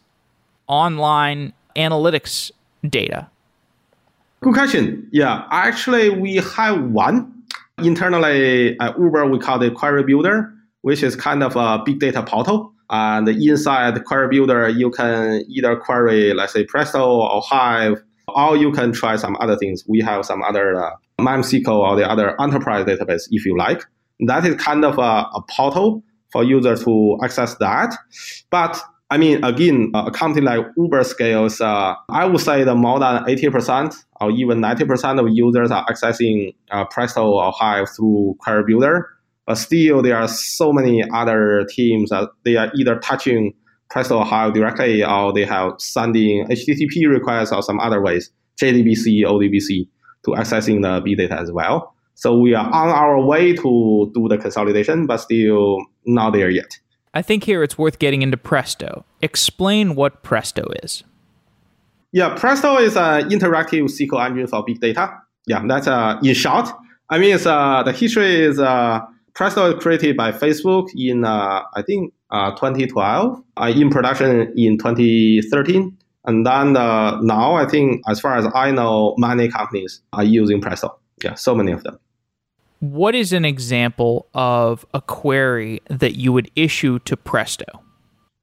online 0.66 1.52
analytics 1.76 2.50
data? 2.86 3.30
Good 4.40 4.54
question. 4.54 5.08
Yeah, 5.10 5.46
actually, 5.50 6.10
we 6.10 6.36
have 6.36 6.82
one 6.84 7.42
internally 7.78 8.78
at 8.78 8.98
Uber. 8.98 9.26
We 9.26 9.38
call 9.38 9.60
it 9.62 9.74
Query 9.74 10.04
Builder, 10.04 10.52
which 10.82 11.02
is 11.02 11.16
kind 11.16 11.42
of 11.42 11.56
a 11.56 11.82
big 11.84 11.98
data 11.98 12.22
portal. 12.22 12.72
And 12.90 13.28
inside 13.28 13.96
the 13.96 14.00
Query 14.00 14.28
Builder, 14.28 14.68
you 14.68 14.90
can 14.90 15.44
either 15.48 15.76
query, 15.76 16.32
let's 16.34 16.52
say, 16.52 16.64
Presto 16.64 17.04
or 17.04 17.42
Hive, 17.42 18.02
or 18.28 18.56
you 18.56 18.70
can 18.72 18.92
try 18.92 19.16
some 19.16 19.36
other 19.40 19.56
things. 19.56 19.84
We 19.88 20.00
have 20.00 20.24
some 20.24 20.42
other 20.42 20.80
uh, 20.80 20.94
or 21.18 21.96
the 21.96 22.08
other 22.08 22.40
enterprise 22.40 22.84
database 22.84 23.22
if 23.30 23.44
you 23.44 23.56
like. 23.58 23.82
That 24.20 24.44
is 24.46 24.54
kind 24.56 24.84
of 24.84 24.98
a, 24.98 25.26
a 25.34 25.42
portal 25.50 26.02
for 26.30 26.44
users 26.44 26.84
to 26.84 27.18
access 27.22 27.56
that. 27.56 27.94
But 28.50 28.80
I 29.10 29.16
mean, 29.16 29.42
again, 29.42 29.90
a 29.94 30.10
company 30.10 30.44
like 30.44 30.66
Uber 30.76 31.02
scales, 31.02 31.62
uh, 31.62 31.94
I 32.10 32.26
would 32.26 32.40
say 32.42 32.62
that 32.62 32.74
more 32.74 33.00
than 33.00 33.24
80% 33.24 33.96
or 34.20 34.30
even 34.30 34.60
90% 34.60 35.18
of 35.18 35.26
users 35.30 35.70
are 35.70 35.86
accessing 35.86 36.54
uh, 36.70 36.84
Presto 36.84 37.24
or 37.24 37.50
Hive 37.52 37.88
through 37.96 38.36
Query 38.40 38.64
Builder. 38.66 39.08
But 39.46 39.54
still, 39.54 40.02
there 40.02 40.16
are 40.16 40.28
so 40.28 40.74
many 40.74 41.02
other 41.14 41.64
teams 41.70 42.10
that 42.10 42.28
they 42.44 42.56
are 42.56 42.70
either 42.74 42.98
touching 42.98 43.54
Presto 43.88 44.18
or 44.18 44.26
Hive 44.26 44.52
directly 44.52 45.02
or 45.02 45.32
they 45.32 45.46
have 45.46 45.72
sending 45.78 46.46
HTTP 46.46 47.08
requests 47.08 47.50
or 47.50 47.62
some 47.62 47.80
other 47.80 48.02
ways, 48.02 48.30
JDBC, 48.60 49.22
ODBC, 49.24 49.88
to 50.26 50.30
accessing 50.32 50.82
the 50.82 51.00
B 51.02 51.14
data 51.14 51.40
as 51.40 51.50
well. 51.50 51.94
So 52.14 52.38
we 52.38 52.52
are 52.52 52.66
on 52.66 52.88
our 52.90 53.24
way 53.24 53.54
to 53.54 54.10
do 54.12 54.28
the 54.28 54.36
consolidation, 54.36 55.06
but 55.06 55.18
still 55.18 55.78
not 56.04 56.34
there 56.34 56.50
yet. 56.50 56.78
I 57.14 57.22
think 57.22 57.44
here 57.44 57.62
it's 57.62 57.78
worth 57.78 57.98
getting 57.98 58.22
into 58.22 58.36
Presto. 58.36 59.04
Explain 59.22 59.94
what 59.94 60.22
Presto 60.22 60.64
is. 60.82 61.04
Yeah, 62.12 62.34
Presto 62.34 62.78
is 62.78 62.96
an 62.96 63.28
interactive 63.30 63.84
SQL 63.84 64.24
engine 64.24 64.46
for 64.46 64.64
big 64.64 64.80
data. 64.80 65.18
Yeah, 65.46 65.62
that's 65.66 65.86
uh, 65.86 66.18
in 66.22 66.34
short. 66.34 66.68
I 67.10 67.18
mean, 67.18 67.34
it's, 67.34 67.46
uh, 67.46 67.82
the 67.82 67.92
history 67.92 68.42
is 68.42 68.58
uh, 68.58 69.00
Presto 69.34 69.72
is 69.72 69.82
created 69.82 70.16
by 70.16 70.32
Facebook 70.32 70.88
in, 70.96 71.24
uh, 71.24 71.62
I 71.74 71.82
think, 71.82 72.12
uh, 72.30 72.50
2012, 72.52 73.42
uh, 73.56 73.72
in 73.74 73.90
production 73.90 74.52
in 74.56 74.78
2013. 74.78 75.96
And 76.24 76.44
then 76.44 76.76
uh, 76.76 77.20
now, 77.22 77.54
I 77.54 77.64
think, 77.64 78.02
as 78.08 78.20
far 78.20 78.36
as 78.36 78.46
I 78.54 78.70
know, 78.70 79.14
many 79.16 79.48
companies 79.48 80.02
are 80.12 80.24
using 80.24 80.60
Presto. 80.60 80.98
Yeah, 81.22 81.34
so 81.34 81.54
many 81.54 81.72
of 81.72 81.84
them. 81.84 81.98
What 82.80 83.16
is 83.16 83.32
an 83.32 83.44
example 83.44 84.28
of 84.34 84.86
a 84.94 85.00
query 85.00 85.82
that 85.90 86.14
you 86.14 86.32
would 86.32 86.48
issue 86.54 87.00
to 87.00 87.16
Presto? 87.16 87.64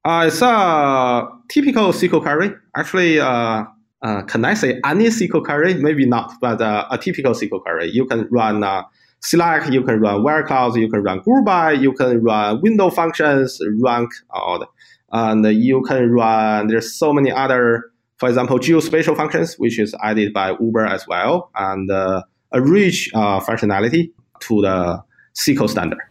Uh, 0.03 0.25
it's 0.27 0.41
a 0.41 1.27
typical 1.49 1.93
SQL 1.93 2.21
query. 2.21 2.53
Actually, 2.75 3.19
uh, 3.19 3.63
uh, 4.01 4.21
can 4.23 4.43
I 4.43 4.53
say 4.53 4.81
any 4.85 5.05
SQL 5.05 5.43
query? 5.43 5.75
Maybe 5.75 6.05
not, 6.05 6.33
but 6.41 6.61
uh, 6.61 6.85
a 6.91 6.97
typical 6.97 7.31
SQL 7.31 7.61
query. 7.61 7.89
You 7.91 8.05
can 8.05 8.27
run 8.29 8.61
uh, 8.61 8.83
select, 9.21 9.71
you 9.71 9.83
can 9.83 10.01
run 10.01 10.21
where 10.21 10.43
clause, 10.43 10.75
you 10.75 10.89
can 10.89 11.01
run 11.01 11.19
group 11.19 11.45
by, 11.45 11.71
you 11.71 11.93
can 11.93 12.21
run 12.21 12.61
window 12.61 12.89
functions, 12.89 13.57
rank, 13.79 14.11
all 14.31 14.59
that. 14.59 14.67
and 15.13 15.45
you 15.45 15.81
can 15.83 16.11
run. 16.11 16.67
There's 16.67 16.93
so 16.93 17.13
many 17.13 17.31
other, 17.31 17.85
for 18.17 18.27
example, 18.27 18.59
geospatial 18.59 19.15
functions, 19.15 19.55
which 19.55 19.79
is 19.79 19.95
added 20.03 20.33
by 20.33 20.57
Uber 20.59 20.85
as 20.85 21.07
well, 21.07 21.51
and 21.55 21.89
uh, 21.89 22.21
a 22.51 22.61
rich 22.61 23.09
functionality 23.13 24.11
to 24.47 24.61
the 24.61 25.03
SQL 25.35 25.69
standard 25.69 26.01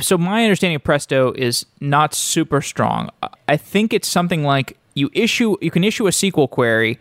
so 0.00 0.18
my 0.18 0.42
understanding 0.42 0.76
of 0.76 0.84
Presto 0.84 1.32
is 1.32 1.66
not 1.80 2.14
super 2.14 2.60
strong. 2.60 3.10
I 3.48 3.56
think 3.56 3.92
it's 3.92 4.08
something 4.08 4.42
like 4.42 4.76
you 4.94 5.10
issue 5.12 5.56
you 5.60 5.70
can 5.70 5.84
issue 5.84 6.06
a 6.06 6.10
SQL 6.10 6.48
query, 6.48 6.98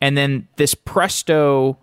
and 0.00 0.16
then 0.16 0.48
this 0.56 0.74
Presto 0.74 1.78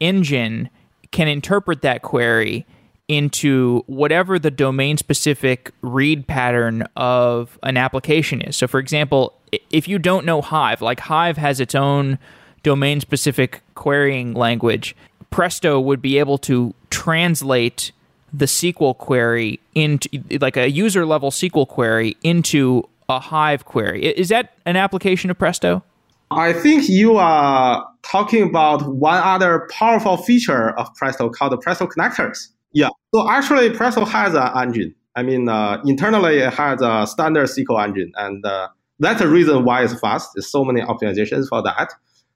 engine 0.00 0.68
can 1.10 1.28
interpret 1.28 1.82
that 1.82 2.02
query 2.02 2.66
into 3.06 3.82
whatever 3.86 4.38
the 4.38 4.50
domain 4.50 4.96
specific 4.96 5.70
read 5.82 6.26
pattern 6.26 6.86
of 6.96 7.58
an 7.62 7.76
application 7.76 8.40
is. 8.40 8.56
So, 8.56 8.66
for 8.66 8.80
example, 8.80 9.34
if 9.70 9.86
you 9.86 9.98
don't 9.98 10.24
know 10.24 10.40
Hive, 10.40 10.80
like 10.80 11.00
Hive 11.00 11.36
has 11.36 11.60
its 11.60 11.74
own 11.74 12.18
domain 12.62 13.00
specific 13.00 13.62
querying 13.74 14.32
language, 14.32 14.96
Presto 15.30 15.78
would 15.78 16.00
be 16.00 16.18
able 16.18 16.38
to 16.38 16.74
translate 16.94 17.90
the 18.32 18.46
SQL 18.46 18.96
query 18.96 19.60
into 19.74 20.08
like 20.40 20.56
a 20.56 20.70
user 20.70 21.04
level 21.04 21.30
SQL 21.30 21.66
query 21.66 22.16
into 22.22 22.88
a 23.08 23.18
Hive 23.18 23.64
query. 23.64 24.06
Is 24.06 24.28
that 24.28 24.54
an 24.64 24.76
application 24.76 25.30
of 25.30 25.38
Presto? 25.38 25.82
I 26.30 26.52
think 26.52 26.88
you 26.88 27.16
are 27.16 27.84
talking 28.02 28.42
about 28.42 28.94
one 28.94 29.20
other 29.22 29.68
powerful 29.70 30.16
feature 30.16 30.70
of 30.78 30.92
Presto 30.94 31.28
called 31.28 31.52
the 31.52 31.58
Presto 31.58 31.86
connectors. 31.86 32.48
Yeah. 32.72 32.88
So 33.14 33.28
actually, 33.28 33.70
Presto 33.70 34.04
has 34.04 34.34
an 34.34 34.50
engine. 34.56 34.94
I 35.16 35.22
mean, 35.22 35.48
uh, 35.48 35.80
internally 35.84 36.38
it 36.38 36.52
has 36.54 36.80
a 36.80 37.06
standard 37.06 37.48
SQL 37.48 37.84
engine, 37.84 38.12
and 38.16 38.44
uh, 38.44 38.68
that's 38.98 39.20
the 39.20 39.28
reason 39.28 39.64
why 39.64 39.84
it's 39.84 39.98
fast. 40.00 40.30
There's 40.34 40.50
so 40.50 40.64
many 40.64 40.80
optimizations 40.80 41.48
for 41.48 41.62
that. 41.62 41.92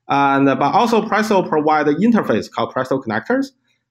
And 0.09 0.47
but 0.47 0.75
also 0.75 1.07
Presto 1.07 1.43
provides 1.43 1.89
an 1.89 1.97
interface 1.97 2.51
called 2.51 2.73
Presto 2.73 3.01
connectors, 3.01 3.49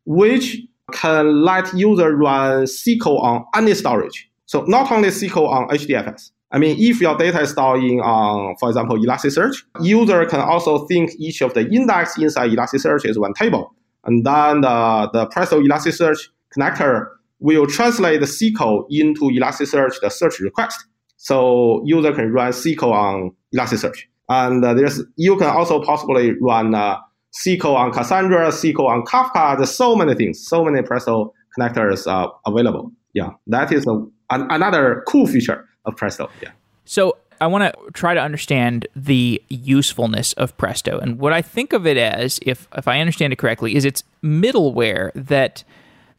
which 0.07 0.57
can 0.93 1.43
let 1.43 1.71
user 1.73 2.15
run 2.15 2.63
SQL 2.63 3.21
on 3.21 3.45
any 3.55 3.73
storage. 3.73 4.29
So 4.45 4.63
not 4.63 4.89
only 4.91 5.09
SQL 5.09 5.47
on 5.49 5.67
HDFS. 5.67 6.31
I 6.49 6.59
mean, 6.59 6.77
if 6.79 7.01
your 7.01 7.17
data 7.17 7.41
is 7.41 7.49
stored 7.49 7.83
in, 7.83 7.99
um, 8.01 8.55
for 8.57 8.69
example, 8.69 8.97
Elasticsearch, 8.97 9.63
user 9.81 10.25
can 10.25 10.39
also 10.39 10.85
think 10.85 11.11
each 11.19 11.41
of 11.41 11.53
the 11.53 11.69
index 11.69 12.17
inside 12.17 12.51
Elasticsearch 12.51 13.05
is 13.05 13.19
one 13.19 13.33
table. 13.33 13.75
And 14.05 14.25
then 14.25 14.61
the, 14.61 15.09
the 15.11 15.25
Presto 15.25 15.61
Elasticsearch 15.61 16.29
connector 16.57 17.07
will 17.39 17.67
translate 17.67 18.21
the 18.21 18.25
SQL 18.25 18.85
into 18.89 19.23
Elasticsearch, 19.25 19.99
the 20.01 20.09
search 20.09 20.39
request. 20.39 20.85
So 21.17 21.81
user 21.85 22.13
can 22.13 22.31
run 22.31 22.53
SQL 22.53 22.93
on 22.93 23.35
Elasticsearch. 23.53 24.03
And 24.29 24.63
uh, 24.63 24.73
there's 24.73 25.01
you 25.17 25.35
can 25.35 25.47
also 25.47 25.81
possibly 25.83 26.31
run 26.41 26.73
uh, 26.73 26.97
SQL 27.36 27.75
on 27.75 27.91
Cassandra, 27.91 28.47
SQL 28.49 28.88
on 28.88 29.03
Kafka. 29.03 29.57
There's 29.57 29.75
so 29.75 29.95
many 29.95 30.15
things, 30.15 30.45
so 30.45 30.63
many 30.63 30.82
Presto 30.82 31.34
connectors 31.57 32.11
are 32.11 32.34
available. 32.45 32.91
Yeah, 33.13 33.32
that 33.47 33.71
is 33.71 33.86
a, 33.88 33.93
an, 34.30 34.47
another 34.49 35.03
cool 35.07 35.28
feature 35.28 35.67
of 35.86 35.95
Presto. 35.95 36.30
Yeah. 36.41 36.51
So 36.86 37.17
I 37.41 37.47
want 37.47 37.63
to 37.63 37.91
try 37.91 38.13
to 38.13 38.21
understand 38.21 38.88
the 38.95 39.41
usefulness 39.49 40.34
of 40.34 40.57
Presto, 40.57 40.99
and 40.99 41.19
what 41.19 41.34
I 41.34 41.41
think 41.41 41.73
of 41.73 41.86
it 41.86 41.97
as, 41.97 42.39
if 42.43 42.67
if 42.75 42.88
I 42.88 42.99
understand 42.99 43.34
it 43.34 43.38
correctly, 43.38 43.75
is 43.75 43.86
it's 43.86 44.03
middleware 44.23 45.11
that 45.13 45.63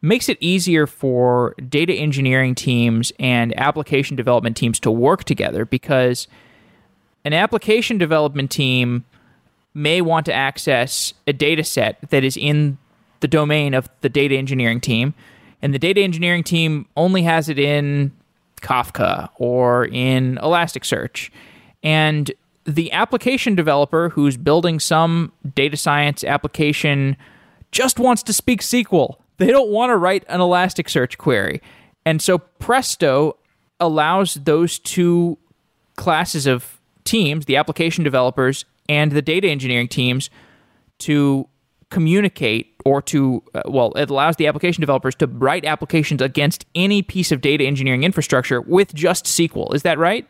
makes 0.01 0.29
it 0.29 0.39
easier 0.41 0.87
for 0.87 1.55
data 1.69 1.93
engineering 1.93 2.55
teams 2.55 3.13
and 3.19 3.59
application 3.59 4.17
development 4.17 4.57
teams 4.57 4.79
to 4.79 4.91
work 4.91 5.25
together 5.25 5.65
because 5.65 6.29
an 7.25 7.33
application 7.33 7.99
development 7.99 8.51
team 8.51 9.05
may 9.79 10.01
want 10.01 10.27
to 10.27 10.33
access 10.35 11.15
a 11.27 11.33
data 11.33 11.65
set 11.65 11.99
that 12.11 12.25
is 12.25 12.37
in 12.37 12.77
the 13.21 13.29
domain 13.29 13.75
of 13.75 13.89
the 14.01 14.09
data 14.09 14.37
engineering 14.37 14.81
team, 14.81 15.15
and 15.63 15.73
the 15.73 15.79
data 15.79 16.01
engineering 16.01 16.43
team 16.43 16.87
only 16.97 17.23
has 17.23 17.49
it 17.49 17.59
in 17.59 18.13
Kafka 18.61 19.29
or 19.37 19.87
in 19.87 20.37
Elasticsearch. 20.43 21.31
And 21.83 22.31
the 22.65 22.93
application 22.93 23.55
developer 23.55 24.11
who's 24.11 24.37
building 24.37 24.79
some 24.79 25.33
data 25.55 25.77
science 25.77 26.23
application 26.23 27.17
just 27.73 27.99
wants 27.99 28.23
to 28.25 28.33
speak 28.33 28.61
SQL. 28.61 29.17
They 29.39 29.49
don't 29.49 29.71
want 29.71 29.91
to 29.91 29.97
write 29.97 30.25
an 30.29 30.41
Elasticsearch 30.41 31.19
query. 31.19 31.63
And 32.05 32.21
so 32.21 32.39
Presto 32.39 33.37
allows 33.81 34.35
those 34.35 34.79
two 34.79 35.39
classes 35.97 36.47
of 36.47 36.79
teams, 37.05 37.47
the 37.47 37.57
application 37.57 38.05
developers 38.05 38.65
and 38.89 39.13
the 39.13 39.23
data 39.23 39.49
engineering 39.49 39.89
teams 39.89 40.31
to 40.99 41.49
communicate 41.91 42.75
or 42.85 43.01
to 43.01 43.43
uh, 43.55 43.63
well 43.67 43.93
it 43.93 44.11
allows 44.11 44.37
the 44.37 44.47
application 44.47 44.81
developers 44.81 45.15
to 45.15 45.27
write 45.27 45.65
applications 45.65 46.21
against 46.21 46.67
any 46.75 47.03
piece 47.03 47.33
of 47.33 47.41
data 47.41 47.65
engineering 47.65 48.05
infrastructure 48.05 48.61
with 48.61 48.95
just 48.95 49.25
SQL 49.25 49.75
is 49.75 49.83
that 49.83 49.99
right? 49.99 50.29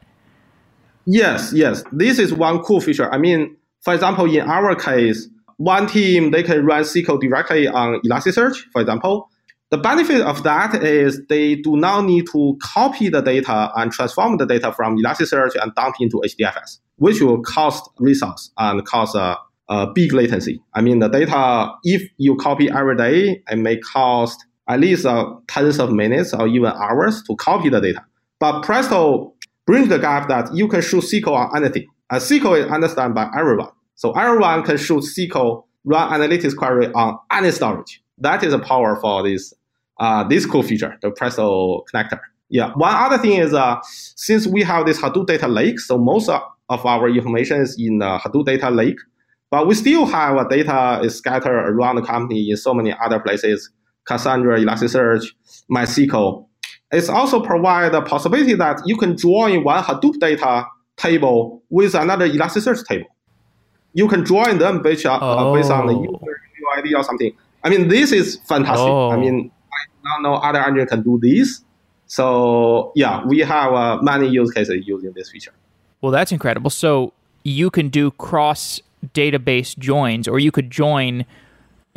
Yes 1.06 1.52
yes. 1.52 1.82
This 1.92 2.18
is 2.18 2.32
one 2.32 2.60
cool 2.60 2.80
feature. 2.80 3.12
I 3.12 3.18
mean 3.18 3.56
for 3.80 3.94
example 3.94 4.32
in 4.32 4.40
our 4.42 4.74
case 4.76 5.28
one 5.56 5.88
team 5.88 6.30
they 6.30 6.44
can 6.44 6.64
run 6.64 6.82
SQL 6.82 7.20
directly 7.20 7.66
on 7.66 8.00
Elasticsearch 8.02 8.64
for 8.72 8.80
example. 8.80 9.28
The 9.70 9.78
benefit 9.78 10.22
of 10.22 10.44
that 10.44 10.82
is 10.82 11.20
they 11.28 11.56
do 11.56 11.76
not 11.76 12.04
need 12.06 12.26
to 12.32 12.56
copy 12.62 13.10
the 13.10 13.20
data 13.20 13.70
and 13.76 13.92
transform 13.92 14.38
the 14.38 14.46
data 14.46 14.72
from 14.72 14.96
Elasticsearch 14.96 15.60
and 15.60 15.74
dump 15.74 15.96
into 16.00 16.22
HDFS 16.24 16.78
which 16.98 17.20
will 17.20 17.40
cost 17.42 17.88
resource 17.98 18.50
and 18.58 18.84
cause 18.84 19.14
a, 19.14 19.36
a 19.68 19.86
big 19.92 20.12
latency. 20.12 20.60
I 20.74 20.80
mean, 20.82 20.98
the 20.98 21.08
data, 21.08 21.72
if 21.84 22.02
you 22.18 22.36
copy 22.36 22.70
every 22.70 22.96
day, 22.96 23.42
it 23.50 23.56
may 23.56 23.78
cost 23.78 24.44
at 24.68 24.80
least 24.80 25.06
uh, 25.06 25.34
tens 25.46 25.78
of 25.78 25.92
minutes 25.92 26.34
or 26.34 26.46
even 26.46 26.70
hours 26.70 27.22
to 27.24 27.36
copy 27.36 27.68
the 27.70 27.80
data. 27.80 28.04
But 28.38 28.62
Presto 28.62 29.34
brings 29.66 29.88
the 29.88 29.98
gap 29.98 30.28
that 30.28 30.54
you 30.54 30.68
can 30.68 30.82
shoot 30.82 31.04
SQL 31.04 31.32
on 31.32 31.56
anything. 31.56 31.86
And 32.10 32.20
SQL 32.20 32.64
is 32.64 32.70
understood 32.70 33.14
by 33.14 33.30
everyone. 33.36 33.70
So 33.94 34.12
everyone 34.12 34.62
can 34.62 34.76
shoot 34.76 35.02
SQL, 35.02 35.64
run 35.84 36.10
analytics 36.10 36.56
query 36.56 36.92
on 36.92 37.18
any 37.32 37.50
storage. 37.50 38.02
That 38.18 38.42
is 38.44 38.52
the 38.52 38.58
power 38.58 38.96
for 39.00 39.22
this 39.22 39.54
uh, 40.00 40.22
this 40.24 40.46
cool 40.46 40.62
feature, 40.62 40.96
the 41.02 41.10
Presto 41.10 41.84
connector. 41.92 42.20
Yeah. 42.48 42.72
One 42.74 42.94
other 42.94 43.18
thing 43.18 43.40
is, 43.40 43.52
uh, 43.52 43.76
since 43.82 44.46
we 44.46 44.62
have 44.62 44.86
this 44.86 45.00
Hadoop 45.00 45.26
data 45.26 45.48
lake, 45.48 45.80
so 45.80 45.98
most 45.98 46.30
of 46.68 46.84
our 46.84 47.08
information 47.08 47.60
is 47.60 47.76
in 47.78 47.98
the 47.98 48.18
Hadoop 48.18 48.44
data 48.44 48.70
lake, 48.70 48.98
but 49.50 49.66
we 49.66 49.74
still 49.74 50.06
have 50.06 50.36
a 50.36 50.48
data 50.48 51.00
is 51.02 51.16
scattered 51.16 51.50
around 51.50 51.96
the 51.96 52.02
company 52.02 52.50
in 52.50 52.56
so 52.56 52.74
many 52.74 52.94
other 53.02 53.18
places, 53.18 53.70
Cassandra, 54.04 54.58
Elasticsearch, 54.60 55.24
MySQL. 55.70 56.46
It's 56.90 57.08
also 57.08 57.40
provide 57.40 57.92
the 57.92 58.02
possibility 58.02 58.54
that 58.54 58.80
you 58.84 58.96
can 58.96 59.16
join 59.16 59.64
one 59.64 59.82
Hadoop 59.82 60.18
data 60.18 60.66
table 60.96 61.62
with 61.70 61.94
another 61.94 62.28
Elasticsearch 62.28 62.86
table. 62.86 63.06
You 63.94 64.08
can 64.08 64.24
join 64.24 64.58
them 64.58 64.82
based 64.82 65.06
on, 65.06 65.18
oh. 65.22 65.26
uh, 65.26 65.54
based 65.54 65.70
on 65.70 65.86
the 65.86 65.94
oh. 65.94 66.02
user 66.02 66.78
ID 66.78 66.94
or 66.94 67.04
something. 67.04 67.32
I 67.64 67.70
mean, 67.70 67.88
this 67.88 68.12
is 68.12 68.36
fantastic. 68.46 68.86
Oh. 68.86 69.10
I 69.10 69.16
mean, 69.16 69.50
I 69.72 70.14
don't 70.14 70.22
know 70.22 70.34
other 70.34 70.60
engine 70.60 70.86
can 70.86 71.02
do 71.02 71.18
this. 71.20 71.62
So 72.06 72.92
yeah, 72.94 73.24
we 73.26 73.40
have 73.40 73.72
uh, 73.72 73.98
many 74.02 74.28
use 74.28 74.50
cases 74.50 74.86
using 74.86 75.12
this 75.14 75.30
feature. 75.30 75.52
Well, 76.00 76.12
that's 76.12 76.32
incredible. 76.32 76.70
So 76.70 77.12
you 77.44 77.70
can 77.70 77.88
do 77.88 78.10
cross 78.12 78.80
database 79.14 79.76
joins, 79.78 80.28
or 80.28 80.38
you 80.38 80.50
could 80.50 80.70
join 80.70 81.24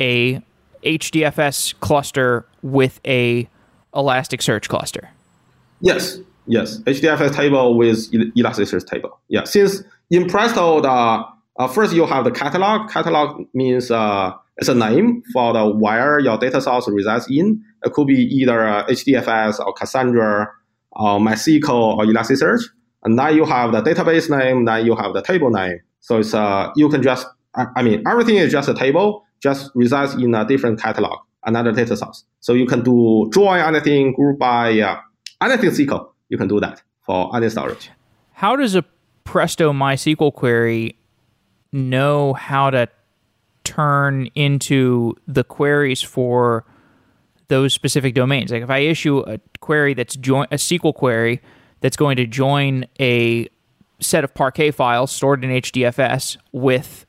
a 0.00 0.40
HDFS 0.84 1.78
cluster 1.80 2.46
with 2.62 3.00
a 3.06 3.48
Elasticsearch 3.94 4.68
cluster. 4.68 5.10
Yes, 5.80 6.18
yes, 6.46 6.78
HDFS 6.80 7.34
table 7.34 7.76
with 7.76 8.10
Elasticsearch 8.10 8.86
table. 8.86 9.18
Yeah, 9.28 9.44
since 9.44 9.82
in 10.10 10.28
Presto, 10.28 10.80
the 10.80 10.88
uh, 10.88 11.68
first 11.68 11.94
you 11.94 12.06
have 12.06 12.24
the 12.24 12.30
catalog. 12.30 12.90
Catalog 12.90 13.46
means 13.54 13.90
uh, 13.90 14.32
it's 14.56 14.68
a 14.68 14.74
name 14.74 15.22
for 15.32 15.52
the 15.52 15.66
where 15.68 16.18
your 16.20 16.38
data 16.38 16.60
source 16.60 16.88
resides 16.88 17.26
in. 17.28 17.62
It 17.84 17.92
could 17.92 18.06
be 18.06 18.14
either 18.14 18.84
HDFS 18.88 19.64
or 19.64 19.72
Cassandra 19.72 20.50
or 20.92 21.18
MySQL 21.18 21.70
or 21.70 22.04
Elasticsearch. 22.04 22.62
And 23.04 23.18
then 23.18 23.34
you 23.36 23.44
have 23.44 23.72
the 23.72 23.82
database 23.82 24.30
name, 24.30 24.64
then 24.64 24.86
you 24.86 24.94
have 24.94 25.12
the 25.12 25.22
table 25.22 25.50
name. 25.50 25.80
So 26.00 26.18
it's 26.18 26.34
uh, 26.34 26.70
you 26.76 26.88
can 26.88 27.02
just, 27.02 27.26
I 27.54 27.82
mean, 27.82 28.02
everything 28.06 28.36
is 28.36 28.52
just 28.52 28.68
a 28.68 28.74
table, 28.74 29.24
just 29.40 29.70
resides 29.74 30.14
in 30.14 30.34
a 30.34 30.46
different 30.46 30.80
catalog, 30.80 31.18
another 31.44 31.72
data 31.72 31.96
source. 31.96 32.24
So 32.40 32.54
you 32.54 32.66
can 32.66 32.82
do 32.82 33.30
join 33.32 33.60
anything, 33.60 34.14
group 34.14 34.38
by, 34.38 34.70
yeah, 34.70 35.00
anything 35.40 35.70
SQL. 35.70 36.10
You 36.28 36.38
can 36.38 36.48
do 36.48 36.60
that 36.60 36.82
for 37.02 37.34
any 37.36 37.48
storage. 37.50 37.90
How 38.32 38.56
does 38.56 38.74
a 38.74 38.84
Presto 39.24 39.72
MySQL 39.72 40.32
query 40.32 40.96
know 41.72 42.32
how 42.34 42.70
to 42.70 42.88
turn 43.64 44.26
into 44.34 45.14
the 45.26 45.44
queries 45.44 46.02
for 46.02 46.64
those 47.48 47.72
specific 47.72 48.14
domains? 48.14 48.50
Like 48.50 48.62
if 48.62 48.70
I 48.70 48.78
issue 48.78 49.18
a 49.20 49.38
query 49.60 49.94
that's 49.94 50.16
join 50.16 50.46
a 50.50 50.56
SQL 50.56 50.94
query 50.94 51.40
that's 51.82 51.96
going 51.96 52.16
to 52.16 52.26
join 52.26 52.86
a 52.98 53.48
set 54.00 54.24
of 54.24 54.32
Parquet 54.34 54.70
files 54.70 55.12
stored 55.12 55.44
in 55.44 55.50
HDFS 55.50 56.38
with 56.52 57.04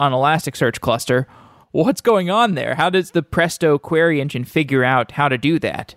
an 0.00 0.12
Elasticsearch 0.12 0.80
cluster. 0.80 1.26
What's 1.70 2.00
going 2.00 2.30
on 2.30 2.54
there? 2.54 2.74
How 2.74 2.90
does 2.90 3.12
the 3.12 3.22
Presto 3.22 3.78
query 3.78 4.20
engine 4.20 4.44
figure 4.44 4.84
out 4.84 5.12
how 5.12 5.28
to 5.28 5.38
do 5.38 5.58
that? 5.60 5.94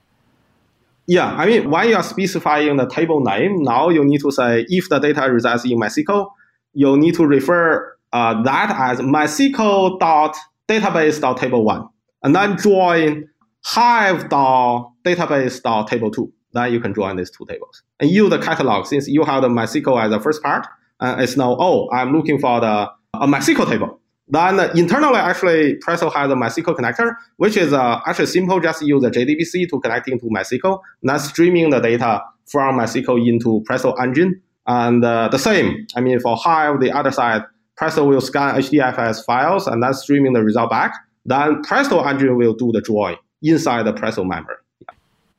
Yeah, 1.07 1.33
I 1.33 1.45
mean, 1.45 1.69
when 1.69 1.89
you 1.89 1.95
are 1.95 2.03
specifying 2.03 2.77
the 2.77 2.87
table 2.87 3.21
name, 3.21 3.63
now 3.63 3.89
you 3.89 4.03
need 4.05 4.21
to 4.21 4.31
say 4.31 4.65
if 4.69 4.87
the 4.89 4.99
data 4.99 5.31
resides 5.31 5.65
in 5.65 5.79
MySQL, 5.79 6.29
you 6.73 6.95
need 6.97 7.15
to 7.15 7.25
refer 7.25 7.97
uh, 8.13 8.41
that 8.43 8.75
as 8.77 8.99
MySQL 8.99 9.99
dot 9.99 10.37
database 10.67 11.19
dot 11.19 11.37
table 11.37 11.65
one, 11.65 11.87
and 12.23 12.35
then 12.35 12.57
join 12.57 13.27
hive 13.63 14.29
dot 14.29 14.91
database 15.03 15.61
dot 15.61 15.87
table 15.87 16.11
two. 16.11 16.31
Then 16.53 16.71
you 16.71 16.79
can 16.79 16.93
join 16.93 17.15
these 17.15 17.31
two 17.31 17.45
tables 17.45 17.83
and 18.01 18.09
use 18.09 18.29
the 18.29 18.39
catalog 18.39 18.85
since 18.85 19.07
you 19.07 19.23
have 19.23 19.43
the 19.43 19.47
MySQL 19.47 20.03
as 20.03 20.11
the 20.11 20.19
first 20.19 20.43
part. 20.43 20.67
Uh, 20.99 21.15
it's 21.19 21.37
now 21.37 21.55
oh 21.59 21.89
I'm 21.91 22.11
looking 22.11 22.39
for 22.39 22.59
the 22.59 22.91
a 23.13 23.27
MySQL 23.27 23.69
table. 23.69 23.99
Then 24.27 24.59
internally, 24.77 25.17
actually, 25.17 25.75
Presto 25.75 26.09
has 26.09 26.31
a 26.31 26.35
MySQL 26.35 26.77
connector, 26.77 27.15
which 27.35 27.57
is 27.57 27.73
uh, 27.73 27.99
actually 28.05 28.27
simple. 28.27 28.59
Just 28.61 28.81
use 28.81 29.01
the 29.01 29.11
JDBC 29.11 29.69
to 29.69 29.79
connect 29.81 30.07
into 30.07 30.25
MySQL, 30.27 30.79
then 31.03 31.19
streaming 31.19 31.69
the 31.69 31.79
data 31.79 32.21
from 32.45 32.79
MySQL 32.79 33.27
into 33.27 33.61
Presto 33.65 33.91
engine. 33.93 34.41
And 34.67 35.03
uh, 35.03 35.27
the 35.27 35.37
same, 35.37 35.85
I 35.95 36.01
mean, 36.01 36.19
for 36.21 36.37
Hive, 36.37 36.79
the 36.79 36.91
other 36.91 37.11
side, 37.11 37.43
Presto 37.75 38.05
will 38.05 38.21
scan 38.21 38.55
HDFS 38.55 39.25
files 39.25 39.67
and 39.67 39.83
then 39.83 39.93
streaming 39.93 40.31
the 40.31 40.43
result 40.43 40.69
back. 40.69 40.93
Then 41.25 41.61
Presto 41.63 42.01
engine 42.01 42.37
will 42.37 42.53
do 42.53 42.71
the 42.71 42.81
join 42.81 43.17
inside 43.41 43.83
the 43.83 43.93
Presto 43.93 44.23
memory. 44.23 44.55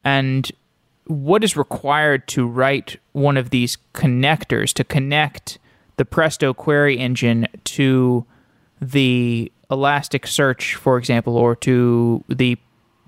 And 0.04 0.50
what 1.06 1.42
is 1.42 1.56
required 1.56 2.26
to 2.28 2.46
write 2.46 2.98
one 3.12 3.36
of 3.36 3.50
these 3.50 3.76
connectors 3.94 4.72
to 4.74 4.84
connect 4.84 5.58
the 5.96 6.04
Presto 6.04 6.54
query 6.54 6.98
engine 6.98 7.46
to 7.64 8.24
the 8.80 9.50
Elasticsearch, 9.70 10.74
for 10.74 10.98
example, 10.98 11.36
or 11.36 11.56
to 11.56 12.24
the 12.28 12.56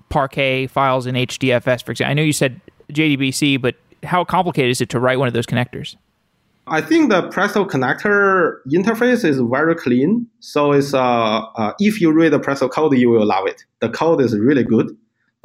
Parquet 0.09 0.67
files 0.67 1.05
in 1.05 1.15
HDFS, 1.15 1.83
for 1.83 1.91
example? 1.91 2.11
I 2.11 2.13
know 2.13 2.21
you 2.21 2.33
said 2.33 2.59
JDBC, 2.91 3.61
but 3.61 3.75
how 4.03 4.23
complicated 4.23 4.71
is 4.71 4.81
it 4.81 4.89
to 4.89 4.99
write 4.99 5.19
one 5.19 5.27
of 5.27 5.33
those 5.33 5.45
connectors? 5.45 5.95
I 6.67 6.81
think 6.81 7.11
the 7.11 7.29
Presto 7.29 7.65
connector 7.65 8.57
interface 8.67 9.23
is 9.23 9.39
very 9.39 9.75
clean. 9.75 10.27
So 10.39 10.71
it's 10.71 10.93
uh, 10.93 10.99
uh, 10.99 11.73
if 11.79 12.01
you 12.01 12.11
read 12.11 12.33
the 12.33 12.39
Presto 12.39 12.67
code, 12.67 12.97
you 12.97 13.09
will 13.09 13.25
love 13.25 13.45
it. 13.45 13.63
The 13.81 13.89
code 13.89 14.21
is 14.21 14.37
really 14.37 14.63
good, 14.63 14.95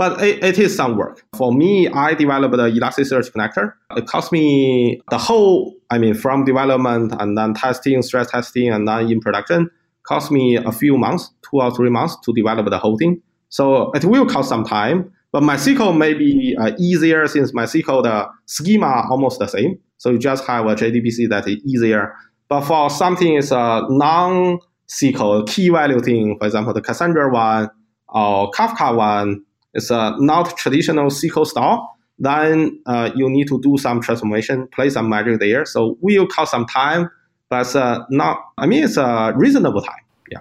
but 0.00 0.18
it, 0.22 0.42
it 0.42 0.58
is 0.58 0.74
some 0.74 0.96
work. 0.96 1.22
For 1.36 1.52
me, 1.52 1.86
I 1.88 2.14
developed 2.14 2.56
the 2.56 2.70
Elasticsearch 2.70 3.32
connector. 3.32 3.74
It 3.98 4.06
cost 4.06 4.32
me 4.32 4.98
the 5.10 5.18
whole, 5.18 5.74
I 5.90 5.98
mean, 5.98 6.14
from 6.14 6.46
development 6.46 7.12
and 7.20 7.36
then 7.36 7.52
testing, 7.52 8.00
stress 8.00 8.30
testing, 8.30 8.70
and 8.70 8.88
then 8.88 9.10
in 9.10 9.20
production, 9.20 9.68
cost 10.04 10.30
me 10.30 10.56
a 10.56 10.72
few 10.72 10.96
months, 10.96 11.30
two 11.42 11.60
or 11.60 11.70
three 11.70 11.90
months 11.90 12.16
to 12.24 12.32
develop 12.32 12.70
the 12.70 12.78
whole 12.78 12.96
thing. 12.96 13.20
So 13.50 13.92
it 13.92 14.06
will 14.06 14.24
cost 14.24 14.48
some 14.48 14.64
time. 14.64 15.12
But 15.32 15.42
MySQL 15.42 15.94
may 15.94 16.14
be 16.14 16.56
uh, 16.58 16.72
easier 16.78 17.28
since 17.28 17.52
MySQL 17.52 18.02
the 18.02 18.26
schema 18.46 19.04
almost 19.10 19.38
the 19.38 19.48
same. 19.48 19.78
So 19.98 20.08
you 20.08 20.18
just 20.18 20.46
have 20.46 20.64
a 20.64 20.74
JDBC 20.76 21.28
that 21.28 21.46
is 21.46 21.56
easier. 21.66 22.14
But 22.48 22.62
for 22.62 22.88
something 22.88 23.34
is 23.34 23.52
a 23.52 23.82
non-SQL 23.90 25.46
key 25.46 25.68
value 25.68 26.00
thing, 26.00 26.38
for 26.38 26.46
example, 26.46 26.72
the 26.72 26.80
Cassandra 26.80 27.30
one 27.30 27.68
or 28.08 28.50
Kafka 28.52 28.96
one, 28.96 29.44
it's 29.74 29.90
a 29.90 30.16
not 30.18 30.56
traditional 30.56 31.06
SQL 31.06 31.46
style, 31.46 31.96
Then 32.18 32.80
uh, 32.86 33.10
you 33.14 33.30
need 33.30 33.48
to 33.48 33.60
do 33.60 33.78
some 33.78 34.00
transformation, 34.00 34.68
play 34.68 34.90
some 34.90 35.08
magic 35.08 35.40
there. 35.40 35.64
So 35.64 35.96
will 36.00 36.26
cost 36.26 36.50
some 36.50 36.66
time, 36.66 37.10
but 37.48 37.74
uh, 37.74 38.04
not. 38.10 38.38
I 38.58 38.66
mean, 38.66 38.84
it's 38.84 38.96
a 38.96 39.32
reasonable 39.34 39.80
time. 39.80 40.04
Yeah. 40.30 40.40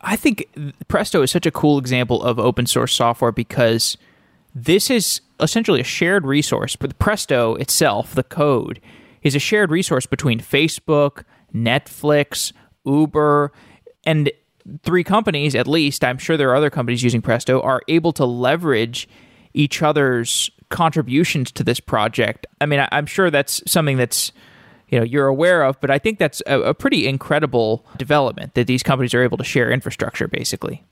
I 0.00 0.16
think 0.16 0.46
Presto 0.88 1.22
is 1.22 1.30
such 1.30 1.46
a 1.46 1.50
cool 1.50 1.78
example 1.78 2.22
of 2.22 2.38
open 2.38 2.66
source 2.66 2.92
software 2.92 3.32
because 3.32 3.96
this 4.54 4.90
is 4.90 5.20
essentially 5.38 5.80
a 5.80 5.84
shared 5.84 6.26
resource. 6.26 6.74
But 6.74 6.98
Presto 6.98 7.54
itself, 7.56 8.14
the 8.14 8.24
code, 8.24 8.80
is 9.22 9.34
a 9.34 9.38
shared 9.38 9.70
resource 9.70 10.06
between 10.06 10.40
Facebook, 10.40 11.22
Netflix, 11.54 12.52
Uber, 12.84 13.52
and 14.04 14.32
three 14.82 15.04
companies 15.04 15.54
at 15.54 15.66
least. 15.66 16.04
I'm 16.04 16.18
sure 16.18 16.36
there 16.36 16.50
are 16.50 16.56
other 16.56 16.70
companies 16.70 17.02
using 17.02 17.22
Presto 17.22 17.60
are 17.60 17.82
able 17.88 18.12
to 18.14 18.24
leverage 18.24 19.08
each 19.54 19.82
other's 19.82 20.50
contributions 20.68 21.50
to 21.52 21.64
this 21.64 21.80
project. 21.80 22.46
I 22.60 22.66
mean, 22.66 22.86
I'm 22.92 23.06
sure 23.06 23.30
that's 23.30 23.62
something 23.70 23.96
that's 23.96 24.32
you 24.88 24.98
know 24.98 25.04
you're 25.04 25.26
aware 25.26 25.62
of, 25.62 25.80
but 25.80 25.90
I 25.90 25.98
think 25.98 26.18
that's 26.18 26.42
a, 26.46 26.60
a 26.60 26.74
pretty 26.74 27.06
incredible 27.06 27.84
development 27.96 28.54
that 28.54 28.66
these 28.66 28.82
companies 28.82 29.14
are 29.14 29.22
able 29.22 29.38
to 29.38 29.44
share 29.44 29.70
infrastructure, 29.70 30.28
basically. 30.28 30.84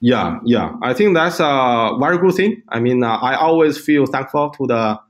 Yeah, 0.00 0.38
yeah, 0.44 0.76
I 0.82 0.92
think 0.92 1.14
that's 1.14 1.40
a 1.40 1.96
very 1.98 2.18
good 2.18 2.34
thing. 2.34 2.62
I 2.68 2.80
mean, 2.80 3.02
uh, 3.02 3.16
I 3.16 3.34
always 3.36 3.78
feel 3.78 4.06
thankful 4.06 4.50
to 4.50 4.66
the 4.66 5.00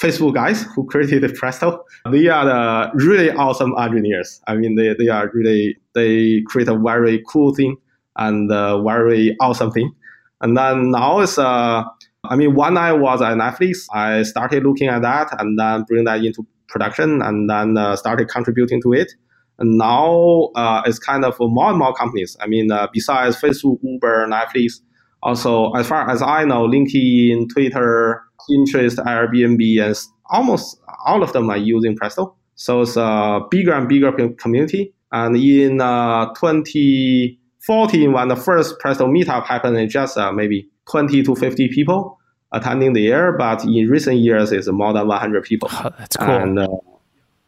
Facebook 0.00 0.34
guys 0.34 0.62
who 0.74 0.86
created 0.86 1.34
Presto. 1.34 1.84
They 2.10 2.28
are 2.28 2.44
the 2.44 2.90
really 2.94 3.30
awesome 3.30 3.74
engineers. 3.78 4.40
I 4.46 4.56
mean, 4.56 4.74
they, 4.74 4.94
they 4.98 5.08
are 5.08 5.30
really, 5.32 5.76
they 5.94 6.42
create 6.46 6.68
a 6.68 6.76
very 6.76 7.22
cool 7.28 7.54
thing 7.54 7.76
and 8.16 8.50
a 8.50 8.82
very 8.82 9.36
awesome 9.40 9.70
thing. 9.70 9.94
And 10.40 10.56
then 10.56 10.90
now 10.90 11.20
it's, 11.20 11.38
uh, 11.38 11.84
I 12.24 12.36
mean, 12.36 12.54
when 12.54 12.76
I 12.76 12.92
was 12.92 13.22
at 13.22 13.36
Netflix, 13.36 13.86
I 13.92 14.22
started 14.22 14.64
looking 14.64 14.88
at 14.88 15.02
that 15.02 15.28
and 15.40 15.58
then 15.58 15.84
bring 15.84 16.04
that 16.04 16.24
into 16.24 16.46
production 16.68 17.22
and 17.22 17.48
then 17.48 17.78
uh, 17.78 17.96
started 17.96 18.28
contributing 18.28 18.82
to 18.82 18.92
it. 18.92 19.12
And 19.58 19.78
now 19.78 20.50
uh, 20.56 20.82
it's 20.86 20.98
kind 20.98 21.24
of 21.24 21.36
more 21.38 21.70
and 21.70 21.78
more 21.78 21.94
companies. 21.94 22.36
I 22.40 22.48
mean, 22.48 22.72
uh, 22.72 22.88
besides 22.92 23.40
Facebook, 23.40 23.78
Uber, 23.82 24.26
Netflix, 24.26 24.80
also 25.22 25.72
as 25.72 25.86
far 25.86 26.10
as 26.10 26.20
I 26.20 26.44
know, 26.44 26.66
LinkedIn, 26.66 27.48
Twitter, 27.52 28.22
Pinterest, 28.48 28.96
Airbnb, 28.96 29.86
and 29.86 29.96
almost 30.30 30.80
all 31.06 31.22
of 31.22 31.32
them 31.32 31.50
are 31.50 31.56
using 31.56 31.96
Presto. 31.96 32.34
So 32.54 32.82
it's 32.82 32.96
a 32.96 33.40
bigger 33.50 33.72
and 33.72 33.88
bigger 33.88 34.12
community. 34.34 34.94
And 35.12 35.36
in 35.36 35.80
uh, 35.80 36.32
2014, 36.34 38.12
when 38.12 38.28
the 38.28 38.36
first 38.36 38.78
Presto 38.78 39.06
meetup 39.06 39.46
happened, 39.46 39.76
it's 39.78 39.92
just 39.92 40.16
uh, 40.16 40.32
maybe 40.32 40.68
20 40.90 41.22
to 41.22 41.34
50 41.36 41.68
people 41.68 42.18
attending 42.52 42.92
there. 42.92 43.32
But 43.32 43.64
in 43.64 43.88
recent 43.88 44.18
years, 44.18 44.52
it's 44.52 44.68
more 44.68 44.92
than 44.92 45.06
100 45.06 45.44
people. 45.44 45.68
Oh, 45.72 45.90
that's 45.98 46.16
cool. 46.16 46.28
And 46.28 46.58
uh, 46.58 46.68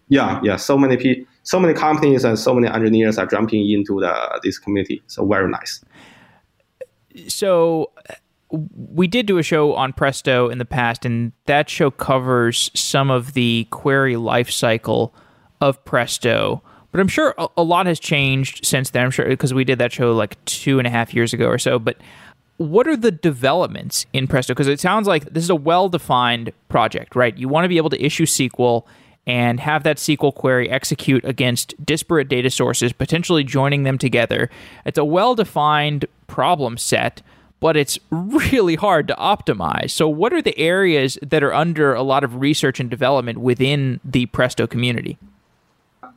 yeah, 0.09 0.41
yeah, 0.43 0.57
so 0.57 0.79
many 0.79 0.97
people, 0.97 1.27
so 1.43 1.59
many 1.59 1.75
companies 1.75 2.25
and 2.25 2.39
so 2.39 2.55
many 2.55 2.69
engineers 2.69 3.19
are 3.19 3.27
jumping 3.27 3.69
into 3.69 4.01
the 4.01 4.41
this 4.43 4.59
community. 4.59 5.03
So 5.07 5.27
very 5.27 5.51
nice. 5.51 5.83
So 7.29 7.91
we 8.51 9.07
did 9.07 9.27
do 9.27 9.39
a 9.39 9.43
show 9.43 9.75
on 9.75 9.93
Presto 9.93 10.49
in 10.49 10.59
the 10.59 10.65
past, 10.65 11.05
and 11.05 11.33
that 11.47 11.69
show 11.69 11.91
covers 11.91 12.71
some 12.75 13.11
of 13.11 13.33
the 13.33 13.67
query 13.71 14.15
lifecycle 14.15 15.13
of 15.61 15.85
Presto. 15.85 16.63
But 16.93 17.01
I'm 17.01 17.09
sure 17.09 17.35
a, 17.57 17.63
lot 17.63 17.87
has 17.87 18.01
changed 18.01 18.65
since 18.65 18.91
then. 18.91 19.05
I'm 19.05 19.11
sure 19.11 19.27
because 19.27 19.53
we 19.53 19.65
did 19.65 19.79
that 19.81 19.93
show 19.93 20.13
like 20.15 20.43
two 20.45 20.79
and 20.79 20.87
a 20.87 20.91
half 20.91 21.13
years 21.13 21.33
ago 21.35 21.47
or 21.47 21.59
so. 21.59 21.79
But 21.79 21.99
what 22.57 22.89
are 22.89 22.97
the 22.97 23.11
developments 23.11 24.07
in 24.13 24.27
Presto? 24.27 24.55
Because 24.55 24.69
it 24.69 24.81
sounds 24.81 25.07
like 25.07 25.25
this 25.25 25.45
is 25.45 25.51
a 25.51 25.57
well 25.57 25.89
defined 25.89 26.53
project, 26.69 27.15
right? 27.15 27.37
You 27.37 27.49
want 27.49 27.65
to 27.65 27.69
be 27.69 27.77
able 27.77 27.91
to 27.91 28.03
issue 28.03 28.25
SQL 28.25 28.85
and 29.27 29.59
have 29.61 29.83
that 29.83 29.97
SQL 29.97 30.35
query 30.35 30.71
execute 30.71 31.25
against 31.25 31.75
disparate 31.85 32.29
data 32.29 32.49
sources, 32.49 32.93
potentially 32.93 33.45
joining 33.45 33.83
them 33.83 33.99
together. 33.99 34.49
It's 34.87 34.99
a 34.99 35.05
well 35.05 35.35
defined 35.35 36.07
problem 36.29 36.79
set 36.79 37.23
but 37.61 37.77
it's 37.77 37.99
really 38.11 38.75
hard 38.75 39.09
to 39.09 39.15
optimize. 39.15 39.91
So, 39.91 40.09
what 40.09 40.33
are 40.33 40.43
the 40.43 40.57
areas 40.59 41.19
that 41.23 41.43
are 41.43 41.55
under 41.55 41.95
a 41.95 42.03
lot 42.03 42.25
of 42.25 42.37
research 42.37 42.81
and 42.81 42.91
development 42.91 43.39
within 43.39 44.01
the 44.05 44.27
Presto 44.27 44.67
community? 44.67 45.19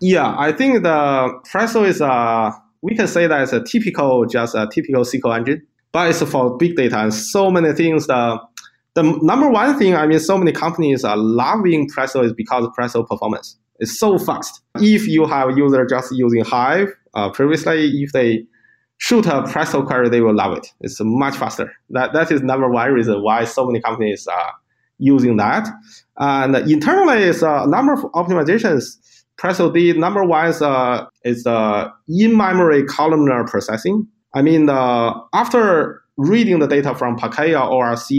Yeah, 0.02 0.36
I 0.38 0.52
think 0.52 0.84
the 0.84 1.40
Presto 1.50 1.84
is 1.84 2.02
a 2.02 2.54
we 2.82 2.96
can 2.96 3.08
say 3.08 3.28
that 3.28 3.42
it's 3.42 3.54
a 3.54 3.64
typical 3.64 4.26
just 4.26 4.56
a 4.56 4.68
typical 4.72 5.04
SQL 5.04 5.38
engine, 5.38 5.66
but 5.92 6.10
it's 6.10 6.22
for 6.24 6.58
big 6.58 6.76
data 6.76 7.00
and 7.00 7.14
so 7.14 7.52
many 7.52 7.74
things. 7.74 8.08
The 8.08 8.40
the 8.96 9.04
number 9.22 9.50
one 9.50 9.78
thing 9.78 9.96
I 9.96 10.08
mean, 10.08 10.20
so 10.20 10.38
many 10.38 10.52
companies 10.52 11.04
are 11.04 11.18
loving 11.18 11.88
Presto 11.90 12.24
is 12.24 12.34
because 12.34 12.68
Presto 12.76 13.04
performance 13.04 13.58
is 13.80 13.98
so 13.98 14.18
fast. 14.18 14.62
If 14.76 15.08
you 15.08 15.26
have 15.26 15.58
user 15.58 15.86
just 15.86 16.12
using 16.12 16.44
Hive 16.44 16.94
uh, 17.14 17.30
previously, 17.32 17.88
if 18.02 18.12
they 18.12 18.46
shoot 19.00 19.26
a 19.26 19.44
Presto 19.44 19.82
query, 19.82 20.10
they 20.10 20.22
will 20.22 20.36
love 20.36 20.56
it. 20.58 20.68
It's 20.82 21.00
much 21.02 21.36
faster. 21.36 21.74
That 21.90 22.14
that 22.14 22.32
is 22.32 22.42
number 22.44 22.70
one 22.70 22.92
reason 22.92 23.24
why 23.24 23.46
so 23.46 23.66
many 23.66 23.82
companies 23.82 24.28
are 24.28 24.54
using 25.00 25.38
that. 25.38 25.68
And 26.18 26.56
internally, 26.70 27.24
it's 27.24 27.42
a 27.42 27.66
number 27.66 27.94
of 27.94 28.02
optimizations. 28.14 28.98
Presto 29.38 29.72
did. 29.72 29.98
Number 29.98 30.24
one 30.26 30.48
is 30.48 30.62
uh, 30.62 31.06
is 31.24 31.48
uh, 31.48 31.90
in-memory 32.08 32.84
columnar 32.86 33.48
processing. 33.48 34.06
I 34.36 34.42
mean, 34.42 34.70
uh, 34.70 35.14
after 35.34 36.04
reading 36.18 36.60
the 36.60 36.68
data 36.68 36.94
from 36.94 37.18
or 37.18 37.58
ORC, 37.58 38.10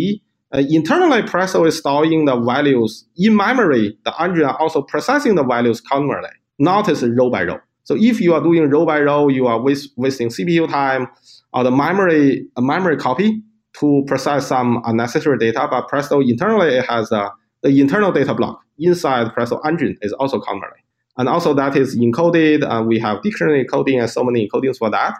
uh, 0.52 0.62
internally, 0.70 1.22
Presto 1.22 1.64
is 1.66 1.78
storing 1.78 2.24
the 2.24 2.36
values 2.40 3.04
in 3.16 3.36
memory. 3.36 3.98
The 4.04 4.14
engine 4.20 4.46
also 4.46 4.80
processing 4.82 5.34
the 5.34 5.44
values 5.44 5.82
columnarly, 5.82 6.30
not 6.58 6.88
as 6.88 7.04
row 7.06 7.30
by 7.30 7.44
row. 7.44 7.58
So 7.84 7.96
if 7.98 8.20
you 8.20 8.34
are 8.34 8.40
doing 8.40 8.68
row 8.70 8.86
by 8.86 9.00
row, 9.00 9.28
you 9.28 9.46
are 9.46 9.60
waste, 9.60 9.90
wasting 9.96 10.28
CPU 10.28 10.68
time 10.68 11.08
or 11.52 11.64
the 11.64 11.70
memory 11.70 12.46
memory 12.58 12.96
copy 12.96 13.42
to 13.78 14.04
process 14.06 14.46
some 14.46 14.82
unnecessary 14.84 15.38
data. 15.38 15.66
But 15.70 15.88
Presto 15.88 16.20
internally 16.20 16.76
it 16.76 16.86
has 16.86 17.10
a, 17.12 17.32
the 17.62 17.80
internal 17.80 18.12
data 18.12 18.34
block 18.34 18.60
inside 18.78 19.32
Presto 19.34 19.58
engine 19.60 19.96
is 20.02 20.12
also 20.14 20.40
columnary. 20.40 20.84
And 21.16 21.28
also 21.28 21.54
that 21.54 21.76
is 21.76 21.96
encoded. 21.96 22.68
And 22.68 22.86
we 22.86 22.98
have 22.98 23.22
dictionary 23.22 23.64
encoding 23.64 24.00
and 24.00 24.08
so 24.08 24.24
many 24.24 24.48
encodings 24.48 24.78
for 24.78 24.90
that. 24.90 25.14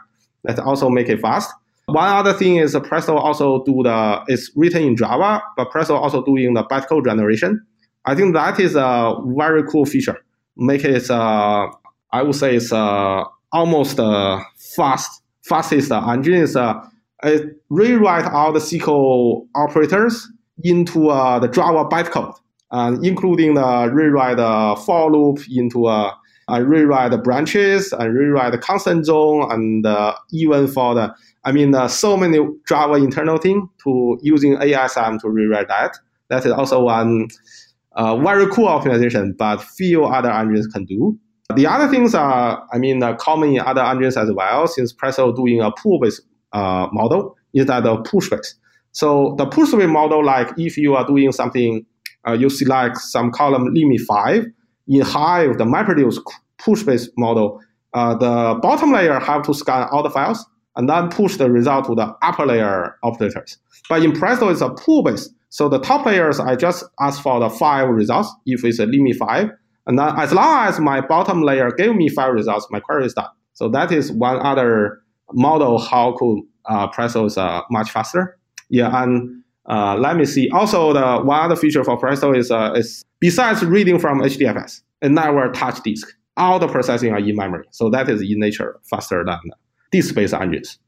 That 0.45 0.59
also 0.59 0.89
make 0.89 1.09
it 1.09 1.21
fast. 1.21 1.53
One 1.87 2.09
other 2.09 2.33
thing 2.33 2.57
is 2.57 2.77
Presto 2.85 3.17
also 3.17 3.65
do 3.65 3.83
the 3.83 4.23
it's 4.29 4.51
written 4.55 4.83
in 4.83 4.97
Java, 4.97 5.43
but 5.57 5.71
Presto 5.71 5.97
also 5.97 6.25
doing 6.25 6.55
the 6.55 6.63
bytecode 6.65 7.05
generation. 7.05 7.61
I 8.05 8.15
think 8.15 8.35
that 8.35 8.59
is 8.61 8.77
a 8.77 9.17
very 9.37 9.65
cool 9.65 9.85
feature. 9.85 10.17
Make 10.57 10.85
it 10.85 11.11
uh, 11.11 11.69
I 12.13 12.23
would 12.23 12.35
say 12.35 12.57
it's 12.57 12.73
uh, 12.73 13.25
almost 13.53 14.01
uh, 14.01 14.41
fast, 14.77 15.23
fastest 15.43 15.93
engine 15.93 16.35
is 16.35 16.57
uh, 16.57 16.75
it 17.23 17.57
rewrite 17.69 18.27
all 18.27 18.53
the 18.53 18.61
SQL 18.61 19.47
operators 19.55 20.29
into 20.63 21.09
uh, 21.11 21.39
the 21.39 21.49
Java 21.49 21.85
bytecode, 21.85 22.35
and 22.71 23.05
including 23.05 23.55
the 23.55 23.91
rewrite 23.93 24.37
the 24.37 24.81
for 24.85 25.11
loop 25.11 25.41
into 25.51 25.87
uh, 25.87 26.13
uh, 26.51 26.61
rewrite 26.61 27.11
the 27.11 27.19
branches 27.19 27.93
and 27.93 28.15
rewrite 28.15 28.53
the 28.53 28.59
constant 28.59 29.07
zone 29.07 29.51
and 29.53 29.87
uh, 29.87 30.15
even 30.33 30.67
for 30.67 30.95
the 30.95 31.15
I 31.45 31.53
mean 31.53 31.75
uh, 31.75 31.89
so 31.89 32.17
many 32.17 32.39
Java 32.69 32.95
internal 32.95 33.39
thing 33.39 33.69
to 33.85 34.19
using 34.23 34.57
ASM 34.57 35.21
to 35.21 35.29
rewrite 35.29 35.69
that. 35.69 35.97
That 36.29 36.47
is 36.47 36.53
also 36.53 36.83
one 36.85 37.29
uh, 37.93 38.17
very 38.17 38.49
cool 38.51 38.69
optimization, 38.69 39.37
but 39.37 39.61
few 39.63 40.05
other 40.05 40.31
engines 40.31 40.67
can 40.69 40.85
do. 40.85 41.19
The 41.55 41.67
other 41.67 41.89
things 41.89 42.15
are, 42.15 42.67
I 42.73 42.79
mean, 42.79 43.03
uh, 43.03 43.15
common 43.17 43.55
in 43.55 43.61
other 43.61 43.83
engines 43.83 44.17
as 44.17 44.31
well, 44.33 44.67
since 44.67 44.93
Presto 44.93 45.33
doing 45.33 45.61
a 45.61 45.71
pull-based 45.71 46.23
uh, 46.53 46.89
model 46.93 47.37
instead 47.55 47.87
of 47.87 48.05
push-based. 48.05 48.57
So 48.93 49.35
the 49.39 49.47
push-based 49.47 49.89
model, 49.89 50.25
like 50.25 50.49
if 50.57 50.77
you 50.77 50.95
are 50.95 51.07
doing 51.07 51.33
something, 51.33 51.87
uh, 52.27 52.33
you 52.33 52.51
select 52.51 52.99
some 52.99 53.31
column 53.31 53.73
limit 53.73 54.01
five. 54.01 54.47
In 54.89 55.03
Hive, 55.03 55.59
the 55.59 55.65
MapReduce 55.65 56.19
push-based 56.59 57.11
model, 57.17 57.61
uh, 57.95 58.15
the 58.15 58.59
bottom 58.61 58.93
layer 58.93 59.19
have 59.21 59.43
to 59.43 59.55
scan 59.55 59.89
all 59.91 60.03
the 60.03 60.11
files 60.11 60.45
and 60.77 60.89
then 60.89 61.09
push 61.09 61.37
the 61.37 61.51
result 61.51 61.87
to 61.87 61.95
the 61.95 62.15
upper 62.23 62.47
layer 62.47 62.97
operators. 63.03 63.59
But 63.89 64.03
in 64.03 64.13
Presto, 64.13 64.49
it's 64.49 64.61
a 64.61 64.71
pull-based. 64.71 65.33
So 65.49 65.69
the 65.69 65.81
top 65.81 66.07
layers, 66.07 66.39
I 66.39 66.55
just 66.57 66.85
ask 67.01 67.23
for 67.23 67.41
the 67.41 67.51
five 67.51 67.89
results 67.89 68.33
if 68.47 68.65
it's 68.65 68.79
a 68.79 68.87
limit 68.87 69.17
five. 69.17 69.51
And 69.87 69.99
then 69.99 70.19
as 70.19 70.33
long 70.33 70.67
as 70.69 70.79
my 70.79 71.01
bottom 71.01 71.43
layer 71.43 71.71
gave 71.71 71.95
me 71.95 72.09
five 72.09 72.33
results, 72.33 72.67
my 72.71 72.81
query 72.81 73.07
is 73.07 73.15
done. 73.15 73.31
So 73.55 73.69
that 73.71 73.91
is 73.93 74.13
one 74.13 74.39
other 74.41 75.01
model 75.33 75.79
how 75.79 76.17
could 76.17 76.43
uh, 76.67 76.89
Presto 76.89 77.25
is 77.25 77.39
uh, 77.39 77.63
much 77.71 77.91
faster. 77.91 78.39
Yeah, 78.69 79.03
and 79.03 79.43
uh, 79.69 79.97
let 79.97 80.17
me 80.17 80.25
see. 80.25 80.49
Also, 80.51 80.93
the 80.93 81.21
one 81.23 81.41
other 81.41 81.57
feature 81.57 81.83
for 81.85 81.97
Presto 81.97 82.33
is 82.33 82.51
uh, 82.51 82.73
is 82.77 83.05
besides 83.21 83.65
reading 83.65 83.99
from 83.99 84.21
HDFS, 84.21 84.83
it 85.03 85.11
never 85.11 85.51
touch 85.53 85.83
disk. 85.83 86.09
All 86.37 86.59
the 86.59 86.69
processing 86.69 87.13
are 87.13 87.19
in 87.19 87.37
memory, 87.37 87.67
so 87.71 87.91
that 87.91 88.09
is 88.09 88.23
in 88.23 88.39
nature 88.39 88.79
faster 88.89 89.25
than 89.25 89.41
disk-based 89.91 90.33
engines. 90.33 90.79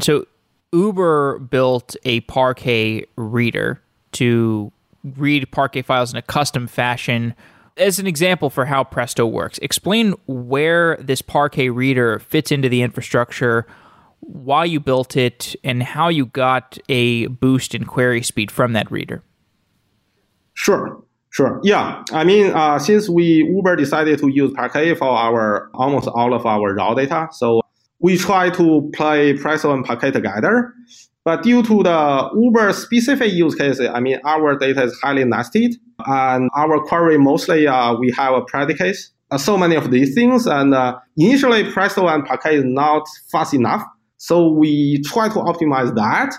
So 0.00 0.26
Uber 0.72 1.38
built 1.38 1.96
a 2.04 2.20
Parquet 2.20 3.04
reader 3.16 3.80
to 4.12 4.72
read 5.16 5.50
Parquet 5.52 5.82
files 5.82 6.12
in 6.12 6.18
a 6.18 6.22
custom 6.22 6.66
fashion 6.66 7.34
as 7.78 7.98
an 7.98 8.06
example 8.06 8.50
for 8.50 8.64
how 8.64 8.84
Presto 8.84 9.26
works, 9.26 9.58
explain 9.58 10.14
where 10.26 10.96
this 10.96 11.22
Parquet 11.22 11.70
reader 11.70 12.18
fits 12.18 12.52
into 12.52 12.68
the 12.68 12.82
infrastructure, 12.82 13.66
why 14.20 14.64
you 14.64 14.80
built 14.80 15.16
it, 15.16 15.54
and 15.64 15.82
how 15.82 16.08
you 16.08 16.26
got 16.26 16.78
a 16.88 17.26
boost 17.26 17.74
in 17.74 17.84
query 17.84 18.22
speed 18.22 18.50
from 18.50 18.72
that 18.72 18.90
reader. 18.90 19.22
Sure. 20.54 21.02
Sure. 21.30 21.60
Yeah. 21.62 22.02
I 22.12 22.24
mean, 22.24 22.52
uh, 22.52 22.78
since 22.78 23.08
we 23.08 23.44
Uber 23.44 23.76
decided 23.76 24.18
to 24.20 24.28
use 24.28 24.52
Parquet 24.54 24.94
for 24.94 25.08
our 25.08 25.70
almost 25.74 26.08
all 26.08 26.32
of 26.34 26.46
our 26.46 26.74
raw 26.74 26.94
data, 26.94 27.28
so 27.32 27.60
we 28.00 28.16
try 28.16 28.50
to 28.50 28.90
play 28.94 29.34
Presto 29.34 29.72
and 29.72 29.84
Parquet 29.84 30.10
together. 30.10 30.72
But 31.24 31.42
due 31.42 31.62
to 31.62 31.82
the 31.82 32.30
Uber 32.34 32.72
specific 32.72 33.32
use 33.32 33.54
case, 33.54 33.78
I 33.80 34.00
mean, 34.00 34.18
our 34.24 34.56
data 34.56 34.84
is 34.84 34.98
highly 35.02 35.24
nested 35.24 35.76
and 36.06 36.50
our 36.54 36.80
query 36.80 37.18
mostly 37.18 37.66
uh, 37.66 37.94
we 37.94 38.12
have 38.16 38.34
a 38.34 38.42
predicate. 38.42 38.96
Uh, 39.30 39.36
so 39.36 39.58
many 39.58 39.74
of 39.74 39.90
these 39.90 40.14
things. 40.14 40.46
And 40.46 40.74
uh, 40.74 40.98
initially, 41.16 41.70
Presto 41.70 42.08
and 42.08 42.24
Parquet 42.24 42.56
is 42.56 42.64
not 42.64 43.06
fast 43.30 43.52
enough. 43.52 43.82
So 44.16 44.48
we 44.48 45.02
try 45.02 45.28
to 45.28 45.34
optimize 45.34 45.94
that. 45.94 46.34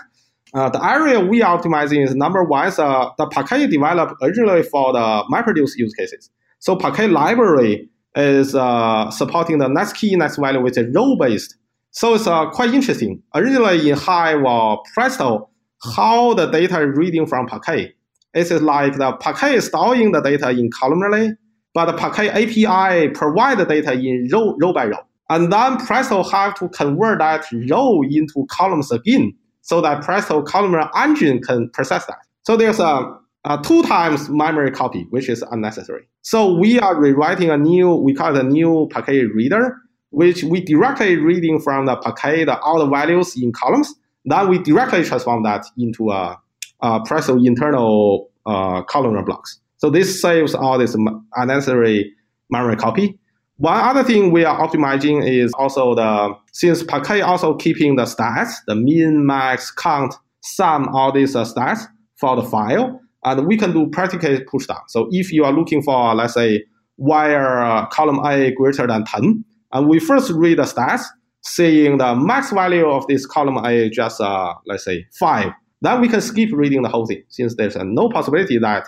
Uh, 0.52 0.68
the 0.68 0.84
area 0.84 1.20
we 1.20 1.42
are 1.42 1.56
optimizing 1.56 2.04
is 2.04 2.16
number 2.16 2.42
one 2.42 2.66
is 2.66 2.78
uh, 2.78 3.10
the 3.16 3.26
Parquet 3.28 3.68
developed 3.68 4.14
originally 4.22 4.64
for 4.64 4.92
the 4.92 5.24
MapReduce 5.32 5.76
use 5.76 5.94
cases. 5.94 6.30
So 6.58 6.74
Parquet 6.74 7.06
library 7.06 7.88
is 8.16 8.56
uh, 8.56 9.10
supporting 9.10 9.58
the 9.58 9.68
next 9.68 9.92
key, 9.92 10.16
next 10.16 10.36
value, 10.36 10.60
which 10.60 10.76
is 10.76 10.92
row 10.92 11.14
based. 11.16 11.56
So 11.92 12.14
it's 12.14 12.26
uh, 12.26 12.50
quite 12.50 12.74
interesting. 12.74 13.22
Originally 13.34 13.90
in 13.90 13.96
Hive 13.96 14.42
or 14.42 14.82
Presto, 14.92 15.48
how 15.94 16.34
the 16.34 16.46
data 16.46 16.82
is 16.82 16.96
reading 16.96 17.26
from 17.26 17.46
Parquet. 17.46 17.94
It's 18.32 18.50
like 18.50 18.96
the 18.96 19.12
Parquet 19.12 19.56
is 19.56 19.66
storing 19.66 20.12
the 20.12 20.20
data 20.20 20.50
in 20.50 20.70
columnarly, 20.70 21.32
but 21.74 21.86
the 21.86 21.94
Parquet 21.94 22.28
API 22.30 23.08
provide 23.08 23.58
the 23.58 23.64
data 23.64 23.92
in 23.92 24.28
row, 24.32 24.56
row 24.60 24.72
by 24.72 24.86
row. 24.86 24.98
And 25.28 25.52
then 25.52 25.78
Presto 25.78 26.22
have 26.24 26.54
to 26.56 26.68
convert 26.68 27.18
that 27.18 27.44
row 27.68 28.02
into 28.02 28.46
columns 28.50 28.90
again, 28.90 29.34
so 29.62 29.80
that 29.80 30.02
Presto 30.02 30.42
columnar 30.42 30.90
engine 30.96 31.40
can 31.40 31.70
process 31.70 32.06
that. 32.06 32.18
So 32.42 32.56
there's 32.56 32.80
a, 32.80 33.16
a 33.44 33.60
two 33.62 33.82
times 33.84 34.28
memory 34.28 34.70
copy, 34.70 35.06
which 35.10 35.28
is 35.28 35.42
unnecessary. 35.50 36.08
So 36.22 36.54
we 36.54 36.78
are 36.80 36.96
rewriting 36.96 37.50
a 37.50 37.56
new, 37.56 37.94
we 37.94 38.14
call 38.14 38.36
it 38.36 38.40
a 38.40 38.48
new 38.48 38.88
Parquet 38.92 39.24
reader, 39.24 39.76
which 40.10 40.42
we 40.44 40.60
directly 40.60 41.16
reading 41.16 41.60
from 41.60 41.86
the 41.86 41.96
Parquet 41.96 42.44
the, 42.44 42.58
all 42.60 42.78
the 42.78 42.86
values 42.86 43.40
in 43.40 43.52
columns. 43.52 43.94
Then 44.24 44.48
we 44.48 44.58
directly 44.58 45.04
transform 45.04 45.44
that 45.44 45.64
into 45.78 46.10
a, 46.10 46.38
a 46.82 47.00
Presto 47.04 47.36
internal 47.36 48.30
uh, 48.46 48.82
columnar 48.82 49.24
blocks. 49.24 49.60
So 49.78 49.90
this 49.90 50.20
saves 50.20 50.54
all 50.54 50.78
this 50.78 50.96
unnecessary 51.36 52.12
memory 52.50 52.76
copy. 52.76 53.18
One 53.56 53.78
other 53.78 54.02
thing 54.02 54.30
we 54.30 54.44
are 54.44 54.58
optimizing 54.58 55.26
is 55.28 55.52
also 55.52 55.94
the 55.94 56.34
since 56.52 56.82
Parquet 56.82 57.20
also 57.20 57.54
keeping 57.54 57.96
the 57.96 58.04
stats, 58.04 58.54
the 58.66 58.74
min, 58.74 59.26
max, 59.26 59.70
count, 59.70 60.14
sum, 60.40 60.88
all 60.94 61.12
these 61.12 61.36
uh, 61.36 61.44
stats 61.44 61.86
for 62.16 62.36
the 62.36 62.42
file, 62.42 63.00
and 63.24 63.46
we 63.46 63.56
can 63.56 63.72
do 63.72 63.88
predicate 63.90 64.46
pushdown. 64.46 64.80
So 64.88 65.08
if 65.10 65.32
you 65.32 65.44
are 65.44 65.52
looking 65.52 65.82
for, 65.82 66.14
let's 66.14 66.34
say, 66.34 66.64
wire 66.96 67.60
uh, 67.60 67.86
column 67.86 68.20
A 68.24 68.52
greater 68.52 68.86
than 68.86 69.04
10, 69.04 69.44
and 69.72 69.88
we 69.88 69.98
first 69.98 70.30
read 70.30 70.58
the 70.58 70.62
stats, 70.62 71.04
seeing 71.42 71.98
the 71.98 72.14
max 72.14 72.50
value 72.50 72.88
of 72.88 73.06
this 73.08 73.26
column 73.26 73.58
A 73.64 73.90
just, 73.90 74.20
uh, 74.20 74.54
let's 74.66 74.84
say, 74.84 75.06
5. 75.18 75.50
Then 75.82 76.00
we 76.00 76.08
can 76.08 76.20
skip 76.20 76.50
reading 76.52 76.82
the 76.82 76.88
whole 76.88 77.06
thing, 77.06 77.22
since 77.28 77.56
there's 77.56 77.76
no 77.76 78.08
possibility 78.08 78.58
that 78.58 78.86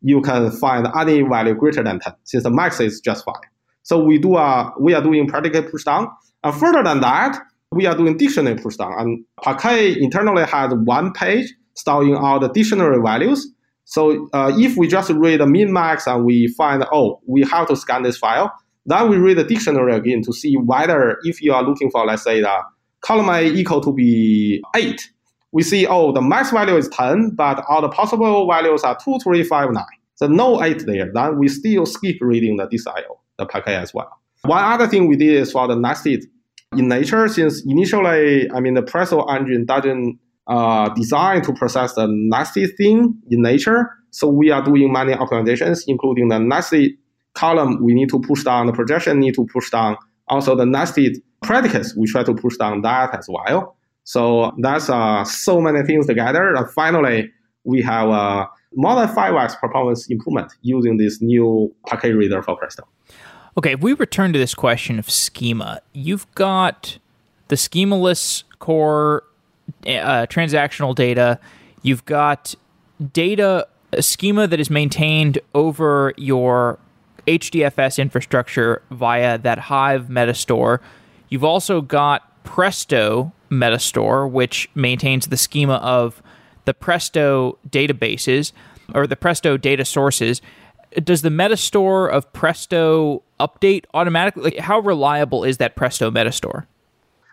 you 0.00 0.20
can 0.20 0.50
find 0.50 0.88
any 0.96 1.22
value 1.22 1.54
greater 1.54 1.82
than 1.82 2.00
10, 2.00 2.14
since 2.24 2.42
the 2.42 2.50
max 2.50 2.80
is 2.80 3.00
just 3.00 3.24
5. 3.24 3.34
So 3.82 4.02
we 4.02 4.18
do 4.18 4.36
a, 4.36 4.72
we 4.80 4.94
are 4.94 5.02
doing 5.02 5.26
predicate 5.28 5.72
pushdown. 5.72 6.12
And 6.44 6.54
further 6.54 6.82
than 6.82 7.00
that, 7.00 7.38
we 7.72 7.86
are 7.86 7.96
doing 7.96 8.16
dictionary 8.16 8.56
push 8.56 8.76
down. 8.76 8.92
And 8.98 9.24
Parquet 9.42 10.00
internally 10.00 10.44
has 10.44 10.72
one 10.74 11.12
page 11.12 11.52
storing 11.74 12.14
all 12.14 12.38
the 12.38 12.48
dictionary 12.48 13.00
values. 13.00 13.48
So 13.84 14.28
uh, 14.32 14.52
if 14.56 14.76
we 14.76 14.88
just 14.88 15.10
read 15.10 15.40
the 15.40 15.46
min 15.46 15.72
max 15.72 16.06
and 16.06 16.24
we 16.24 16.48
find, 16.48 16.84
oh, 16.92 17.20
we 17.26 17.42
have 17.42 17.68
to 17.68 17.76
scan 17.76 18.02
this 18.02 18.18
file, 18.18 18.52
then 18.86 19.08
we 19.08 19.16
read 19.16 19.38
the 19.38 19.44
dictionary 19.44 19.94
again 19.94 20.22
to 20.22 20.32
see 20.32 20.54
whether 20.56 21.18
if 21.22 21.40
you 21.40 21.52
are 21.52 21.62
looking 21.62 21.90
for, 21.90 22.04
let's 22.04 22.22
say, 22.22 22.40
the 22.40 22.62
column 23.00 23.28
A 23.30 23.42
equal 23.42 23.80
to 23.80 23.92
be 23.92 24.62
8, 24.74 25.10
we 25.52 25.62
see, 25.62 25.86
oh, 25.86 26.12
the 26.12 26.22
max 26.22 26.50
value 26.50 26.76
is 26.76 26.88
10, 26.88 27.30
but 27.36 27.64
all 27.68 27.82
the 27.82 27.88
possible 27.88 28.46
values 28.48 28.82
are 28.82 28.98
2, 29.02 29.18
3, 29.22 29.44
5, 29.44 29.70
9. 29.70 29.84
So 30.14 30.26
no 30.26 30.62
8 30.62 30.86
there. 30.86 31.10
Then 31.12 31.38
we 31.38 31.48
still 31.48 31.86
skip 31.86 32.16
reading 32.20 32.56
the 32.56 32.66
DSIO, 32.66 33.18
the 33.38 33.46
Parquet 33.46 33.76
as 33.76 33.92
well. 33.92 34.10
One 34.44 34.64
other 34.64 34.88
thing 34.88 35.08
we 35.08 35.16
did 35.16 35.34
is 35.34 35.52
for 35.52 35.68
the 35.68 35.76
nested 35.76 36.24
in 36.76 36.88
nature, 36.88 37.28
since 37.28 37.62
initially, 37.66 38.50
I 38.50 38.60
mean, 38.60 38.74
the 38.74 38.82
Presto 38.82 39.22
engine 39.26 39.66
doesn't 39.66 40.18
uh, 40.46 40.88
design 40.90 41.42
to 41.42 41.52
process 41.52 41.94
the 41.94 42.06
nested 42.08 42.70
thing 42.76 43.14
in 43.30 43.42
nature. 43.42 43.90
So 44.10 44.28
we 44.28 44.50
are 44.50 44.62
doing 44.62 44.92
many 44.92 45.12
optimizations, 45.12 45.82
including 45.86 46.28
the 46.28 46.38
nested 46.38 46.92
column. 47.34 47.82
We 47.82 47.94
need 47.94 48.08
to 48.08 48.20
push 48.20 48.42
down 48.42 48.66
the 48.66 48.72
projection, 48.72 49.20
need 49.20 49.34
to 49.34 49.46
push 49.46 49.70
down 49.70 49.96
also 50.28 50.56
the 50.56 50.66
nested 50.66 51.18
predicates. 51.42 51.94
We 51.96 52.06
try 52.06 52.24
to 52.24 52.34
push 52.34 52.56
down 52.56 52.82
that 52.82 53.14
as 53.14 53.28
well. 53.28 53.76
So 54.04 54.52
that's 54.58 54.88
uh, 54.88 55.24
so 55.24 55.60
many 55.60 55.82
things 55.82 56.06
together. 56.06 56.54
And 56.54 56.70
finally, 56.70 57.30
we 57.64 57.82
have 57.82 58.08
uh, 58.08 58.46
more 58.74 58.94
than 58.96 59.08
5x 59.08 59.58
performance 59.60 60.06
improvement 60.08 60.52
using 60.62 60.96
this 60.96 61.20
new 61.22 61.74
Parquet 61.86 62.12
reader 62.12 62.42
for 62.42 62.56
Presto. 62.56 62.86
Okay, 63.56 63.72
if 63.72 63.80
we 63.80 63.92
return 63.92 64.32
to 64.32 64.38
this 64.38 64.54
question 64.54 64.98
of 64.98 65.10
schema, 65.10 65.80
you've 65.92 66.32
got 66.34 66.98
the 67.48 67.56
schemaless 67.56 68.44
core 68.58 69.24
uh, 69.86 70.26
transactional 70.26 70.94
data, 70.94 71.38
you've 71.82 72.04
got 72.06 72.54
data, 73.12 73.66
schema 74.00 74.46
that 74.46 74.58
is 74.58 74.70
maintained 74.70 75.38
over 75.54 76.14
your 76.16 76.78
HDFS 77.26 77.98
infrastructure 77.98 78.82
via 78.90 79.38
that 79.38 79.58
Hive 79.58 80.06
metastore. 80.06 80.80
You've 81.28 81.44
also 81.44 81.80
got 81.80 82.42
Presto 82.44 83.32
metastore, 83.52 84.30
which 84.30 84.68
maintains 84.74 85.26
the 85.26 85.36
schema 85.36 85.74
of 85.74 86.22
the 86.64 86.74
Presto 86.74 87.58
databases 87.68 88.52
or 88.94 89.06
the 89.06 89.16
Presto 89.16 89.56
data 89.56 89.84
sources 89.84 90.40
does 91.02 91.22
the 91.22 91.28
metastore 91.28 92.10
of 92.10 92.30
Presto 92.32 93.22
update 93.40 93.84
automatically? 93.94 94.42
Like, 94.42 94.58
how 94.58 94.80
reliable 94.80 95.44
is 95.44 95.58
that 95.58 95.76
Presto 95.76 96.10
metastore? 96.10 96.66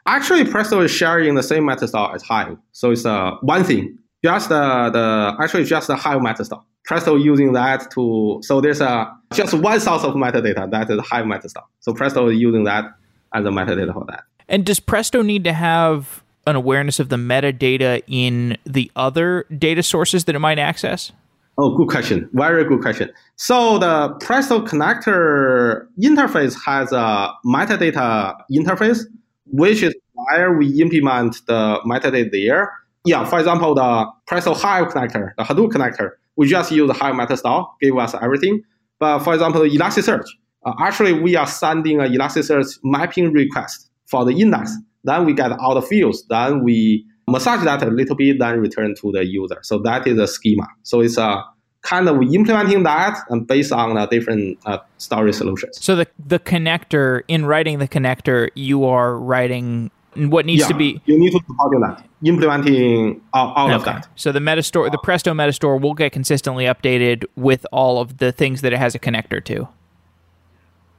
Actually, 0.06 0.46
Presto 0.46 0.82
is 0.82 0.92
sharing 0.92 1.36
the 1.36 1.44
same 1.44 1.64
metastore 1.64 2.14
as 2.16 2.24
Hive, 2.24 2.58
so 2.72 2.92
it's 2.92 3.06
uh, 3.06 3.32
one 3.42 3.64
thing. 3.64 3.98
Just 4.24 4.52
uh, 4.52 4.90
the 4.90 5.36
actually 5.42 5.66
just 5.66 5.88
the 5.88 5.96
Hive 5.96 6.22
metastore. 6.22 6.64
Presto 6.86 7.16
using 7.16 7.54
that 7.54 7.92
to 7.92 8.40
so 8.42 8.62
there's 8.62 8.82
a 8.82 9.14
just 9.34 9.54
one 9.54 9.80
source 9.80 10.04
of 10.04 10.16
metadata 10.16 10.70
that 10.72 10.90
is 10.90 11.00
Hive 11.02 11.26
metastore. 11.26 11.66
So 11.80 11.94
Presto 11.94 12.28
is 12.30 12.38
using 12.38 12.64
that 12.64 12.86
as 13.34 13.46
a 13.46 13.50
metadata 13.50 13.94
for 13.94 14.06
that. 14.08 14.24
And 14.50 14.66
does 14.66 14.80
Presto 14.80 15.22
need 15.22 15.44
to 15.44 15.54
have 15.54 16.24
an 16.48 16.56
awareness 16.56 17.00
of 17.00 17.10
the 17.10 17.16
metadata 17.16 18.02
in 18.08 18.58
the 18.66 18.92
other 18.96 19.46
data 19.56 19.84
sources 19.84 20.26
that 20.26 20.36
it 20.36 20.40
might 20.40 20.58
access? 20.58 21.12
Oh, 21.60 21.76
good 21.76 21.88
question. 21.88 22.28
Very 22.34 22.64
good 22.64 22.82
question. 22.82 23.12
So 23.36 23.78
the 23.78 24.10
Presto 24.22 24.66
connector 24.66 25.86
interface 26.02 26.58
has 26.66 26.92
a 26.92 27.32
metadata 27.46 28.36
interface, 28.52 29.04
which 29.46 29.84
is 29.84 29.94
where 30.14 30.54
we 30.54 30.82
implement 30.82 31.46
the 31.46 31.80
metadata 31.86 32.32
there. 32.32 32.74
Yeah, 33.06 33.26
for 33.26 33.40
example, 33.40 33.76
the 33.76 34.08
Presto 34.26 34.56
Hive 34.56 34.88
connector, 34.88 35.32
the 35.38 35.44
Hadoop 35.44 35.72
connector, 35.72 36.12
we 36.38 36.48
just 36.48 36.72
use 36.72 36.88
the 36.88 36.94
Hive 36.94 37.14
metastore, 37.14 37.68
give 37.82 37.98
us 37.98 38.16
everything. 38.22 38.64
But 38.98 39.20
for 39.20 39.34
example, 39.34 39.62
Elasticsearch, 39.62 40.26
uh, 40.66 40.74
actually 40.80 41.14
we 41.14 41.36
are 41.36 41.48
sending 41.48 42.02
an 42.02 42.12
Elasticsearch 42.12 42.80
mapping 42.84 43.32
request 43.32 43.89
for 44.10 44.26
the 44.26 44.34
index. 44.34 44.76
Then 45.04 45.26
we 45.26 45.34
get 45.34 45.52
all 45.54 45.76
the 45.76 45.82
fields. 45.82 46.26
Then 46.30 46.64
we 46.64 47.06
massage 47.28 47.64
that 47.64 47.82
a 47.84 47.88
little 47.88 48.16
bit, 48.16 48.40
then 48.40 48.60
return 48.60 48.96
to 48.96 49.12
the 49.12 49.26
user. 49.26 49.60
So 49.62 49.80
that 49.80 50.08
is 50.08 50.18
a 50.18 50.28
schema. 50.28 50.68
So 50.84 51.02
it's 51.02 51.18
a 51.18 51.44
kind 51.82 52.10
of 52.10 52.22
implementing 52.22 52.84
that 52.84 53.18
and 53.30 53.48
based 53.48 53.72
on 53.72 53.96
the 53.96 54.06
different 54.08 54.58
uh, 54.66 54.80
storage 54.98 55.36
solutions. 55.36 55.78
So 55.82 55.96
the 55.96 56.08
the 56.24 56.40
connector 56.40 57.22
in 57.28 57.46
writing 57.46 57.80
the 57.80 57.88
connector, 57.88 58.50
you 58.56 58.86
are 58.86 59.18
writing 59.18 59.92
what 60.16 60.46
needs 60.46 60.62
yeah, 60.62 60.68
to 60.68 60.74
be. 60.74 61.02
You 61.06 61.18
need 61.18 61.32
to 61.32 61.40
support 61.48 61.72
that, 61.82 62.06
implementing 62.26 63.22
all, 63.34 63.54
all 63.54 63.68
okay. 63.68 63.76
of 63.76 63.86
that. 63.86 64.08
So 64.16 64.32
the 64.32 64.40
metastore, 64.40 64.92
the 64.92 64.98
Presto 64.98 65.34
metastore, 65.34 65.80
will 65.80 65.94
get 65.94 66.12
consistently 66.12 66.66
updated 66.66 67.26
with 67.36 67.66
all 67.72 68.02
of 68.02 68.18
the 68.18 68.32
things 68.32 68.62
that 68.62 68.74
it 68.74 68.80
has 68.80 68.96
a 68.96 69.00
connector 69.00 69.44
to. 69.46 69.70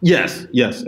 Yes, 0.03 0.47
yes. 0.53 0.85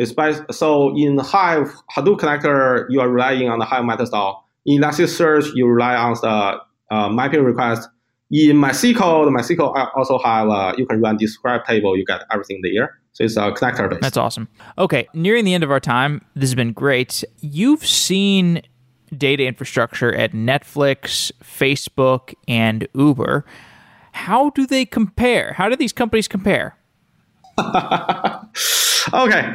So 0.51 0.97
in 0.97 1.19
Hive 1.19 1.73
Hadoop 1.95 2.19
connector, 2.19 2.87
you 2.89 3.01
are 3.01 3.09
relying 3.09 3.49
on 3.49 3.59
the 3.59 3.65
Hive 3.65 3.85
metastore. 3.85 4.41
In 4.65 4.81
Elasticsearch, 4.81 5.55
you 5.55 5.67
rely 5.67 5.97
on 5.97 6.15
the 6.15 6.61
uh, 6.95 7.09
mapping 7.09 7.43
request. 7.43 7.89
In 8.31 8.57
MySQL, 8.57 9.25
the 9.27 9.31
MySQL 9.31 9.91
also 9.95 10.19
have 10.19 10.49
uh, 10.49 10.75
you 10.79 10.87
can 10.87 11.01
run 11.03 11.19
describe 11.19 11.65
table. 11.67 11.97
You 11.97 12.05
get 12.05 12.23
everything 12.31 12.63
there. 12.63 12.99
So 13.13 13.25
it's 13.25 13.37
a 13.37 13.53
connector 13.53 13.91
based. 13.91 14.01
That's 14.01 14.17
awesome. 14.17 14.49
Okay, 14.79 15.07
nearing 15.13 15.45
the 15.45 15.53
end 15.53 15.65
of 15.65 15.71
our 15.71 15.81
time, 15.81 16.25
this 16.35 16.49
has 16.49 16.55
been 16.55 16.73
great. 16.73 17.25
You've 17.41 17.87
seen 17.87 18.63
data 19.17 19.45
infrastructure 19.45 20.15
at 20.15 20.33
Netflix, 20.33 21.31
Facebook, 21.43 22.35
and 22.49 22.89
Uber. 22.95 23.45
How 24.13 24.51
do 24.51 24.67
they 24.67 24.87
compare? 24.87 25.53
How 25.53 25.69
do 25.69 25.77
these 25.77 25.93
companies 25.93 26.27
compare? 26.29 26.79
okay. 29.13 29.55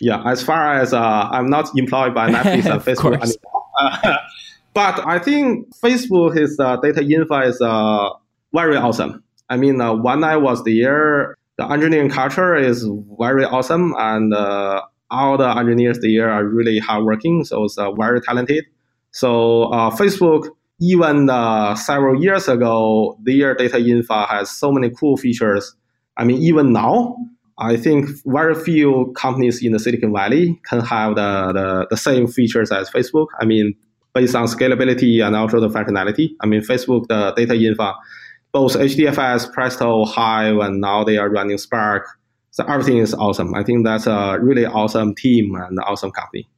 Yeah, 0.00 0.22
as 0.24 0.42
far 0.42 0.74
as 0.74 0.92
uh, 0.92 1.28
I'm 1.30 1.48
not 1.48 1.70
employed 1.76 2.14
by 2.14 2.30
Netflix 2.32 2.66
and 2.66 2.82
Facebook 2.82 3.20
anymore. 3.20 3.64
Uh, 3.80 4.16
but 4.74 5.06
I 5.06 5.18
think 5.18 5.74
Facebook, 5.76 6.36
his 6.36 6.58
uh, 6.58 6.76
data 6.76 7.02
info 7.02 7.40
is 7.40 7.60
uh, 7.60 8.10
very 8.52 8.76
awesome. 8.76 9.22
I 9.48 9.56
mean, 9.56 9.80
uh, 9.80 9.94
when 9.94 10.24
I 10.24 10.36
was 10.36 10.64
there, 10.64 11.36
the 11.58 11.70
engineering 11.70 12.10
culture 12.10 12.56
is 12.56 12.88
very 13.18 13.44
awesome, 13.44 13.94
and 13.98 14.34
uh, 14.34 14.82
all 15.10 15.36
the 15.36 15.48
engineers 15.48 16.00
there 16.00 16.30
are 16.30 16.44
really 16.44 16.78
hardworking, 16.78 17.44
so 17.44 17.64
it's 17.64 17.76
very 17.96 18.20
talented. 18.20 18.64
So 19.12 19.68
Facebook, 19.96 20.48
even 20.80 21.28
several 21.76 22.20
years 22.20 22.48
ago, 22.48 23.16
their 23.22 23.54
data 23.54 23.78
info 23.78 24.26
has 24.26 24.50
so 24.50 24.72
many 24.72 24.90
cool 24.90 25.16
features. 25.16 25.76
I 26.16 26.24
mean, 26.24 26.42
even 26.42 26.72
now, 26.72 27.16
I 27.58 27.76
think 27.76 28.08
very 28.26 28.54
few 28.54 29.12
companies 29.16 29.62
in 29.62 29.72
the 29.72 29.78
Silicon 29.78 30.12
Valley 30.12 30.60
can 30.68 30.80
have 30.80 31.14
the, 31.14 31.52
the, 31.52 31.86
the, 31.90 31.96
same 31.96 32.26
features 32.26 32.72
as 32.72 32.90
Facebook. 32.90 33.28
I 33.40 33.44
mean, 33.44 33.74
based 34.12 34.34
on 34.34 34.46
scalability 34.46 35.24
and 35.24 35.36
also 35.36 35.60
the 35.60 35.68
functionality. 35.68 36.30
I 36.40 36.46
mean, 36.46 36.62
Facebook, 36.62 37.06
the 37.06 37.32
data 37.36 37.54
info, 37.54 37.92
both 38.52 38.74
HDFS, 38.74 39.52
Presto, 39.52 40.04
Hive, 40.04 40.58
and 40.58 40.80
now 40.80 41.04
they 41.04 41.16
are 41.16 41.30
running 41.30 41.58
Spark. 41.58 42.06
So 42.50 42.64
everything 42.66 42.98
is 42.98 43.14
awesome. 43.14 43.54
I 43.54 43.62
think 43.62 43.84
that's 43.84 44.06
a 44.06 44.38
really 44.40 44.66
awesome 44.66 45.14
team 45.14 45.54
and 45.54 45.78
awesome 45.80 46.10
company. 46.10 46.48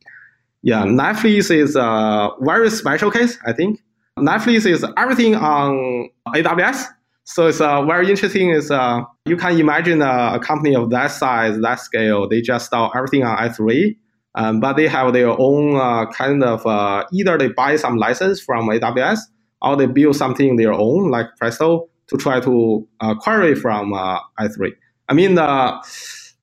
Yeah, 0.63 0.83
Netflix 0.83 1.51
is 1.51 1.77
a 1.77 2.31
very 2.41 2.71
special 2.71 3.11
case, 3.11 3.39
I 3.47 3.53
think. 3.53 3.81
Netflix 4.19 4.67
is 4.67 4.85
everything 4.97 5.35
on 5.37 6.11
AWS 6.29 6.87
so 7.27 7.49
it's 7.49 7.61
uh, 7.61 7.83
very 7.85 8.09
interesting. 8.09 8.51
Is 8.51 8.71
uh, 8.71 9.03
you 9.25 9.37
can 9.37 9.59
imagine 9.59 10.01
a, 10.01 10.35
a, 10.35 10.41
company 10.41 10.77
of 10.77 10.91
that 10.91 11.09
size, 11.09 11.61
that 11.61 11.81
scale, 11.81 12.29
they 12.29 12.41
just 12.41 12.67
store 12.67 12.97
everything 12.97 13.25
on 13.25 13.37
S3, 13.37 13.97
um, 14.37 14.61
but 14.61 14.75
they 14.75 14.87
have 14.87 15.13
their 15.13 15.31
own 15.31 15.75
uh, 15.75 16.07
kind 16.13 16.45
of 16.45 16.65
uh, 16.65 17.05
either 17.13 17.37
they 17.37 17.49
buy 17.49 17.75
some 17.75 17.97
license 17.97 18.41
from 18.41 18.69
AWS 18.69 19.19
or 19.61 19.77
they 19.77 19.87
build 19.87 20.15
something 20.15 20.55
their 20.55 20.73
own, 20.73 21.11
like 21.11 21.27
Presto, 21.37 21.89
to 22.07 22.17
try 22.17 22.39
to 22.39 22.87
uh, 23.01 23.17
query 23.17 23.57
from 23.57 23.93
uh, 23.93 24.21
S3. 24.39 24.71
I 25.09 25.15
mean, 25.15 25.37
uh, 25.37 25.83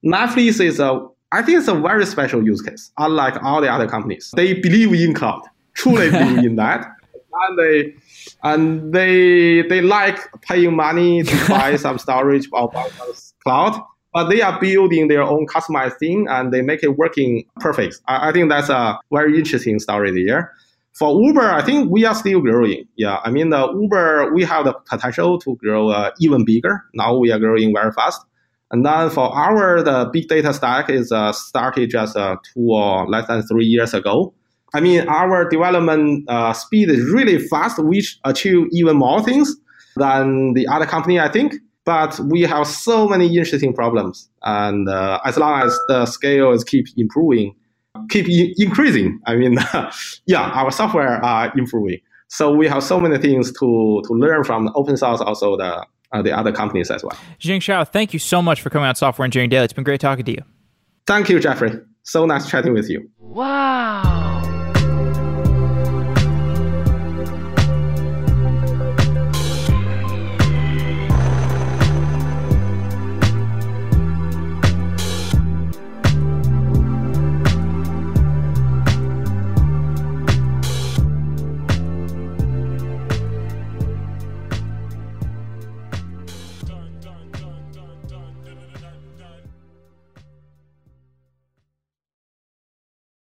Netflix 0.06 0.60
is 0.60 0.82
a, 0.82 1.00
I 1.32 1.42
think 1.44 1.60
it's 1.60 1.70
a 1.70 1.76
very 1.76 2.06
special 2.06 2.44
use 2.44 2.62
case, 2.62 2.92
unlike 2.98 3.42
all 3.42 3.62
the 3.62 3.72
other 3.72 3.88
companies. 3.88 4.32
They 4.36 4.54
believe 4.54 4.92
in 4.94 5.14
cloud, 5.14 5.44
truly 5.76 6.10
believe 6.10 6.40
in 6.40 6.58
that, 6.58 6.86
and 7.48 7.60
they 7.60 7.96
and 8.44 8.94
they 8.94 9.62
they 9.64 9.82
like 9.82 10.20
paying 10.42 10.76
money 10.76 11.24
to 11.24 11.48
buy 11.50 11.76
some 11.76 11.98
storage 11.98 12.48
or 12.52 12.70
buy 12.70 12.88
some 12.90 13.14
cloud, 13.44 13.82
but 14.14 14.30
they 14.30 14.42
are 14.42 14.60
building 14.60 15.08
their 15.08 15.24
own 15.24 15.46
customized 15.48 15.98
thing 15.98 16.28
and 16.30 16.54
they 16.54 16.62
make 16.62 16.84
it 16.84 16.98
working 16.98 17.46
perfect. 17.60 18.00
I, 18.08 18.30
I 18.30 18.32
think 18.32 18.50
that's 18.50 18.70
a 18.70 19.00
very 19.12 19.38
interesting 19.38 19.80
story 19.80 20.26
there. 20.26 20.54
For 20.94 21.20
Uber, 21.20 21.42
I 21.42 21.64
think 21.64 21.90
we 21.90 22.06
are 22.06 22.14
still 22.14 22.40
growing. 22.42 22.88
Yeah, 22.96 23.18
I 23.24 23.32
mean, 23.32 23.50
the 23.50 23.68
Uber, 23.74 24.32
we 24.32 24.44
have 24.44 24.66
the 24.66 24.74
potential 24.74 25.40
to 25.40 25.56
grow 25.56 25.90
uh, 25.90 26.12
even 26.20 26.46
bigger. 26.46 26.84
Now 26.94 27.18
we 27.18 27.32
are 27.32 27.40
growing 27.40 27.74
very 27.74 27.92
fast. 27.92 28.22
And 28.70 28.86
then 28.86 29.12
for 29.12 29.32
our 29.32 29.84
the 29.84 30.10
big 30.12 30.28
data 30.28 30.54
stack 30.54 30.90
is 30.90 31.12
uh, 31.12 31.32
started 31.32 31.92
just 31.92 32.18
uh, 32.18 32.38
two 32.54 32.72
or 32.72 33.08
less 33.08 33.28
than 33.28 33.44
three 33.44 33.66
years 33.66 33.94
ago. 33.94 34.34
I 34.74 34.80
mean, 34.80 35.08
our 35.08 35.48
development 35.48 36.26
uh, 36.28 36.54
speed 36.54 36.90
is 36.90 37.10
really 37.12 37.38
fast. 37.40 37.80
We 37.80 38.06
achieve 38.26 38.68
even 38.72 38.98
more 38.98 39.22
things 39.22 39.56
than 39.96 40.54
the 40.54 40.68
other 40.68 40.86
company, 40.86 41.20
I 41.20 41.30
think. 41.30 41.56
But 41.86 42.20
we 42.20 42.42
have 42.42 42.66
so 42.66 43.08
many 43.08 43.28
interesting 43.28 43.74
problems, 43.74 44.30
and 44.42 44.88
uh, 44.88 45.20
as 45.26 45.38
long 45.38 45.62
as 45.64 45.78
the 45.90 46.06
scale 46.06 46.52
is 46.54 46.64
keep 46.64 46.86
improving, 46.96 47.54
keep 48.10 48.26
increasing. 48.58 49.20
I 49.26 49.36
mean, 49.36 49.58
yeah, 50.26 50.44
our 50.44 50.72
software 50.72 51.24
are 51.24 51.52
improving. 51.58 52.00
So 52.30 52.54
we 52.54 52.70
have 52.70 52.84
so 52.84 53.02
many 53.02 53.18
things 53.18 53.52
to 53.60 54.02
to 54.08 54.14
learn 54.14 54.46
from 54.46 54.66
the 54.66 54.74
open 54.76 54.96
source, 54.96 55.20
also 55.20 55.58
the 55.58 55.86
uh, 56.14 56.22
the 56.22 56.32
other 56.32 56.54
companies 56.54 56.90
as 56.90 57.04
well. 57.04 57.18
Zhenxiao, 57.42 57.86
thank 57.88 58.14
you 58.14 58.20
so 58.20 58.42
much 58.42 58.62
for 58.62 58.70
coming 58.70 58.88
on 58.88 58.96
Software 58.96 59.26
Engineering 59.26 59.50
Daily. 59.50 59.66
It's 59.66 59.74
been 59.74 59.84
great 59.84 60.00
talking 60.00 60.24
to 60.24 60.32
you. 60.32 60.42
Thank 61.06 61.28
you, 61.28 61.40
Jeffrey. 61.40 61.80
So 62.04 62.26
nice 62.26 62.50
chatting 62.50 62.74
with 62.74 62.90
you. 62.90 63.10
Wow. 63.20 64.43